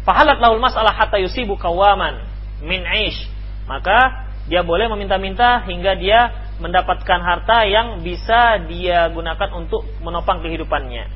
Fahalat 0.02 0.42
lahul 0.42 0.58
masalah 0.58 0.90
hatta 0.90 1.22
yusibu 1.22 1.54
kawaman 1.54 2.35
min 2.62 2.84
aish. 2.84 3.28
Maka 3.66 4.28
dia 4.46 4.62
boleh 4.62 4.86
meminta-minta 4.86 5.66
hingga 5.66 5.98
dia 5.98 6.20
mendapatkan 6.62 7.20
harta 7.20 7.66
yang 7.68 8.00
bisa 8.00 8.62
dia 8.64 9.10
gunakan 9.12 9.50
untuk 9.52 9.84
menopang 10.00 10.40
kehidupannya. 10.40 11.10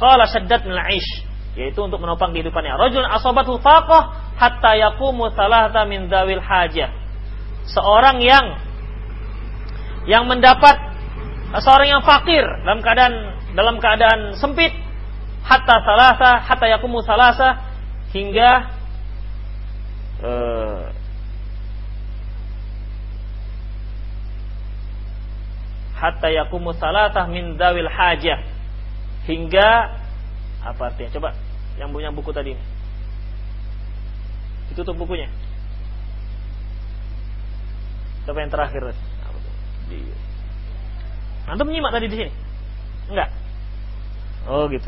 Qala 0.00 0.26
syaddat 0.26 0.64
min 0.64 0.78
aish 0.80 1.28
yaitu 1.58 1.82
untuk 1.82 1.98
menopang 1.98 2.30
kehidupannya. 2.30 2.78
Rajul 2.78 3.04
asabathu 3.04 3.58
faqah 3.60 4.34
hatta 4.38 4.78
yaqumu 4.78 5.28
salahata 5.34 5.84
min 5.84 6.06
dawil 6.08 6.40
hajah. 6.40 6.90
Seorang 7.68 8.22
yang 8.22 8.46
yang 10.08 10.24
mendapat 10.24 10.78
seorang 11.60 11.98
yang 11.98 12.02
fakir 12.06 12.42
dalam 12.64 12.80
keadaan 12.80 13.14
dalam 13.52 13.76
keadaan 13.82 14.20
sempit 14.38 14.72
hatta 15.44 15.82
salasa 15.82 16.40
hatta 16.46 16.66
yakumu 16.70 17.02
salasa 17.02 17.58
hingga 18.14 18.79
uh, 20.24 20.88
hatta 25.96 26.28
yakumu 26.32 26.72
salatah 26.76 27.28
min 27.28 27.60
dawil 27.60 27.88
hajah 27.88 28.40
hingga 29.28 30.00
apa 30.64 30.82
artinya 30.92 31.10
coba 31.12 31.30
yang 31.76 31.92
punya 31.92 32.08
buku 32.12 32.32
tadi 32.32 32.56
ditutup 34.72 34.96
bukunya 34.96 35.28
coba 38.24 38.44
yang 38.44 38.52
terakhir 38.52 38.82
di 39.90 40.00
Antum 41.50 41.66
menyimak 41.66 41.90
tadi 41.90 42.06
di 42.06 42.14
sini? 42.14 42.32
Enggak. 43.10 43.28
Oh 44.46 44.70
gitu. 44.70 44.86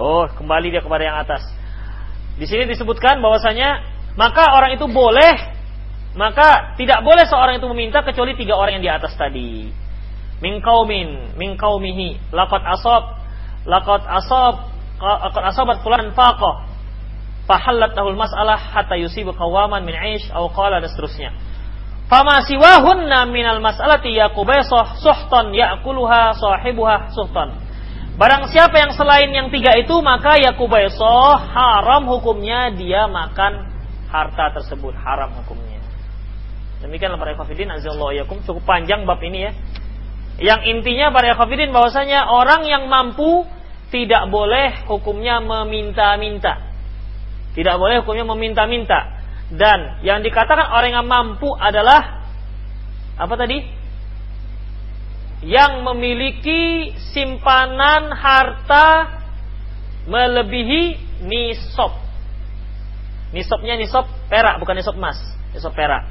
Oh, 0.00 0.24
kembali 0.32 0.72
dia 0.72 0.80
kepada 0.80 1.04
yang 1.04 1.20
atas. 1.20 1.44
Di 2.40 2.48
sini 2.48 2.64
disebutkan 2.64 3.20
bahwasanya 3.20 3.84
maka 4.16 4.56
orang 4.56 4.72
itu 4.72 4.88
boleh 4.88 5.60
maka 6.16 6.74
tidak 6.80 7.04
boleh 7.04 7.28
seorang 7.28 7.60
itu 7.60 7.68
meminta 7.70 8.00
kecuali 8.00 8.32
tiga 8.32 8.56
orang 8.56 8.80
yang 8.80 8.84
di 8.88 8.92
atas 8.96 9.12
tadi. 9.14 9.68
Min 10.40 10.64
kaumin, 10.64 11.36
min 11.36 11.54
laqad 12.32 12.62
asab, 12.64 13.20
laqad 13.68 14.02
asab, 14.08 14.54
laqad 14.98 15.44
asabat 15.52 15.84
fulan 15.84 16.16
faqah 16.16 16.64
fahallat 17.44 17.92
lahul 17.92 18.16
mas'alah 18.16 18.56
hatta 18.56 18.96
yusibu 18.96 19.36
qawaman 19.36 19.84
min 19.84 19.92
'aish 19.92 20.32
aw 20.32 20.48
qala 20.48 20.80
dan 20.80 20.88
seterusnya. 20.88 21.36
Fama 22.08 22.40
siwahunna 22.42 23.28
minal 23.28 23.60
mas'alati 23.60 24.16
yaqubaisah 24.16 24.98
suhtan 24.98 25.52
ya'kuluha 25.52 26.34
sahibuha 26.40 27.12
suhtan. 27.12 27.59
Barang 28.20 28.52
siapa 28.52 28.76
yang 28.76 28.92
selain 28.92 29.32
yang 29.32 29.48
tiga 29.48 29.72
itu 29.80 29.96
maka 30.04 30.36
yaqubaisah 30.36 31.40
haram 31.56 32.04
hukumnya 32.04 32.68
dia 32.68 33.08
makan 33.08 33.72
harta 34.12 34.60
tersebut 34.60 34.92
haram 34.92 35.40
hukumnya. 35.40 35.80
Demikianlah 36.84 37.16
para 37.16 37.32
ikhwafidin 37.32 37.72
yakum 38.12 38.44
cukup 38.44 38.60
panjang 38.68 39.08
bab 39.08 39.24
ini 39.24 39.48
ya. 39.48 39.52
Yang 40.36 40.60
intinya 40.68 41.16
para 41.16 41.32
ikhwafidin 41.32 41.72
bahwasanya 41.72 42.28
orang 42.28 42.68
yang 42.68 42.92
mampu 42.92 43.48
tidak 43.88 44.28
boleh 44.28 44.84
hukumnya 44.84 45.40
meminta-minta. 45.40 46.60
Tidak 47.56 47.76
boleh 47.80 48.04
hukumnya 48.04 48.28
meminta-minta. 48.28 49.16
Dan 49.48 50.04
yang 50.04 50.20
dikatakan 50.20 50.68
orang 50.76 50.92
yang 50.92 51.08
mampu 51.08 51.56
adalah 51.56 52.20
apa 53.16 53.34
tadi? 53.40 53.79
Yang 55.40 55.72
memiliki 55.80 56.92
simpanan 57.16 58.12
harta 58.12 59.20
melebihi 60.04 61.00
nisab. 61.24 61.96
Nisabnya 63.32 63.80
nisab 63.80 64.04
perak 64.28 64.60
bukan 64.60 64.76
nisab 64.76 65.00
emas, 65.00 65.16
nisab 65.56 65.72
perak. 65.72 66.04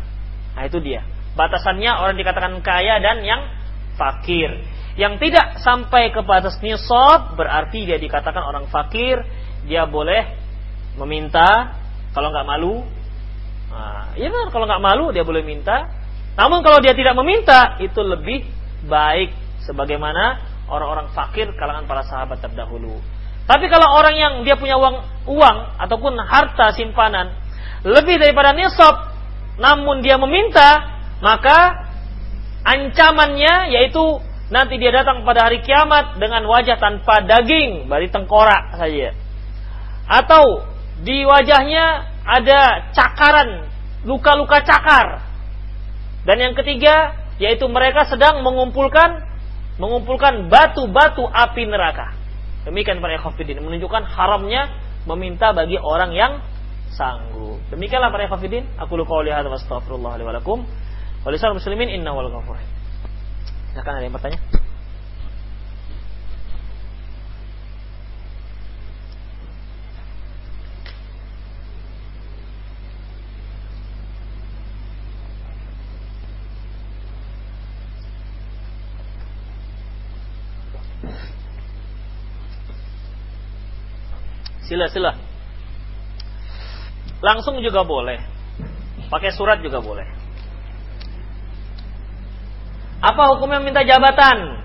Nah 0.57 0.63
itu 0.65 0.81
dia. 0.81 1.05
Batasannya 1.37 1.93
orang 1.93 2.17
dikatakan 2.17 2.57
kaya 2.65 2.97
dan 2.97 3.21
yang 3.21 3.41
fakir. 3.99 4.65
Yang 4.97 5.29
tidak 5.29 5.61
sampai 5.61 6.09
ke 6.09 6.25
batas 6.25 6.57
nisab 6.65 7.37
berarti 7.37 7.85
dia 7.85 8.01
dikatakan 8.01 8.41
orang 8.41 8.65
fakir, 8.67 9.21
dia 9.69 9.85
boleh 9.85 10.25
meminta 10.97 11.79
kalau 12.11 12.33
nggak 12.33 12.47
malu 12.47 12.83
nah, 13.69 14.11
ya 14.17 14.27
benar 14.27 14.49
kalau 14.49 14.65
nggak 14.65 14.83
malu 14.83 15.05
dia 15.13 15.23
boleh 15.23 15.45
minta 15.45 15.87
namun 16.35 16.63
kalau 16.63 16.79
dia 16.79 16.95
tidak 16.95 17.13
meminta 17.19 17.79
itu 17.83 17.99
lebih 18.03 18.43
baik 18.87 19.33
sebagaimana 19.65 20.39
orang-orang 20.69 21.11
fakir 21.11 21.51
kalangan 21.57 21.89
para 21.89 22.05
sahabat 22.05 22.39
terdahulu 22.39 23.01
tapi 23.49 23.65
kalau 23.67 23.97
orang 23.97 24.15
yang 24.15 24.33
dia 24.45 24.55
punya 24.55 24.77
uang 24.77 25.25
uang 25.25 25.57
ataupun 25.81 26.13
harta 26.21 26.71
simpanan 26.77 27.33
lebih 27.83 28.21
daripada 28.21 28.53
nisab 28.53 29.15
namun 29.59 29.99
dia 30.05 30.15
meminta 30.15 30.99
maka 31.19 31.89
ancamannya 32.63 33.75
yaitu 33.75 34.23
nanti 34.49 34.81
dia 34.81 34.91
datang 34.91 35.23
pada 35.23 35.47
hari 35.47 35.61
kiamat 35.61 36.17
dengan 36.17 36.45
wajah 36.49 36.77
tanpa 36.81 37.21
daging, 37.23 37.85
bari 37.87 38.09
tengkorak 38.09 38.75
saja. 38.75 39.13
Atau 40.09 40.65
di 41.05 41.21
wajahnya 41.23 42.09
ada 42.25 42.91
cakaran, 42.91 43.69
luka-luka 44.03 44.65
cakar. 44.65 45.21
Dan 46.25 46.37
yang 46.41 46.53
ketiga, 46.57 47.18
yaitu 47.39 47.65
mereka 47.71 48.05
sedang 48.05 48.43
mengumpulkan 48.43 49.25
mengumpulkan 49.79 50.51
batu-batu 50.51 51.23
api 51.23 51.63
neraka. 51.65 52.13
Demikian 52.67 52.99
para 52.99 53.15
ikhwafidin 53.15 53.63
menunjukkan 53.63 54.03
haramnya 54.03 54.67
meminta 55.07 55.55
bagi 55.55 55.79
orang 55.79 56.11
yang 56.11 56.43
sanggup. 56.91 57.63
Demikianlah 57.71 58.11
para 58.11 58.27
ikhwafidin, 58.27 58.67
aku 58.75 58.99
lu 58.99 59.07
qouli 59.07 59.31
hadza 59.31 59.47
wa 59.47 59.55
astaghfirullah 59.55 60.19
li 60.19 60.23
wa 60.27 60.33
lakum. 60.35 60.67
Wa 61.23 61.31
muslimin 61.55 61.87
inna 61.95 62.11
wal 62.11 62.27
ghafur. 62.27 62.59
Silakan 63.71 63.91
ada 63.95 64.03
yang 64.03 64.15
bertanya? 64.15 64.39
Sila-sila. 84.69 85.17
Langsung 87.25 87.57
juga 87.59 87.81
boleh. 87.81 88.21
Pakai 89.09 89.33
surat 89.33 89.59
juga 89.65 89.81
boleh. 89.81 90.05
Apa 93.01 93.35
hukumnya 93.35 93.59
minta 93.63 93.81
jabatan? 93.81 94.61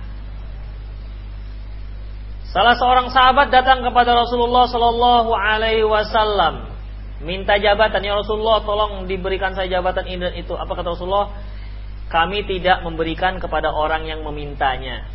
Salah 2.53 2.77
seorang 2.79 3.11
sahabat 3.11 3.51
datang 3.51 3.83
kepada 3.83 4.15
Rasulullah 4.15 4.71
Shallallahu 4.71 5.33
Alaihi 5.35 5.83
Wasallam, 5.83 6.71
minta 7.19 7.59
jabatan 7.59 7.99
ya 8.05 8.15
Rasulullah, 8.15 8.63
tolong 8.63 9.11
diberikan 9.11 9.59
saya 9.59 9.67
jabatan 9.67 10.07
ini 10.07 10.23
dan 10.23 10.35
itu. 10.39 10.55
Apa 10.55 10.79
kata 10.79 10.95
Rasulullah? 10.95 11.35
kami 12.09 12.45
tidak 12.45 12.85
memberikan 12.85 13.41
kepada 13.41 13.73
orang 13.73 14.05
yang 14.05 14.23
memintanya. 14.23 15.09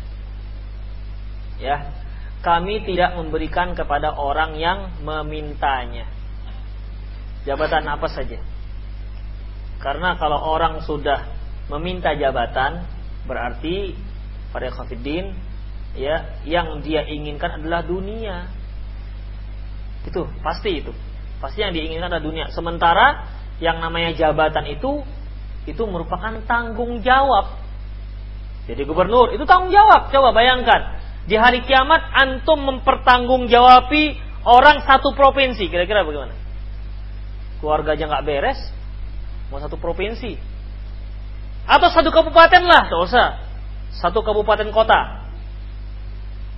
Ya, 1.60 1.92
kami 2.40 2.88
tidak 2.88 3.20
memberikan 3.20 3.76
kepada 3.76 4.16
orang 4.16 4.56
yang 4.56 4.96
memintanya. 5.04 6.08
Jabatan 7.44 7.84
apa 7.88 8.08
saja. 8.08 8.40
Karena 9.80 10.16
kalau 10.16 10.40
orang 10.40 10.84
sudah 10.84 11.24
meminta 11.72 12.12
jabatan, 12.12 12.84
berarti 13.24 13.96
pada 14.52 14.68
khafidin 14.72 15.32
ya 15.96 16.40
yang 16.44 16.80
dia 16.84 17.04
inginkan 17.04 17.60
adalah 17.60 17.84
dunia. 17.84 18.48
Itu 20.04 20.28
pasti 20.40 20.84
itu. 20.84 20.92
Pasti 21.40 21.64
yang 21.64 21.72
diinginkan 21.72 22.12
adalah 22.12 22.24
dunia. 22.24 22.46
Sementara 22.52 23.24
yang 23.60 23.80
namanya 23.80 24.16
jabatan 24.16 24.68
itu 24.68 25.04
itu 25.68 25.82
merupakan 25.84 26.40
tanggung 26.48 27.04
jawab. 27.04 27.56
Jadi 28.68 28.84
gubernur 28.84 29.32
itu 29.32 29.44
tanggung 29.44 29.72
jawab. 29.72 30.08
Coba 30.12 30.32
bayangkan 30.32 30.99
di 31.28 31.36
hari 31.36 31.64
kiamat 31.64 32.00
antum 32.16 32.60
mempertanggungjawabi 32.64 34.16
orang 34.46 34.84
satu 34.84 35.12
provinsi. 35.12 35.68
Kira-kira 35.68 36.04
bagaimana? 36.06 36.36
Keluarga 37.60 37.92
aja 37.92 38.04
nggak 38.08 38.24
beres, 38.24 38.60
mau 39.52 39.60
satu 39.60 39.76
provinsi. 39.76 40.40
Atau 41.68 41.92
satu 41.92 42.08
kabupaten 42.08 42.64
lah, 42.64 42.88
usah. 43.04 43.44
Satu 44.00 44.24
kabupaten 44.24 44.72
kota. 44.72 45.28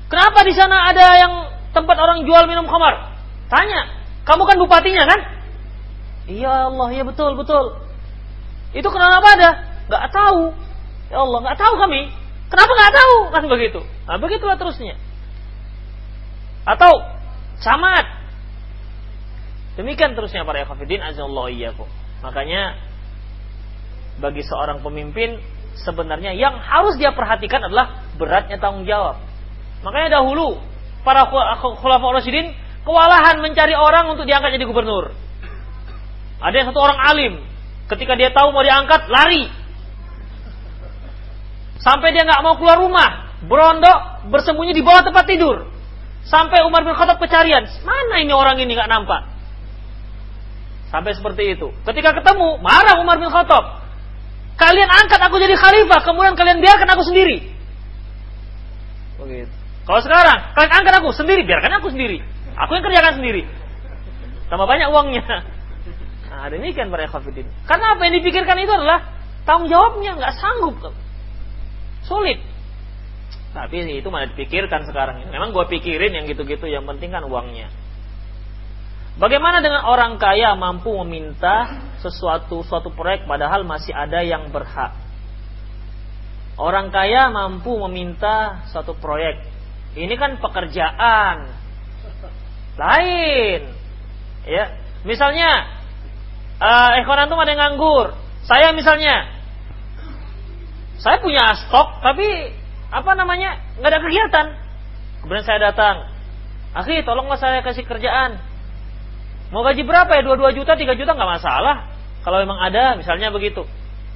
Kenapa 0.06 0.44
di 0.44 0.52
sana 0.52 0.92
ada 0.92 1.06
yang 1.16 1.32
tempat 1.72 1.96
orang 1.96 2.22
jual 2.28 2.44
minum 2.44 2.68
khamar? 2.68 3.16
Tanya, 3.48 3.88
kamu 4.28 4.44
kan 4.44 4.56
bupatinya 4.60 5.04
kan? 5.08 5.20
Iya 6.28 6.70
Allah, 6.70 6.88
iya 6.94 7.02
betul, 7.02 7.34
betul. 7.34 7.82
Itu 8.72 8.88
kenapa 8.88 9.26
ada? 9.36 9.50
Gak 9.90 10.06
tahu. 10.14 10.54
Ya 11.10 11.18
Allah, 11.20 11.38
gak 11.50 11.58
tahu 11.58 11.74
kami. 11.76 12.08
Kenapa 12.48 12.72
gak 12.76 12.94
tahu? 12.94 13.14
Kan 13.32 13.44
begitu. 13.50 13.80
Nah, 14.06 14.18
begitulah 14.18 14.58
terusnya. 14.58 14.98
Atau 16.66 16.90
camat. 17.62 18.06
Demikian 19.78 20.12
terusnya 20.12 20.44
para 20.44 20.62
ikhwatiddin 20.62 21.00
azallahu 21.00 21.48
iyyakum. 21.48 21.88
Makanya 22.22 22.76
bagi 24.20 24.44
seorang 24.44 24.84
pemimpin 24.84 25.40
sebenarnya 25.80 26.36
yang 26.36 26.60
harus 26.60 27.00
dia 27.00 27.16
perhatikan 27.16 27.64
adalah 27.64 28.04
beratnya 28.20 28.60
tanggung 28.60 28.84
jawab. 28.84 29.18
Makanya 29.82 30.20
dahulu 30.20 30.60
para 31.02 31.26
khulafaur 31.80 32.20
rasyidin 32.20 32.52
kewalahan 32.84 33.40
mencari 33.40 33.72
orang 33.72 34.12
untuk 34.12 34.28
diangkat 34.28 34.60
jadi 34.60 34.66
gubernur. 34.68 35.16
Ada 36.42 36.54
yang 36.58 36.66
satu 36.74 36.80
orang 36.82 36.98
alim, 36.98 37.32
ketika 37.88 38.18
dia 38.18 38.34
tahu 38.34 38.50
mau 38.50 38.66
diangkat, 38.66 39.06
lari. 39.08 39.46
Sampai 41.78 42.14
dia 42.14 42.26
nggak 42.26 42.42
mau 42.42 42.54
keluar 42.58 42.78
rumah, 42.78 43.31
berondok, 43.46 44.30
bersembunyi 44.30 44.72
di 44.74 44.82
bawah 44.82 45.02
tempat 45.02 45.24
tidur. 45.26 45.66
Sampai 46.22 46.62
Umar 46.62 46.86
bin 46.86 46.94
Khattab 46.94 47.18
kecarian, 47.18 47.66
mana 47.82 48.22
ini 48.22 48.30
orang 48.30 48.58
ini 48.62 48.70
nggak 48.78 48.86
nampak? 48.86 49.26
Sampai 50.92 51.16
seperti 51.16 51.58
itu. 51.58 51.72
Ketika 51.82 52.14
ketemu, 52.14 52.62
marah 52.62 53.00
Umar 53.02 53.18
bin 53.18 53.32
Khattab. 53.32 53.82
Kalian 54.60 54.86
angkat 54.86 55.18
aku 55.18 55.40
jadi 55.42 55.56
khalifah, 55.56 56.00
kemudian 56.04 56.38
kalian 56.38 56.62
biarkan 56.62 56.86
aku 56.92 57.02
sendiri. 57.02 57.50
Begitu. 59.18 59.50
Kalau 59.82 60.00
sekarang, 60.04 60.54
kalian 60.54 60.72
angkat 60.78 60.94
aku 61.02 61.10
sendiri, 61.10 61.42
biarkan 61.42 61.72
aku 61.82 61.90
sendiri. 61.90 62.22
Aku 62.54 62.70
yang 62.76 62.84
kerjakan 62.84 63.18
sendiri. 63.18 63.42
Tambah 64.52 64.68
banyak 64.68 64.92
uangnya. 64.92 65.24
Nah, 66.28 66.46
demikian 66.52 66.92
para 66.92 67.08
ikhwatiddin. 67.08 67.48
Karena 67.64 67.96
apa 67.96 68.00
yang 68.06 68.14
dipikirkan 68.20 68.56
itu 68.60 68.72
adalah 68.72 69.04
tanggung 69.48 69.72
jawabnya 69.72 70.16
nggak 70.20 70.32
sanggup. 70.36 70.76
Sulit. 72.04 72.51
Tapi 73.52 73.84
itu 73.84 74.08
mana 74.08 74.32
dipikirkan 74.32 74.88
sekarang. 74.88 75.28
Memang 75.28 75.52
gue 75.52 75.64
pikirin 75.76 76.16
yang 76.16 76.24
gitu-gitu, 76.24 76.64
yang 76.68 76.88
penting 76.88 77.12
kan 77.12 77.24
uangnya. 77.28 77.68
Bagaimana 79.20 79.60
dengan 79.60 79.84
orang 79.84 80.16
kaya 80.16 80.56
mampu 80.56 80.88
meminta 81.04 81.84
sesuatu 82.00 82.64
suatu 82.64 82.88
proyek 82.96 83.28
padahal 83.28 83.60
masih 83.68 83.92
ada 83.92 84.24
yang 84.24 84.48
berhak? 84.48 84.96
Orang 86.56 86.88
kaya 86.88 87.28
mampu 87.28 87.76
meminta 87.88 88.64
suatu 88.72 88.96
proyek. 88.96 89.44
Ini 89.92 90.16
kan 90.16 90.40
pekerjaan, 90.40 91.52
lain. 92.80 93.60
Ya, 94.48 94.80
misalnya 95.04 95.68
uh, 96.56 96.90
ekor 97.04 97.20
antum 97.20 97.36
ada 97.36 97.52
yang 97.52 97.60
nganggur. 97.60 98.16
Saya 98.48 98.72
misalnya 98.72 99.28
saya 100.98 101.20
punya 101.20 101.52
stok 101.66 102.00
tapi 102.00 102.61
apa 102.92 103.10
namanya? 103.16 103.56
nggak 103.80 103.88
ada 103.88 104.00
kegiatan. 104.04 104.46
Kemudian 105.24 105.44
saya 105.48 105.72
datang. 105.72 106.12
Akhi, 106.76 107.00
tolonglah 107.08 107.40
saya 107.40 107.64
kasih 107.64 107.88
kerjaan. 107.88 108.36
Mau 109.48 109.64
gaji 109.64 109.84
berapa 109.84 110.08
ya? 110.12 110.22
Dua 110.24 110.36
dua 110.36 110.52
juta, 110.52 110.76
tiga 110.76 110.92
juta 110.92 111.16
nggak 111.16 111.40
masalah. 111.40 111.88
Kalau 112.20 112.38
memang 112.44 112.60
ada, 112.60 112.96
misalnya 112.96 113.32
begitu. 113.32 113.64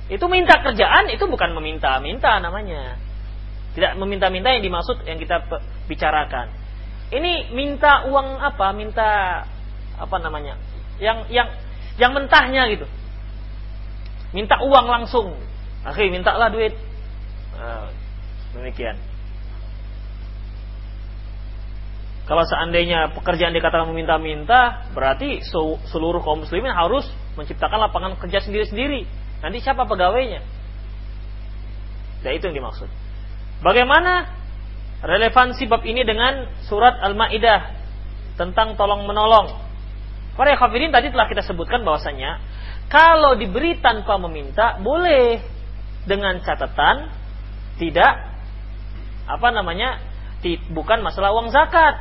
Itu 0.06 0.28
minta 0.30 0.60
kerjaan, 0.60 1.10
itu 1.10 1.24
bukan 1.26 1.56
meminta-minta 1.56 2.38
namanya. 2.38 3.00
Tidak 3.76 3.98
meminta-minta 4.00 4.52
yang 4.52 4.64
dimaksud 4.64 5.04
yang 5.04 5.20
kita 5.20 5.44
bicarakan. 5.88 6.48
Ini 7.12 7.52
minta 7.52 8.08
uang 8.08 8.40
apa? 8.40 8.72
Minta 8.72 9.08
apa 9.96 10.16
namanya? 10.20 10.56
Yang 10.96 11.28
yang 11.28 11.48
yang 11.96 12.12
mentahnya 12.16 12.72
gitu. 12.72 12.86
Minta 14.32 14.60
uang 14.64 14.86
langsung. 14.88 15.36
Akhirnya 15.84 16.12
mintalah 16.20 16.48
duit. 16.48 16.72
Demikian. 18.57 18.96
Kalau 22.26 22.42
seandainya 22.42 23.14
pekerjaan 23.14 23.54
dikatakan 23.54 23.86
meminta-minta, 23.86 24.90
berarti 24.90 25.46
seluruh 25.86 26.18
kaum 26.26 26.42
muslimin 26.42 26.74
harus 26.74 27.07
menciptakan 27.38 27.86
lapangan 27.86 28.18
kerja 28.18 28.42
sendiri-sendiri. 28.42 29.07
Nanti 29.46 29.62
siapa 29.62 29.86
pegawainya? 29.86 30.42
Dan 32.26 32.30
itu 32.34 32.50
yang 32.50 32.66
dimaksud. 32.66 32.90
Bagaimana 33.62 34.26
relevansi 35.07 35.70
bab 35.70 35.86
ini 35.86 36.02
dengan 36.02 36.50
surat 36.66 36.98
Al-Maidah 36.98 37.78
tentang 38.34 38.74
tolong 38.74 39.07
menolong. 39.07 39.54
Para 40.34 40.59
kafirin 40.59 40.90
tadi 40.90 41.14
telah 41.14 41.30
kita 41.30 41.46
sebutkan 41.46 41.86
bahwasanya 41.86 42.42
kalau 42.90 43.38
diberi 43.38 43.78
tanpa 43.78 44.18
meminta 44.18 44.82
boleh 44.82 45.40
dengan 46.04 46.42
catatan 46.42 47.09
tidak 47.78 48.36
apa 49.26 49.50
namanya 49.50 50.00
bukan 50.70 51.02
masalah 51.02 51.34
uang 51.34 51.50
zakat. 51.50 51.98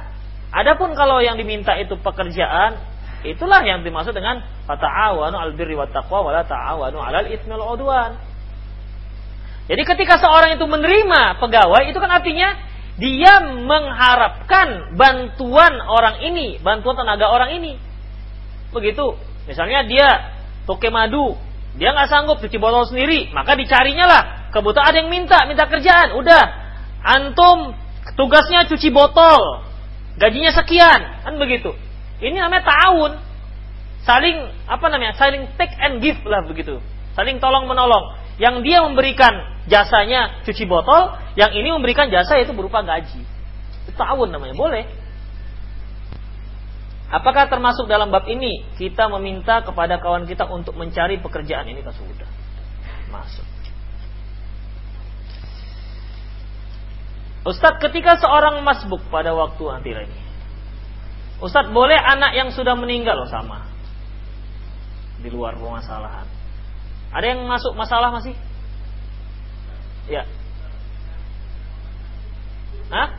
Adapun 0.53 0.93
kalau 0.93 1.19
yang 1.19 1.35
diminta 1.35 1.73
itu 1.75 1.97
pekerjaan, 1.99 2.77
itulah 3.25 3.65
yang 3.65 3.81
dimaksud 3.81 4.13
dengan 4.13 4.45
fata'awanu 4.69 5.35
al 5.35 5.51
birri 5.57 5.73
wat 5.73 5.91
taqwa 5.91 6.31
wala 6.31 6.45
ta'awanu 6.45 7.01
'alal 7.01 7.27
itsmi 7.27 7.57
udwan. 7.57 8.15
Jadi 9.65 9.81
ketika 9.81 10.21
seorang 10.21 10.53
itu 10.53 10.65
menerima 10.69 11.41
pegawai 11.41 11.89
itu 11.89 11.97
kan 11.97 12.11
artinya 12.21 12.53
dia 12.95 13.43
mengharapkan 13.43 14.95
bantuan 14.95 15.81
orang 15.83 16.21
ini, 16.23 16.61
bantuan 16.61 16.95
tenaga 16.95 17.27
orang 17.27 17.57
ini. 17.59 17.75
Begitu. 18.71 19.17
Misalnya 19.49 19.83
dia 19.83 20.07
toke 20.63 20.87
madu, 20.93 21.35
dia 21.75 21.91
nggak 21.91 22.07
sanggup 22.07 22.39
cuci 22.39 22.55
botol 22.55 22.87
sendiri, 22.87 23.33
maka 23.35 23.57
dicarinya 23.59 24.05
lah. 24.07 24.23
Kebetulan 24.55 24.85
ada 24.87 24.97
yang 25.03 25.11
minta, 25.11 25.43
minta 25.43 25.67
kerjaan. 25.67 26.15
Udah, 26.15 26.64
antum 27.05 27.77
tugasnya 28.17 28.65
cuci 28.65 28.89
botol, 28.89 29.61
gajinya 30.17 30.49
sekian, 30.49 31.21
kan 31.21 31.33
begitu. 31.37 31.77
Ini 32.17 32.41
namanya 32.41 32.65
tahun, 32.65 33.21
saling 34.01 34.37
apa 34.65 34.85
namanya, 34.89 35.13
saling 35.13 35.45
take 35.61 35.77
and 35.77 36.01
give 36.01 36.17
lah 36.25 36.41
begitu, 36.49 36.81
saling 37.13 37.37
tolong 37.37 37.69
menolong. 37.69 38.17
Yang 38.35 38.67
dia 38.67 38.83
memberikan 38.83 39.31
jasanya 39.71 40.43
cuci 40.43 40.67
botol, 40.67 41.15
yang 41.39 41.55
ini 41.55 41.71
memberikan 41.71 42.11
jasa 42.11 42.35
itu 42.41 42.51
berupa 42.51 42.83
gaji. 42.83 43.23
Itu 43.87 43.91
tahun 43.95 44.35
namanya, 44.35 44.57
boleh. 44.57 44.83
Apakah 47.05 47.47
termasuk 47.47 47.87
dalam 47.87 48.11
bab 48.11 48.27
ini 48.27 48.65
kita 48.75 49.07
meminta 49.07 49.63
kepada 49.63 50.01
kawan 50.01 50.27
kita 50.27 50.49
untuk 50.51 50.75
mencari 50.75 51.21
pekerjaan 51.21 51.69
ini 51.69 51.79
kan 51.79 51.95
sudah 51.95 52.27
masuk. 53.13 53.54
Ustadz 57.45 57.77
ketika 57.77 58.17
seorang 58.17 58.65
masbuk 58.65 59.05
pada 59.13 59.37
waktu 59.37 59.63
nanti 59.69 59.91
lagi. 59.93 60.19
Ustadz 61.37 61.69
boleh 61.69 61.93
anak 61.93 62.33
yang 62.33 62.49
sudah 62.49 62.73
meninggal 62.73 63.13
loh 63.13 63.29
sama. 63.29 63.69
Di 65.21 65.29
luar 65.29 65.53
permasalahan. 65.53 66.25
Ada 67.13 67.25
yang 67.37 67.45
masuk 67.45 67.77
masalah 67.77 68.09
masih? 68.09 68.33
Ya. 70.09 70.25
Hah? 72.89 73.13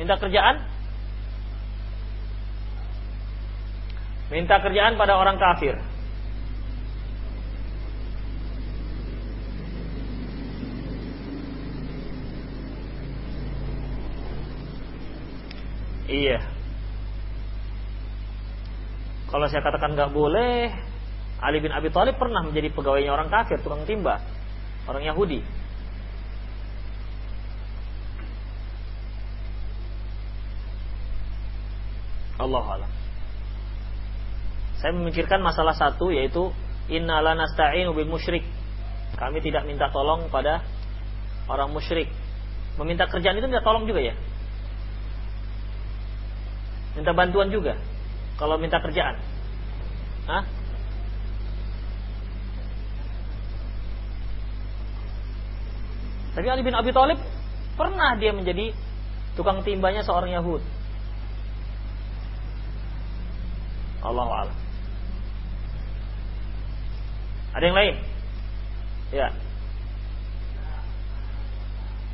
Minta 0.00 0.16
kerjaan? 0.16 0.64
Minta 4.32 4.56
kerjaan 4.64 4.96
pada 4.96 5.20
orang 5.20 5.36
kafir. 5.36 5.76
Iya. 16.10 16.42
Kalau 19.30 19.46
saya 19.46 19.62
katakan 19.62 19.94
nggak 19.94 20.10
boleh, 20.10 20.74
Ali 21.38 21.62
bin 21.62 21.70
Abi 21.70 21.94
Thalib 21.94 22.18
pernah 22.18 22.42
menjadi 22.42 22.74
pegawainya 22.74 23.14
orang 23.14 23.30
kafir, 23.30 23.62
tukang 23.62 23.86
timba, 23.86 24.18
orang 24.90 25.06
Yahudi. 25.06 25.46
Allah 32.40 32.64
alam. 32.66 32.90
Saya 34.80 34.96
memikirkan 34.96 35.44
masalah 35.44 35.76
satu 35.76 36.08
yaitu 36.10 36.50
innala 36.90 37.38
nasta'inu 37.38 37.94
bil 37.94 38.08
musyrik. 38.10 38.42
Kami 39.14 39.38
tidak 39.44 39.68
minta 39.68 39.92
tolong 39.92 40.26
pada 40.32 40.64
orang 41.46 41.70
musyrik. 41.70 42.08
Meminta 42.80 43.04
kerjaan 43.06 43.36
itu 43.36 43.46
minta 43.46 43.60
tolong 43.62 43.84
juga 43.84 44.00
ya? 44.00 44.16
Minta 47.00 47.16
bantuan 47.16 47.48
juga 47.48 47.80
kalau 48.36 48.60
minta 48.60 48.76
kerjaan. 48.76 49.16
Hah? 50.28 50.44
Tapi 56.36 56.44
Ali 56.44 56.60
bin 56.60 56.76
Abi 56.76 56.92
Thalib 56.92 57.16
pernah 57.80 58.20
dia 58.20 58.36
menjadi 58.36 58.76
tukang 59.32 59.64
timbanya 59.64 60.04
seorang 60.04 60.28
Yahud. 60.36 60.60
Allah 64.04 64.28
Allah. 64.28 64.56
Ada 67.56 67.64
yang 67.64 67.76
lain? 67.80 67.96
Ya. 69.08 69.28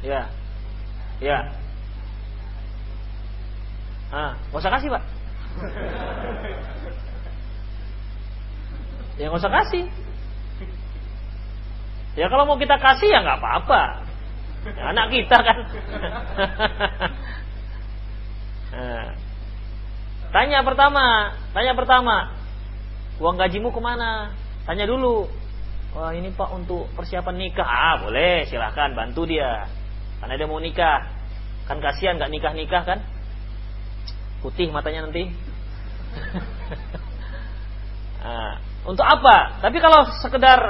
Ya. 0.07 0.21
Ya. 1.19 1.66
Ah, 4.13 4.37
gak 4.53 4.61
usah 4.63 4.73
kasih, 4.79 4.89
Pak. 4.93 5.03
ya 9.21 9.33
gak 9.33 9.41
usah 9.41 9.53
kasih. 9.53 9.85
Ya 12.17 12.33
kalau 12.33 12.49
mau 12.49 12.57
kita 12.57 12.81
kasih 12.81 13.13
ya 13.13 13.21
nggak 13.21 13.41
apa-apa. 13.45 13.83
Ya, 14.67 14.83
anak 14.91 15.07
kita 15.13 15.37
kan. 15.37 15.59
nah. 18.73 19.09
Tanya 20.27 20.61
pertama, 20.67 21.33
tanya 21.55 21.73
pertama, 21.73 22.35
uang 23.23 23.41
gajimu 23.41 23.73
ke 23.73 23.81
mana? 23.81 24.37
Tanya 24.69 24.85
dulu. 24.85 25.25
Wah 25.97 26.13
ini 26.13 26.29
pak 26.29 26.53
untuk 26.53 26.93
persiapan 26.93 27.41
nikah. 27.41 27.65
Ah 27.65 28.05
boleh 28.05 28.45
silahkan 28.45 28.93
bantu 28.93 29.25
dia. 29.25 29.65
Karena 30.21 30.37
dia 30.37 30.45
mau 30.45 30.61
nikah. 30.61 31.09
Kan 31.65 31.81
kasihan 31.81 32.21
nggak 32.21 32.29
nikah 32.29 32.53
nikah 32.53 32.83
kan? 32.85 33.01
Putih 34.45 34.69
matanya 34.71 35.09
nanti. 35.09 35.33
nah, 38.21 38.61
untuk 38.91 39.07
apa? 39.07 39.61
Tapi 39.61 39.77
kalau 39.81 40.07
sekedar 40.21 40.61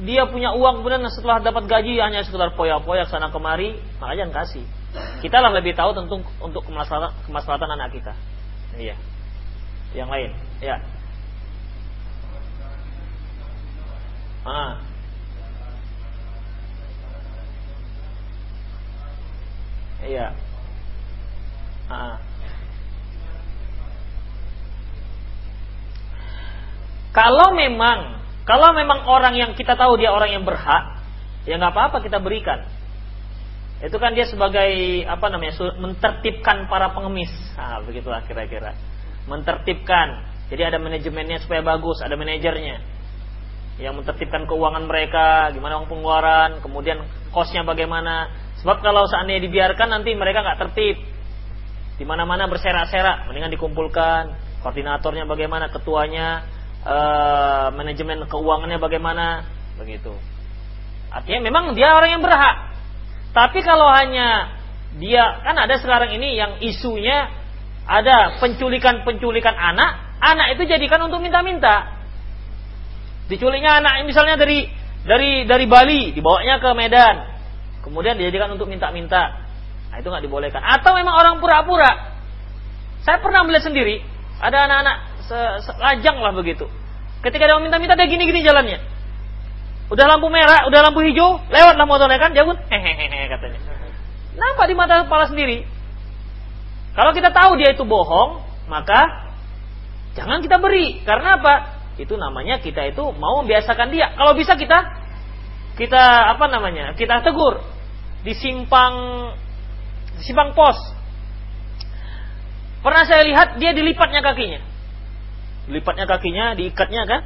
dia 0.00 0.24
punya 0.24 0.56
uang 0.56 0.80
kemudian 0.80 1.04
setelah 1.12 1.44
dapat 1.44 1.68
gaji 1.68 2.00
hanya 2.00 2.24
sekedar 2.24 2.56
poyak-poyak 2.56 3.12
sana 3.12 3.28
kemari, 3.28 3.76
maka 4.00 4.16
jangan 4.16 4.44
kasih. 4.44 4.64
Kita 5.20 5.40
lah 5.40 5.52
lebih 5.52 5.76
tahu 5.76 5.92
tentu 5.96 6.20
untuk 6.40 6.64
kemaslahatan, 6.64 7.12
kemaslahatan 7.28 7.70
anak 7.76 7.92
kita. 7.92 8.12
Iya. 8.76 8.96
Yang 9.92 10.08
lain, 10.08 10.30
ya. 10.64 10.76
Ah. 14.42 14.74
Iya. 20.02 20.34
Kalau 27.12 27.52
memang 27.52 28.24
kalau 28.42 28.74
memang 28.74 29.06
orang 29.06 29.38
yang 29.38 29.50
kita 29.54 29.78
tahu 29.78 29.94
dia 30.00 30.10
orang 30.10 30.34
yang 30.34 30.42
berhak, 30.42 30.98
ya 31.46 31.54
nggak 31.60 31.72
apa-apa 31.72 32.02
kita 32.02 32.18
berikan. 32.18 32.66
Itu 33.82 33.98
kan 33.98 34.14
dia 34.14 34.26
sebagai 34.26 35.02
apa 35.06 35.26
namanya 35.30 35.58
mentertibkan 35.78 36.66
para 36.66 36.90
pengemis. 36.94 37.30
Nah, 37.54 37.82
begitulah 37.82 38.22
kira-kira. 38.26 38.74
Mentertibkan. 39.26 40.32
Jadi 40.50 40.62
ada 40.62 40.78
manajemennya 40.78 41.42
supaya 41.42 41.62
bagus, 41.62 42.02
ada 42.02 42.14
manajernya 42.18 42.82
yang 43.80 43.96
mentertibkan 43.96 44.44
keuangan 44.44 44.84
mereka, 44.84 45.48
gimana 45.50 45.80
uang 45.80 45.88
pengeluaran, 45.88 46.50
kemudian 46.60 47.02
kosnya 47.32 47.64
bagaimana. 47.64 48.28
Sebab 48.60 48.84
kalau 48.84 49.08
seandainya 49.08 49.48
dibiarkan 49.48 49.88
nanti 49.90 50.12
mereka 50.12 50.44
nggak 50.44 50.60
tertib, 50.68 50.96
di 51.96 52.04
mana-mana 52.04 52.46
berserak-serak, 52.46 53.26
mendingan 53.26 53.50
dikumpulkan, 53.50 54.36
koordinatornya 54.60 55.24
bagaimana, 55.24 55.72
ketuanya, 55.72 56.44
eh, 56.82 57.66
manajemen 57.74 58.26
keuangannya 58.26 58.78
bagaimana, 58.82 59.46
begitu. 59.78 60.14
Artinya 61.12 61.40
memang 61.44 61.64
dia 61.76 61.92
orang 61.92 62.18
yang 62.18 62.22
berhak. 62.24 62.72
Tapi 63.32 63.60
kalau 63.64 63.88
hanya 63.88 64.58
dia 64.96 65.40
kan 65.40 65.56
ada 65.56 65.76
sekarang 65.80 66.12
ini 66.12 66.36
yang 66.36 66.60
isunya 66.60 67.32
ada 67.88 68.38
penculikan-penculikan 68.40 69.56
anak, 69.56 70.20
anak 70.20 70.56
itu 70.56 70.68
jadikan 70.68 71.08
untuk 71.08 71.24
minta-minta. 71.24 72.00
Diculiknya 73.28 73.80
anak 73.80 74.04
misalnya 74.04 74.36
dari 74.36 74.68
dari 75.02 75.48
dari 75.48 75.66
Bali, 75.66 76.12
dibawanya 76.14 76.60
ke 76.62 76.70
Medan. 76.76 77.16
Kemudian 77.82 78.14
dijadikan 78.14 78.54
untuk 78.54 78.70
minta-minta. 78.70 79.42
Nah, 79.90 79.96
itu 79.98 80.08
nggak 80.08 80.24
dibolehkan. 80.24 80.62
Atau 80.62 80.94
memang 80.94 81.12
orang 81.18 81.34
pura-pura. 81.42 82.14
Saya 83.02 83.18
pernah 83.18 83.42
melihat 83.42 83.66
sendiri, 83.66 83.98
ada 84.38 84.70
anak-anak 84.70 85.11
selajang 85.62 86.16
lah 86.20 86.32
begitu. 86.36 86.68
Ketika 87.22 87.46
dia 87.46 87.58
minta-minta 87.62 87.94
dia 87.94 88.08
gini-gini 88.10 88.42
jalannya. 88.42 88.82
Udah 89.92 90.08
lampu 90.08 90.32
merah, 90.32 90.64
udah 90.66 90.80
lampu 90.88 91.04
hijau, 91.04 91.42
lewatlah 91.52 91.84
motornya 91.84 92.16
kan, 92.16 92.32
pun 92.32 92.56
hehehe 92.72 93.28
katanya. 93.28 93.60
Nampak 94.32 94.64
di 94.66 94.74
mata 94.74 95.04
kepala 95.04 95.28
sendiri. 95.28 95.68
Kalau 96.96 97.12
kita 97.12 97.28
tahu 97.28 97.60
dia 97.60 97.76
itu 97.76 97.84
bohong, 97.84 98.40
maka 98.72 99.32
jangan 100.16 100.40
kita 100.40 100.56
beri. 100.56 101.04
Karena 101.04 101.36
apa? 101.36 101.82
itu 102.00 102.14
namanya 102.16 102.62
kita 102.62 102.88
itu 102.88 103.04
mau 103.12 103.44
membiasakan 103.44 103.92
dia. 103.92 104.16
Kalau 104.16 104.32
bisa 104.32 104.56
kita 104.56 104.78
kita 105.76 106.02
apa 106.36 106.48
namanya? 106.48 106.96
Kita 106.96 107.20
tegur 107.20 107.60
di 108.24 108.32
simpang 108.32 108.94
simpang 110.24 110.56
pos. 110.56 110.78
Pernah 112.80 113.04
saya 113.04 113.22
lihat 113.28 113.60
dia 113.60 113.76
dilipatnya 113.76 114.24
kakinya. 114.24 114.60
Dilipatnya 115.70 116.06
kakinya, 116.10 116.58
diikatnya 116.58 117.02
kan? 117.06 117.20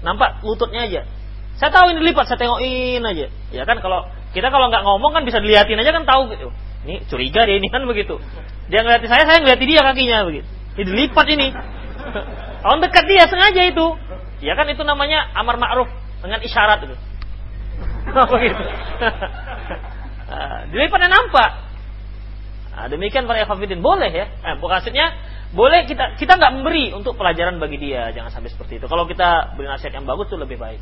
Nampak 0.00 0.40
lututnya 0.46 0.88
aja. 0.88 1.02
Saya 1.58 1.74
tahu 1.74 1.90
ini 1.90 2.06
dilipat, 2.06 2.30
saya 2.30 2.38
tengokin 2.38 3.02
aja. 3.02 3.26
Ya 3.50 3.62
kan 3.66 3.82
kalau 3.82 4.06
kita 4.30 4.48
kalau 4.54 4.70
nggak 4.70 4.86
ngomong 4.86 5.10
kan 5.10 5.22
bisa 5.26 5.42
dilihatin 5.42 5.80
aja 5.82 5.90
kan 5.90 6.06
tahu 6.06 6.30
gitu. 6.30 6.48
Ini 6.86 7.02
curiga 7.10 7.44
dia 7.44 7.58
ini 7.58 7.66
kan 7.66 7.82
begitu. 7.84 8.16
Dia 8.70 8.86
ngeliatin 8.86 9.10
saya, 9.10 9.24
saya 9.26 9.38
ngeliatin 9.42 9.66
dia 9.66 9.82
kakinya 9.82 10.18
begitu. 10.28 10.48
Ini 10.78 10.84
dilipat 10.86 11.26
ini. 11.34 11.48
Orang 12.64 12.80
dekat 12.84 13.04
dia 13.10 13.26
sengaja 13.26 13.62
itu. 13.66 13.86
Ya 14.38 14.54
kan 14.54 14.70
itu 14.70 14.86
namanya 14.86 15.34
amar 15.34 15.58
ma'ruf 15.58 15.90
dengan 16.22 16.38
isyarat 16.38 16.86
itu. 16.86 16.96
Begitu. 18.32 18.64
nah, 20.30 20.58
daripada 20.70 21.06
nampak. 21.10 21.50
Nah, 22.78 22.86
demikian 22.86 23.26
para 23.26 23.42
ikhwafidin 23.42 23.82
boleh 23.82 24.14
ya. 24.14 24.30
Eh, 24.30 24.54
maksudnya 24.62 25.10
boleh 25.48 25.88
kita 25.88 26.20
kita 26.20 26.36
nggak 26.36 26.60
memberi 26.60 26.92
untuk 26.92 27.16
pelajaran 27.16 27.56
bagi 27.56 27.80
dia, 27.80 28.12
jangan 28.12 28.28
sampai 28.28 28.52
seperti 28.52 28.76
itu. 28.80 28.86
Kalau 28.86 29.08
kita 29.08 29.56
beri 29.56 29.68
nasihat 29.68 29.96
yang 29.96 30.04
bagus 30.04 30.28
itu 30.28 30.36
lebih 30.36 30.60
baik. 30.60 30.80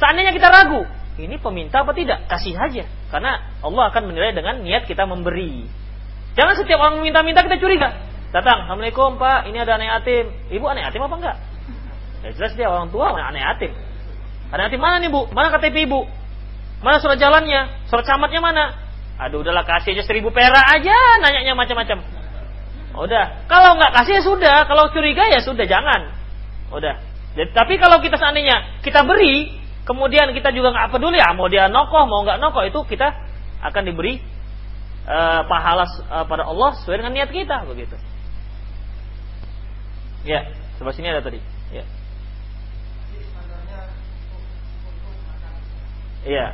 Seandainya 0.00 0.32
kita 0.32 0.48
ragu, 0.48 0.88
ini 1.20 1.36
peminta 1.36 1.84
apa 1.84 1.92
tidak? 1.92 2.24
Kasih 2.26 2.56
aja. 2.56 2.88
Karena 3.12 3.60
Allah 3.60 3.92
akan 3.92 4.08
menilai 4.08 4.32
dengan 4.32 4.64
niat 4.64 4.88
kita 4.88 5.04
memberi. 5.04 5.68
Jangan 6.32 6.56
setiap 6.56 6.80
orang 6.80 7.04
meminta-minta 7.04 7.44
kita 7.44 7.60
curiga. 7.60 7.92
Datang, 8.32 8.64
Assalamualaikum 8.64 9.20
Pak, 9.20 9.52
ini 9.52 9.60
ada 9.60 9.76
anak 9.76 10.00
yatim. 10.00 10.32
Ibu 10.48 10.64
anak 10.64 10.88
yatim 10.88 11.04
apa 11.04 11.16
enggak? 11.20 11.36
Ya 12.24 12.30
jelas 12.32 12.52
dia 12.56 12.72
orang 12.72 12.88
tua, 12.88 13.12
anak 13.12 13.36
yatim. 13.36 13.76
Anak 14.48 14.72
yatim 14.72 14.80
mana 14.80 14.96
nih 15.04 15.12
Bu? 15.12 15.28
Mana 15.36 15.52
KTP 15.52 15.84
Ibu? 15.84 16.00
Mana 16.80 16.96
surat 17.04 17.20
jalannya? 17.20 17.84
Surat 17.92 18.08
camatnya 18.08 18.40
mana? 18.40 18.64
Aduh 19.20 19.44
udahlah 19.44 19.68
kasih 19.68 19.92
aja 19.92 20.08
seribu 20.08 20.32
perak 20.32 20.66
aja 20.72 20.96
nanyanya 21.20 21.52
macam-macam. 21.52 22.00
Udah, 22.92 23.48
kalau 23.48 23.80
nggak 23.80 23.92
kasih 23.96 24.20
ya 24.20 24.22
sudah, 24.22 24.56
kalau 24.68 24.92
curiga 24.92 25.24
ya 25.32 25.40
sudah 25.40 25.64
jangan. 25.64 26.12
Udah. 26.68 27.00
Tapi 27.32 27.80
kalau 27.80 28.04
kita 28.04 28.20
seandainya 28.20 28.84
kita 28.84 29.08
beri, 29.08 29.48
kemudian 29.88 30.28
kita 30.36 30.52
juga 30.52 30.76
nggak 30.76 30.92
peduli 30.92 31.18
ya 31.18 31.32
mau 31.32 31.48
dia 31.50 31.66
nokoh 31.66 32.06
mau 32.06 32.22
nggak 32.22 32.38
nokoh 32.38 32.62
itu 32.62 32.80
kita 32.86 33.08
akan 33.62 33.82
diberi 33.82 34.20
uh, 35.08 35.42
pahala 35.48 35.88
uh, 36.12 36.24
pada 36.26 36.46
Allah 36.46 36.76
sesuai 36.78 37.00
dengan 37.02 37.14
niat 37.16 37.30
kita 37.32 37.64
begitu. 37.66 37.96
Ya, 40.22 40.46
sebelah 40.78 40.94
sini 40.94 41.10
ada 41.10 41.24
tadi. 41.24 41.40
Ya. 41.74 41.84
Iya. 46.22 46.46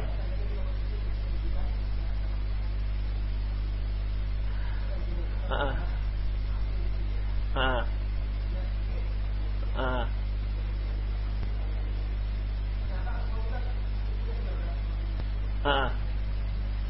Uh 5.49 5.53
-uh. 5.53 5.88
Ah. 7.57 7.83
Ah. 9.79 10.07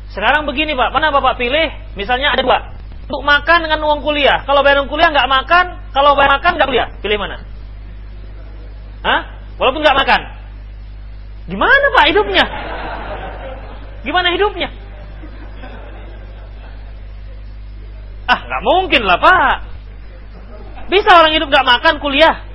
Sekarang 0.08 0.48
begini 0.48 0.72
Pak, 0.72 0.90
mana 0.90 1.12
Bapak 1.12 1.36
pilih? 1.36 1.68
Misalnya 1.94 2.32
ada 2.32 2.42
dua, 2.42 2.58
untuk 3.06 3.22
makan 3.22 3.58
dengan 3.68 3.80
uang 3.84 4.00
kuliah. 4.00 4.42
Kalau 4.48 4.64
bayar 4.64 4.82
uang 4.82 4.90
kuliah 4.90 5.12
nggak 5.12 5.30
makan, 5.30 5.64
kalau 5.92 6.16
bayar 6.16 6.40
makan 6.40 6.52
nggak 6.56 6.68
kuliah. 6.68 6.88
Pilih 7.04 7.18
mana? 7.20 7.36
Hah? 9.04 9.20
Walaupun 9.60 9.80
nggak 9.84 9.98
makan. 10.00 10.20
Gimana 11.48 11.86
Pak 11.96 12.04
hidupnya? 12.12 12.44
Gimana 14.04 14.28
hidupnya? 14.32 14.68
Ah, 18.28 18.40
nggak 18.44 18.62
mungkin 18.64 19.02
lah 19.08 19.18
Pak. 19.20 19.56
Bisa 20.88 21.10
orang 21.20 21.36
hidup 21.36 21.52
nggak 21.52 21.68
makan 21.68 21.94
kuliah? 22.00 22.48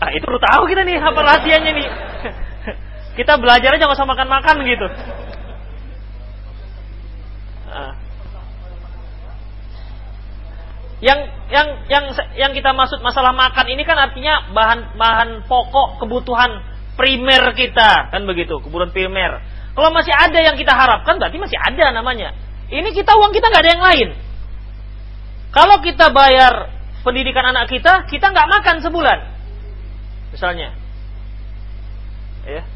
Ah, 0.00 0.10
itu 0.12 0.24
perlu 0.24 0.40
tahu 0.40 0.68
kita 0.68 0.84
nih 0.84 1.00
apa 1.00 1.20
rahasianya 1.20 1.70
nih. 1.72 1.88
Kita 3.18 3.38
belajar 3.38 3.78
aja 3.78 3.86
nggak 3.86 3.94
usah 3.96 4.10
makan-makan 4.10 4.56
gitu. 4.66 4.86
Ah. 7.70 7.92
Yang 10.98 11.20
yang 11.52 11.68
yang 11.86 12.04
yang 12.34 12.52
kita 12.56 12.72
maksud 12.72 13.04
masalah 13.04 13.36
makan 13.36 13.66
ini 13.68 13.84
kan 13.84 14.00
artinya 14.00 14.50
bahan 14.50 14.96
bahan 14.96 15.28
pokok 15.44 16.00
kebutuhan 16.00 16.64
primer 16.96 17.52
kita 17.52 18.08
kan 18.08 18.24
begitu 18.24 18.58
kebutuhan 18.58 18.90
primer. 18.90 19.44
Kalau 19.74 19.90
masih 19.94 20.14
ada 20.14 20.38
yang 20.42 20.56
kita 20.58 20.74
harapkan 20.74 21.20
berarti 21.20 21.38
masih 21.38 21.58
ada 21.60 21.92
namanya. 21.94 22.34
Ini 22.72 22.90
kita 22.90 23.14
uang 23.14 23.30
kita 23.30 23.46
nggak 23.52 23.62
ada 23.62 23.72
yang 23.74 23.84
lain. 23.84 24.08
Kalau 25.54 25.78
kita 25.86 26.10
bayar 26.10 26.74
pendidikan 27.06 27.54
anak 27.54 27.70
kita, 27.70 28.10
kita 28.10 28.34
nggak 28.34 28.50
makan 28.50 28.76
sebulan, 28.82 29.18
misalnya. 30.34 30.74
Ya. 32.42 32.66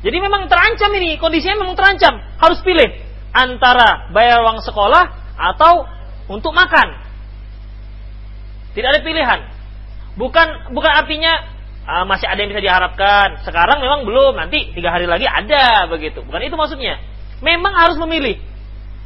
Jadi 0.00 0.16
memang 0.18 0.50
terancam 0.50 0.90
ini, 0.96 1.20
kondisinya 1.22 1.62
memang 1.62 1.78
terancam. 1.78 2.18
Harus 2.40 2.58
pilih 2.66 2.88
antara 3.30 4.10
bayar 4.10 4.42
uang 4.42 4.58
sekolah 4.64 5.04
atau 5.38 5.86
untuk 6.26 6.50
makan. 6.50 6.98
Tidak 8.74 8.88
ada 8.90 9.00
pilihan. 9.06 9.40
Bukan 10.18 10.74
bukan 10.74 10.92
artinya 11.04 11.32
uh, 11.86 12.04
masih 12.08 12.26
ada 12.26 12.42
yang 12.42 12.50
bisa 12.50 12.64
diharapkan. 12.64 13.44
Sekarang 13.46 13.78
memang 13.78 14.02
belum, 14.02 14.34
nanti 14.34 14.72
tiga 14.74 14.90
hari 14.90 15.06
lagi 15.06 15.28
ada 15.30 15.86
begitu. 15.86 16.24
Bukan 16.26 16.42
itu 16.42 16.56
maksudnya. 16.58 16.98
Memang 17.44 17.72
harus 17.76 17.96
memilih. 18.02 18.40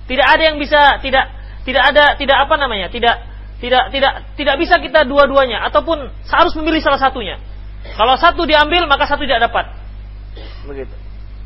Tidak 0.05 0.27
ada 0.27 0.43
yang 0.53 0.57
bisa 0.61 1.01
tidak 1.01 1.44
tidak 1.65 1.83
ada 1.93 2.05
tidak 2.21 2.37
apa 2.45 2.55
namanya 2.61 2.93
tidak 2.93 3.25
tidak 3.61 3.89
tidak 3.91 4.13
tidak 4.37 4.57
bisa 4.61 4.77
kita 4.81 5.09
dua-duanya 5.09 5.65
ataupun 5.69 6.13
harus 6.29 6.53
memilih 6.61 6.85
salah 6.85 7.01
satunya. 7.01 7.41
Kalau 7.97 8.17
satu 8.17 8.45
diambil 8.49 8.89
maka 8.89 9.09
satu 9.09 9.25
tidak 9.25 9.49
dapat 9.49 9.73
begitu. 10.69 10.95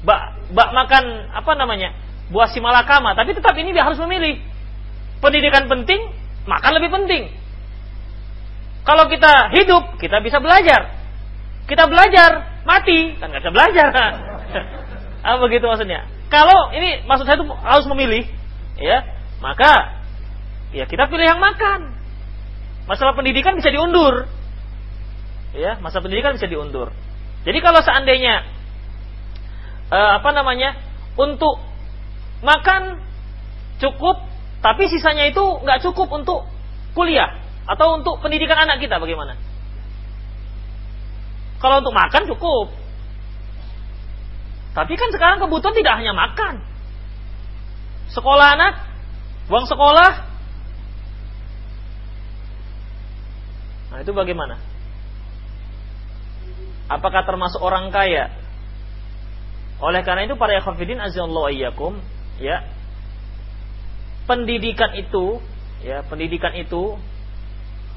Bak, 0.02 0.50
bak 0.54 0.70
makan 0.70 1.34
apa 1.34 1.52
namanya 1.58 1.90
buah 2.30 2.48
simalakama, 2.52 3.16
tapi 3.16 3.34
tetap 3.34 3.56
ini 3.56 3.72
dia 3.72 3.84
harus 3.84 3.98
memilih. 4.04 4.38
Pendidikan 5.18 5.66
penting, 5.66 6.14
makan 6.46 6.72
lebih 6.78 6.90
penting. 6.94 7.34
Kalau 8.86 9.10
kita 9.10 9.50
hidup, 9.52 9.98
kita 9.98 10.22
bisa 10.22 10.38
belajar. 10.38 10.94
Kita 11.66 11.90
belajar, 11.90 12.62
mati, 12.64 13.18
kan 13.18 13.28
nggak 13.28 13.42
bisa 13.42 13.52
belajar. 13.52 13.88
apa 15.20 15.36
begitu 15.44 15.66
maksudnya? 15.66 16.06
Kalau 16.30 16.72
ini 16.72 17.02
maksud 17.04 17.26
saya 17.26 17.36
itu 17.40 17.48
harus 17.50 17.84
memilih, 17.90 18.24
ya, 18.78 19.04
maka 19.42 19.97
ya 20.72 20.84
kita 20.84 21.08
pilih 21.08 21.26
yang 21.26 21.40
makan. 21.40 21.96
Masalah 22.88 23.12
pendidikan 23.12 23.56
bisa 23.56 23.68
diundur. 23.68 24.24
Ya, 25.52 25.80
masa 25.80 26.00
pendidikan 26.00 26.36
bisa 26.36 26.48
diundur. 26.48 26.92
Jadi 27.44 27.58
kalau 27.64 27.80
seandainya 27.80 28.44
uh, 29.88 30.20
apa 30.20 30.30
namanya 30.36 30.76
untuk 31.16 31.60
makan 32.44 33.00
cukup, 33.80 34.24
tapi 34.60 34.88
sisanya 34.92 35.28
itu 35.28 35.40
nggak 35.40 35.80
cukup 35.84 36.08
untuk 36.12 36.44
kuliah 36.92 37.40
atau 37.64 38.00
untuk 38.00 38.20
pendidikan 38.20 38.60
anak 38.60 38.80
kita 38.80 39.00
bagaimana? 39.00 39.36
Kalau 41.58 41.82
untuk 41.82 41.96
makan 41.96 42.22
cukup, 42.28 42.70
tapi 44.76 44.94
kan 44.94 45.10
sekarang 45.10 45.42
kebutuhan 45.42 45.74
tidak 45.74 45.98
hanya 45.98 46.14
makan, 46.14 46.62
sekolah 48.14 48.54
anak, 48.54 48.78
uang 49.50 49.66
sekolah, 49.66 50.27
nah 53.98 54.06
itu 54.06 54.14
bagaimana? 54.14 54.62
Apakah 56.86 57.26
termasuk 57.26 57.58
orang 57.58 57.90
kaya 57.90 58.30
oleh 59.78 60.02
karena 60.06 60.26
itu 60.26 60.38
para 60.38 60.54
azallahu 60.58 61.50
ayyakum 61.50 61.98
ya 62.38 62.62
pendidikan 64.30 64.94
itu 64.94 65.42
ya 65.82 66.06
pendidikan 66.06 66.54
itu 66.54 66.94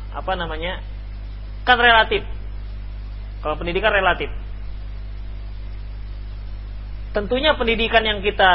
apa 0.10 0.34
namanya 0.34 0.82
kan 1.66 1.78
relatif. 1.78 2.26
Kalau 3.46 3.58
pendidikan 3.62 3.94
relatif. 3.94 4.30
Tentunya 7.14 7.54
pendidikan 7.54 8.02
yang 8.02 8.26
kita 8.26 8.52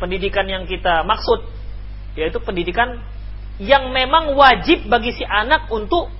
pendidikan 0.00 0.48
yang 0.48 0.64
kita 0.64 1.04
maksud 1.04 1.44
yaitu 2.16 2.40
pendidikan 2.40 3.02
yang 3.58 3.90
memang 3.90 4.38
wajib 4.38 4.86
bagi 4.86 5.10
si 5.14 5.26
anak 5.26 5.66
untuk 5.72 6.10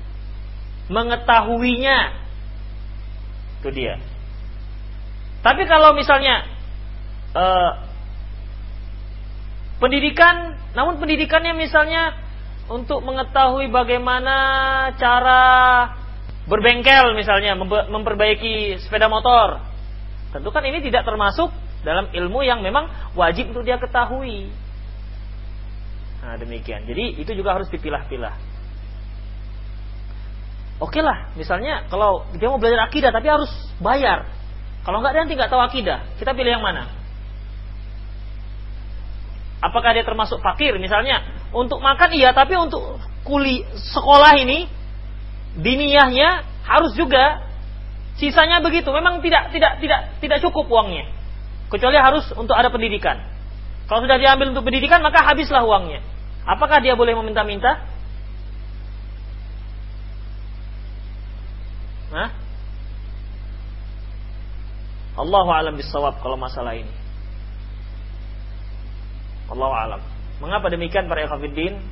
mengetahuinya. 0.88 1.98
Itu 3.60 3.68
dia. 3.72 4.00
Tapi 5.44 5.62
kalau 5.70 5.94
misalnya 5.94 6.44
uh, 7.32 7.70
pendidikan, 9.78 10.58
namun 10.74 10.98
pendidikannya 10.98 11.54
misalnya 11.54 12.16
untuk 12.68 13.00
mengetahui 13.00 13.72
bagaimana 13.72 14.36
cara 15.00 15.42
berbengkel 16.48 17.16
misalnya 17.16 17.56
memperbaiki 17.88 18.80
sepeda 18.82 19.08
motor. 19.08 19.60
Tentu 20.32 20.48
kan 20.52 20.64
ini 20.64 20.84
tidak 20.84 21.08
termasuk 21.08 21.48
dalam 21.84 22.12
ilmu 22.12 22.44
yang 22.44 22.60
memang 22.60 23.14
wajib 23.16 23.52
untuk 23.52 23.64
dia 23.64 23.80
ketahui. 23.80 24.52
Nah, 26.20 26.36
demikian. 26.36 26.84
Jadi 26.84 27.22
itu 27.22 27.32
juga 27.32 27.56
harus 27.56 27.70
dipilah-pilah. 27.72 28.34
Oke 30.78 31.02
lah, 31.02 31.34
misalnya 31.34 31.90
kalau 31.90 32.22
dia 32.38 32.46
mau 32.46 32.62
belajar 32.62 32.86
akidah 32.86 33.10
tapi 33.10 33.26
harus 33.26 33.50
bayar. 33.82 34.30
Kalau 34.86 35.02
nggak 35.02 35.10
dia 35.10 35.20
nanti 35.26 35.34
nggak 35.34 35.50
tahu 35.50 35.62
akidah. 35.62 36.06
Kita 36.22 36.32
pilih 36.38 36.54
yang 36.54 36.62
mana? 36.62 36.86
Apakah 39.58 39.90
dia 39.90 40.06
termasuk 40.06 40.38
fakir 40.38 40.78
misalnya? 40.78 41.26
Untuk 41.50 41.82
makan 41.82 42.14
iya, 42.14 42.30
tapi 42.30 42.54
untuk 42.54 43.02
kuli 43.26 43.66
sekolah 43.74 44.38
ini 44.38 44.70
diniyahnya 45.58 46.46
harus 46.62 46.94
juga 46.94 47.42
sisanya 48.14 48.62
begitu. 48.62 48.86
Memang 48.94 49.18
tidak 49.18 49.50
tidak 49.50 49.82
tidak 49.82 50.00
tidak 50.22 50.38
cukup 50.46 50.70
uangnya. 50.70 51.10
Kecuali 51.74 51.98
harus 51.98 52.30
untuk 52.38 52.54
ada 52.54 52.70
pendidikan. 52.70 53.18
Kalau 53.90 54.06
sudah 54.06 54.14
diambil 54.14 54.54
untuk 54.54 54.62
pendidikan 54.62 55.02
maka 55.02 55.26
habislah 55.26 55.66
uangnya. 55.66 56.06
Apakah 56.46 56.78
dia 56.78 56.94
boleh 56.94 57.18
meminta-minta? 57.18 57.82
Hah? 62.08 62.28
Allahu 65.18 65.50
alam 65.50 65.74
bisawab 65.74 66.22
kalau 66.22 66.38
masalah 66.38 66.78
ini. 66.78 66.94
Allahu 69.50 69.74
alam. 69.74 70.00
Mengapa 70.38 70.70
demikian 70.70 71.10
para 71.10 71.26
ikhwatiddin? 71.26 71.82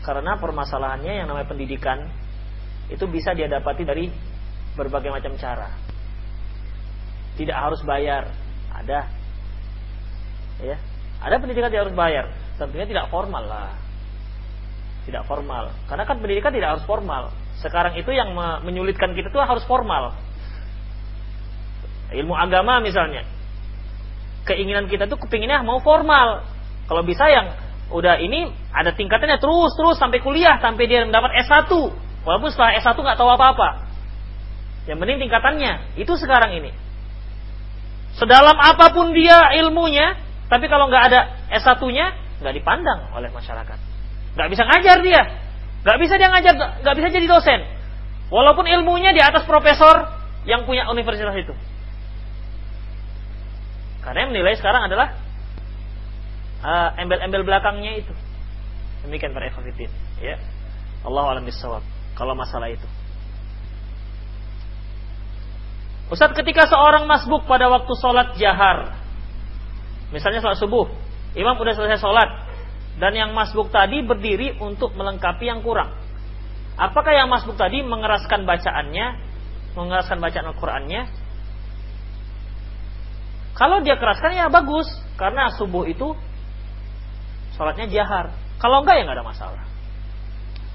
Karena 0.00 0.40
permasalahannya 0.40 1.12
yang 1.20 1.26
namanya 1.28 1.52
pendidikan 1.52 2.08
itu 2.88 3.04
bisa 3.10 3.36
dia 3.36 3.50
dapati 3.50 3.84
dari 3.84 4.08
berbagai 4.72 5.12
macam 5.12 5.36
cara. 5.36 5.68
Tidak 7.36 7.52
harus 7.52 7.84
bayar, 7.84 8.32
ada. 8.72 9.12
Ya, 10.62 10.80
ada 11.20 11.36
pendidikan 11.36 11.68
yang 11.68 11.84
harus 11.84 11.96
bayar. 11.98 12.32
Tentunya 12.56 12.88
tidak 12.88 13.12
formal 13.12 13.44
lah. 13.44 13.76
Tidak 15.04 15.28
formal. 15.28 15.76
Karena 15.90 16.08
kan 16.08 16.16
pendidikan 16.24 16.54
tidak 16.54 16.78
harus 16.78 16.84
formal. 16.88 17.28
Sekarang 17.60 17.92
itu 18.00 18.08
yang 18.14 18.32
menyulitkan 18.64 19.12
kita 19.12 19.28
itu 19.28 19.40
harus 19.42 19.66
formal 19.68 20.16
ilmu 22.14 22.34
agama 22.38 22.78
misalnya. 22.78 23.26
Keinginan 24.46 24.86
kita 24.86 25.10
tuh 25.10 25.18
kepinginnya 25.18 25.66
mau 25.66 25.82
formal. 25.82 26.46
Kalau 26.86 27.02
bisa 27.02 27.26
yang 27.26 27.50
udah 27.90 28.18
ini 28.22 28.50
ada 28.70 28.94
tingkatannya 28.94 29.38
terus 29.38 29.74
terus 29.74 29.98
sampai 29.98 30.18
kuliah 30.22 30.58
sampai 30.58 30.90
dia 30.90 31.06
mendapat 31.06 31.34
S1 31.46 31.70
walaupun 32.26 32.50
setelah 32.50 32.78
S1 32.78 32.94
nggak 32.94 33.18
tahu 33.18 33.30
apa-apa. 33.30 33.90
Yang 34.86 34.98
penting 35.02 35.18
tingkatannya 35.26 35.72
itu 35.98 36.12
sekarang 36.14 36.54
ini. 36.54 36.70
Sedalam 38.14 38.54
apa 38.54 38.94
pun 38.94 39.10
dia 39.10 39.50
ilmunya 39.58 40.14
tapi 40.46 40.70
kalau 40.70 40.86
nggak 40.86 41.04
ada 41.10 41.20
S1-nya 41.50 42.14
nggak 42.38 42.54
dipandang 42.54 43.10
oleh 43.18 43.34
masyarakat. 43.34 43.78
Nggak 44.38 44.48
bisa 44.54 44.62
ngajar 44.62 44.98
dia. 45.02 45.22
Nggak 45.82 45.98
bisa 45.98 46.14
dia 46.22 46.28
ngajar 46.30 46.54
nggak 46.86 46.94
bisa 47.02 47.08
jadi 47.10 47.26
dosen. 47.26 47.60
Walaupun 48.30 48.66
ilmunya 48.66 49.10
di 49.10 49.22
atas 49.22 49.42
profesor 49.42 50.06
yang 50.46 50.62
punya 50.66 50.86
universitas 50.86 51.34
itu 51.34 51.54
Karena 54.06 54.18
yang 54.22 54.30
menilai 54.30 54.54
sekarang 54.54 54.86
adalah 54.86 55.18
uh, 56.62 56.94
embel-embel 56.94 57.42
belakangnya 57.42 58.06
itu. 58.06 58.14
Demikian 59.02 59.34
para 59.34 59.50
ikhwatiddin, 59.50 59.90
ya. 60.22 60.38
Allah 61.02 61.26
alam 61.26 61.42
bisawab 61.42 61.82
kalau 62.14 62.38
masalah 62.38 62.70
itu. 62.70 62.86
Ustaz 66.06 66.30
ketika 66.38 66.70
seorang 66.70 67.10
masbuk 67.10 67.50
pada 67.50 67.66
waktu 67.66 67.90
sholat 67.98 68.38
jahar, 68.38 68.94
misalnya 70.14 70.38
sholat 70.38 70.58
subuh, 70.62 70.86
imam 71.34 71.58
sudah 71.58 71.74
selesai 71.74 71.98
sholat, 71.98 72.30
dan 73.02 73.10
yang 73.10 73.34
masbuk 73.34 73.74
tadi 73.74 74.06
berdiri 74.06 74.54
untuk 74.62 74.94
melengkapi 74.94 75.50
yang 75.50 75.66
kurang. 75.66 75.98
Apakah 76.78 77.10
yang 77.10 77.26
masbuk 77.26 77.58
tadi 77.58 77.82
mengeraskan 77.82 78.46
bacaannya, 78.46 79.06
mengeraskan 79.74 80.22
bacaan 80.22 80.46
Al-Qur'annya? 80.54 81.25
Kalau 83.56 83.80
dia 83.80 83.96
keraskan 83.96 84.36
ya 84.36 84.52
bagus, 84.52 84.84
karena 85.16 85.48
subuh 85.56 85.88
itu 85.88 86.12
sholatnya 87.56 87.88
jahar. 87.88 88.36
Kalau 88.60 88.84
enggak 88.84 89.00
ya 89.00 89.02
enggak 89.08 89.16
ada 89.16 89.26
masalah. 89.26 89.64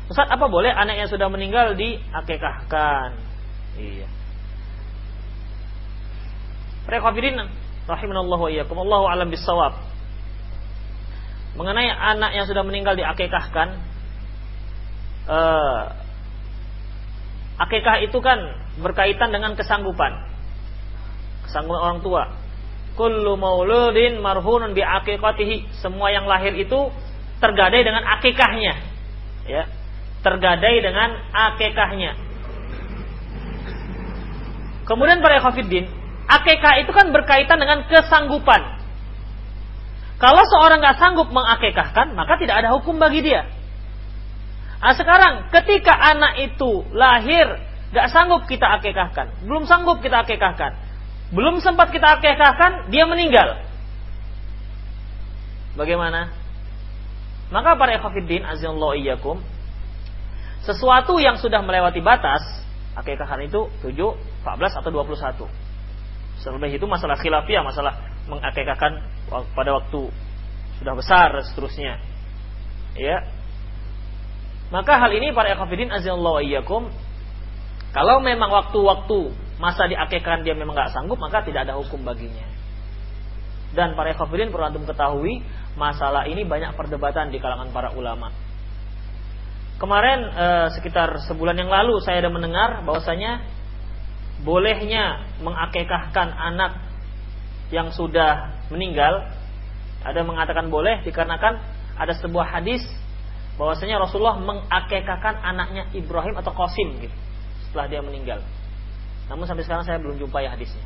Ustaz 0.09 0.27
apa 0.27 0.49
boleh 0.49 0.73
anak 0.73 0.97
yang 0.97 1.09
sudah 1.09 1.29
meninggal 1.29 1.77
diakekahkan? 1.77 3.15
Iya. 3.77 4.09
Rekhafirin 6.89 7.37
rahimanallahu 7.85 8.49
wa 8.49 8.51
iyyakum. 8.51 8.75
Allahu 8.81 9.05
alam 9.07 9.29
bisawab. 9.29 9.77
Mengenai 11.53 11.93
anak 11.93 12.33
yang 12.33 12.49
sudah 12.49 12.65
meninggal 12.65 12.97
diakekahkan, 12.97 13.77
uh, 15.29 15.83
akekah 17.61 18.01
itu 18.01 18.17
kan 18.23 18.39
berkaitan 18.81 19.29
dengan 19.29 19.53
kesanggupan. 19.53 20.27
Kesanggupan 21.45 21.79
orang 21.79 21.99
tua. 22.01 22.40
Kullu 22.99 23.39
mauludin 23.39 24.19
marhunun 24.19 24.75
bi 24.75 24.83
aqiqatihi. 24.83 25.79
Semua 25.79 26.11
yang 26.11 26.27
lahir 26.27 26.51
itu 26.55 26.91
tergadai 27.39 27.81
dengan 27.81 28.03
akikahnya. 28.19 28.73
Ya. 29.47 29.63
Tergadai 30.21 30.77
dengan 30.83 31.17
akikahnya. 31.33 32.13
Kemudian 34.85 35.23
para 35.23 35.39
ikhwatiddin, 35.39 35.87
akikah 36.27 36.83
itu 36.83 36.91
kan 36.91 37.15
berkaitan 37.15 37.57
dengan 37.57 37.87
kesanggupan. 37.87 38.81
Kalau 40.21 40.43
seorang 40.45 40.83
nggak 40.83 40.99
sanggup 41.01 41.33
mengakekahkan, 41.33 42.13
maka 42.13 42.37
tidak 42.37 42.61
ada 42.61 42.77
hukum 42.77 43.01
bagi 43.01 43.25
dia. 43.25 43.47
Nah, 44.81 44.93
sekarang 44.97 45.49
ketika 45.49 45.93
anak 45.93 46.41
itu 46.41 46.85
lahir, 46.93 47.57
nggak 47.93 48.07
sanggup 48.13 48.45
kita 48.45 48.65
akekahkan, 48.81 49.45
belum 49.45 49.65
sanggup 49.65 50.01
kita 50.01 50.25
akekahkan, 50.25 50.77
belum 51.31 51.63
sempat 51.63 51.95
kita 51.95 52.19
akekahkan, 52.19 52.91
dia 52.91 53.07
meninggal. 53.07 53.63
Bagaimana? 55.79 56.35
Maka 57.51 57.75
para 57.79 57.95
ekhafiddin 57.95 58.43
azallahu 58.43 58.95
iyyakum 58.99 59.39
sesuatu 60.63 61.17
yang 61.17 61.39
sudah 61.41 61.63
melewati 61.63 61.99
batas 62.03 62.43
akekahan 62.95 63.47
itu 63.47 63.71
7, 63.83 63.95
14 64.43 64.79
atau 64.83 64.89
21. 64.91 65.47
Selebih 66.43 66.75
itu 66.75 66.85
masalah 66.87 67.15
khilafiyah, 67.19 67.63
masalah 67.63 67.93
mengakekahkan 68.27 68.91
pada 69.55 69.71
waktu 69.71 70.11
sudah 70.83 70.93
besar 70.95 71.31
seterusnya. 71.47 71.99
Ya. 72.99 73.23
Maka 74.71 74.99
hal 74.99 75.11
ini 75.15 75.31
para 75.31 75.51
ekhafiddin 75.51 75.91
azallahu 75.91 76.43
iyyakum 76.43 76.91
kalau 77.91 78.23
memang 78.23 78.47
waktu-waktu 78.47 79.35
masa 79.61 79.85
diakekahkan 79.85 80.41
dia 80.41 80.57
memang 80.57 80.73
nggak 80.73 80.91
sanggup 80.91 81.21
maka 81.21 81.45
tidak 81.45 81.69
ada 81.69 81.77
hukum 81.77 82.01
baginya. 82.01 82.49
Dan 83.71 83.95
para 83.95 84.11
ekhafiddin 84.11 84.51
perlu 84.51 84.67
antum 84.67 84.83
ketahui 84.83 85.45
masalah 85.79 86.27
ini 86.27 86.43
banyak 86.43 86.75
perdebatan 86.75 87.31
di 87.31 87.39
kalangan 87.39 87.71
para 87.71 87.93
ulama. 87.95 88.33
Kemarin 89.79 90.19
eh, 90.33 90.67
sekitar 90.75 91.23
sebulan 91.29 91.55
yang 91.55 91.71
lalu 91.71 92.01
saya 92.03 92.25
ada 92.25 92.33
mendengar 92.33 92.83
bahwasanya 92.83 93.45
bolehnya 94.41 95.29
mengakekahkan 95.39 96.27
anak 96.35 96.81
yang 97.69 97.93
sudah 97.93 98.59
meninggal. 98.73 99.29
Ada 100.01 100.25
mengatakan 100.25 100.73
boleh 100.73 101.05
dikarenakan 101.05 101.61
ada 101.93 102.13
sebuah 102.17 102.57
hadis 102.57 102.81
bahwasanya 103.55 104.01
Rasulullah 104.01 104.41
mengakekahkan 104.41 105.45
anaknya 105.45 105.93
Ibrahim 105.93 106.33
atau 106.41 106.49
Qasim 106.49 106.97
gitu 107.05 107.17
setelah 107.69 107.85
dia 107.87 108.01
meninggal. 108.01 108.41
Namun 109.31 109.47
sampai 109.47 109.63
sekarang 109.63 109.87
saya 109.87 109.95
belum 110.03 110.19
jumpai 110.19 110.43
hadisnya. 110.43 110.83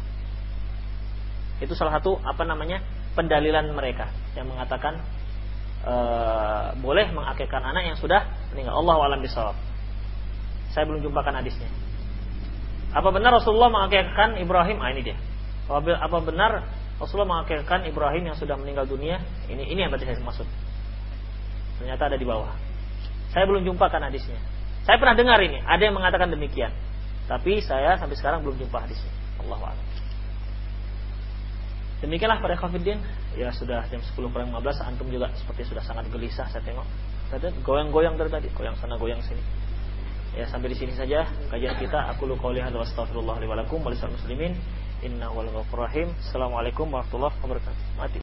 Itu 1.57 1.73
salah 1.73 1.97
satu 1.97 2.22
apa 2.22 2.45
namanya 2.45 2.85
pendalilan 3.17 3.73
mereka 3.73 4.13
yang 4.38 4.45
mengatakan 4.45 5.01
e, 5.81 5.93
boleh 6.77 7.09
mengakekkan 7.09 7.65
anak 7.65 7.89
yang 7.89 7.97
sudah 7.97 8.22
meninggal. 8.53 8.77
Allah 8.77 8.95
alam 9.01 9.19
bisawab. 9.26 9.57
Saya 10.69 10.85
belum 10.85 11.01
jumpakan 11.01 11.41
hadisnya. 11.41 11.65
Apa 12.93 13.09
benar 13.09 13.34
Rasulullah 13.34 13.73
mengakekkan 13.73 14.38
Ibrahim? 14.38 14.77
Ah 14.77 14.93
ini 14.93 15.01
dia. 15.01 15.17
Apa 15.72 16.22
benar 16.22 16.69
Rasulullah 17.01 17.41
mengakekkan 17.41 17.89
Ibrahim 17.89 18.30
yang 18.30 18.38
sudah 18.38 18.61
meninggal 18.61 18.85
dunia? 18.85 19.26
Ini 19.49 19.73
ini 19.73 19.80
yang 19.81 19.89
tadi 19.89 20.05
saya 20.05 20.22
maksud. 20.22 20.45
Ternyata 21.81 22.13
ada 22.13 22.17
di 22.19 22.27
bawah. 22.30 22.53
Saya 23.34 23.49
belum 23.49 23.65
jumpakan 23.65 24.05
hadisnya. 24.05 24.38
Saya 24.85 25.01
pernah 25.01 25.17
dengar 25.17 25.41
ini, 25.41 25.59
ada 25.65 25.81
yang 25.81 25.97
mengatakan 25.97 26.30
demikian. 26.30 26.69
Tapi 27.26 27.57
saya 27.61 27.97
sampai 27.97 28.15
sekarang 28.18 28.45
belum 28.45 28.56
jumpa 28.61 28.77
hadisnya. 28.85 29.11
Allah. 29.45 29.77
Demikianlah 32.02 32.41
para 32.43 32.57
kafirin 32.60 32.99
Ya 33.35 33.52
sudah 33.52 33.84
jam 33.91 33.99
10 33.99 34.15
kurang 34.15 34.52
15 34.52 34.88
Antum 34.88 35.07
juga 35.11 35.27
seperti 35.35 35.68
sudah 35.68 35.84
sangat 35.84 36.07
gelisah 36.07 36.47
saya 36.47 36.64
tengok. 36.64 36.88
Tadi 37.34 37.52
goyang-goyang 37.65 38.15
dari 38.15 38.31
tadi 38.31 38.47
Goyang 38.56 38.80
sana 38.80 38.95
goyang 38.95 39.19
sini. 39.19 39.41
Ya 40.35 40.47
sampai 40.47 40.72
di 40.72 40.77
sini 40.77 40.95
saja 40.95 41.27
kajian 41.52 41.76
kita. 41.80 42.15
Aku 42.15 42.27
lu 42.27 42.39
qauli 42.39 42.64
hadza 42.64 42.80
astaghfirullah 42.80 43.39
li 43.43 43.47
wa 43.47 43.56
lakum 43.60 43.84
muslimin. 43.84 44.56
Innahu 45.03 45.43
wal 45.43 45.65
rahim. 45.88 46.11
Assalamualaikum 46.23 46.88
warahmatullahi 46.88 47.35
wabarakatuh. 47.43 47.84
Mati 47.99 48.19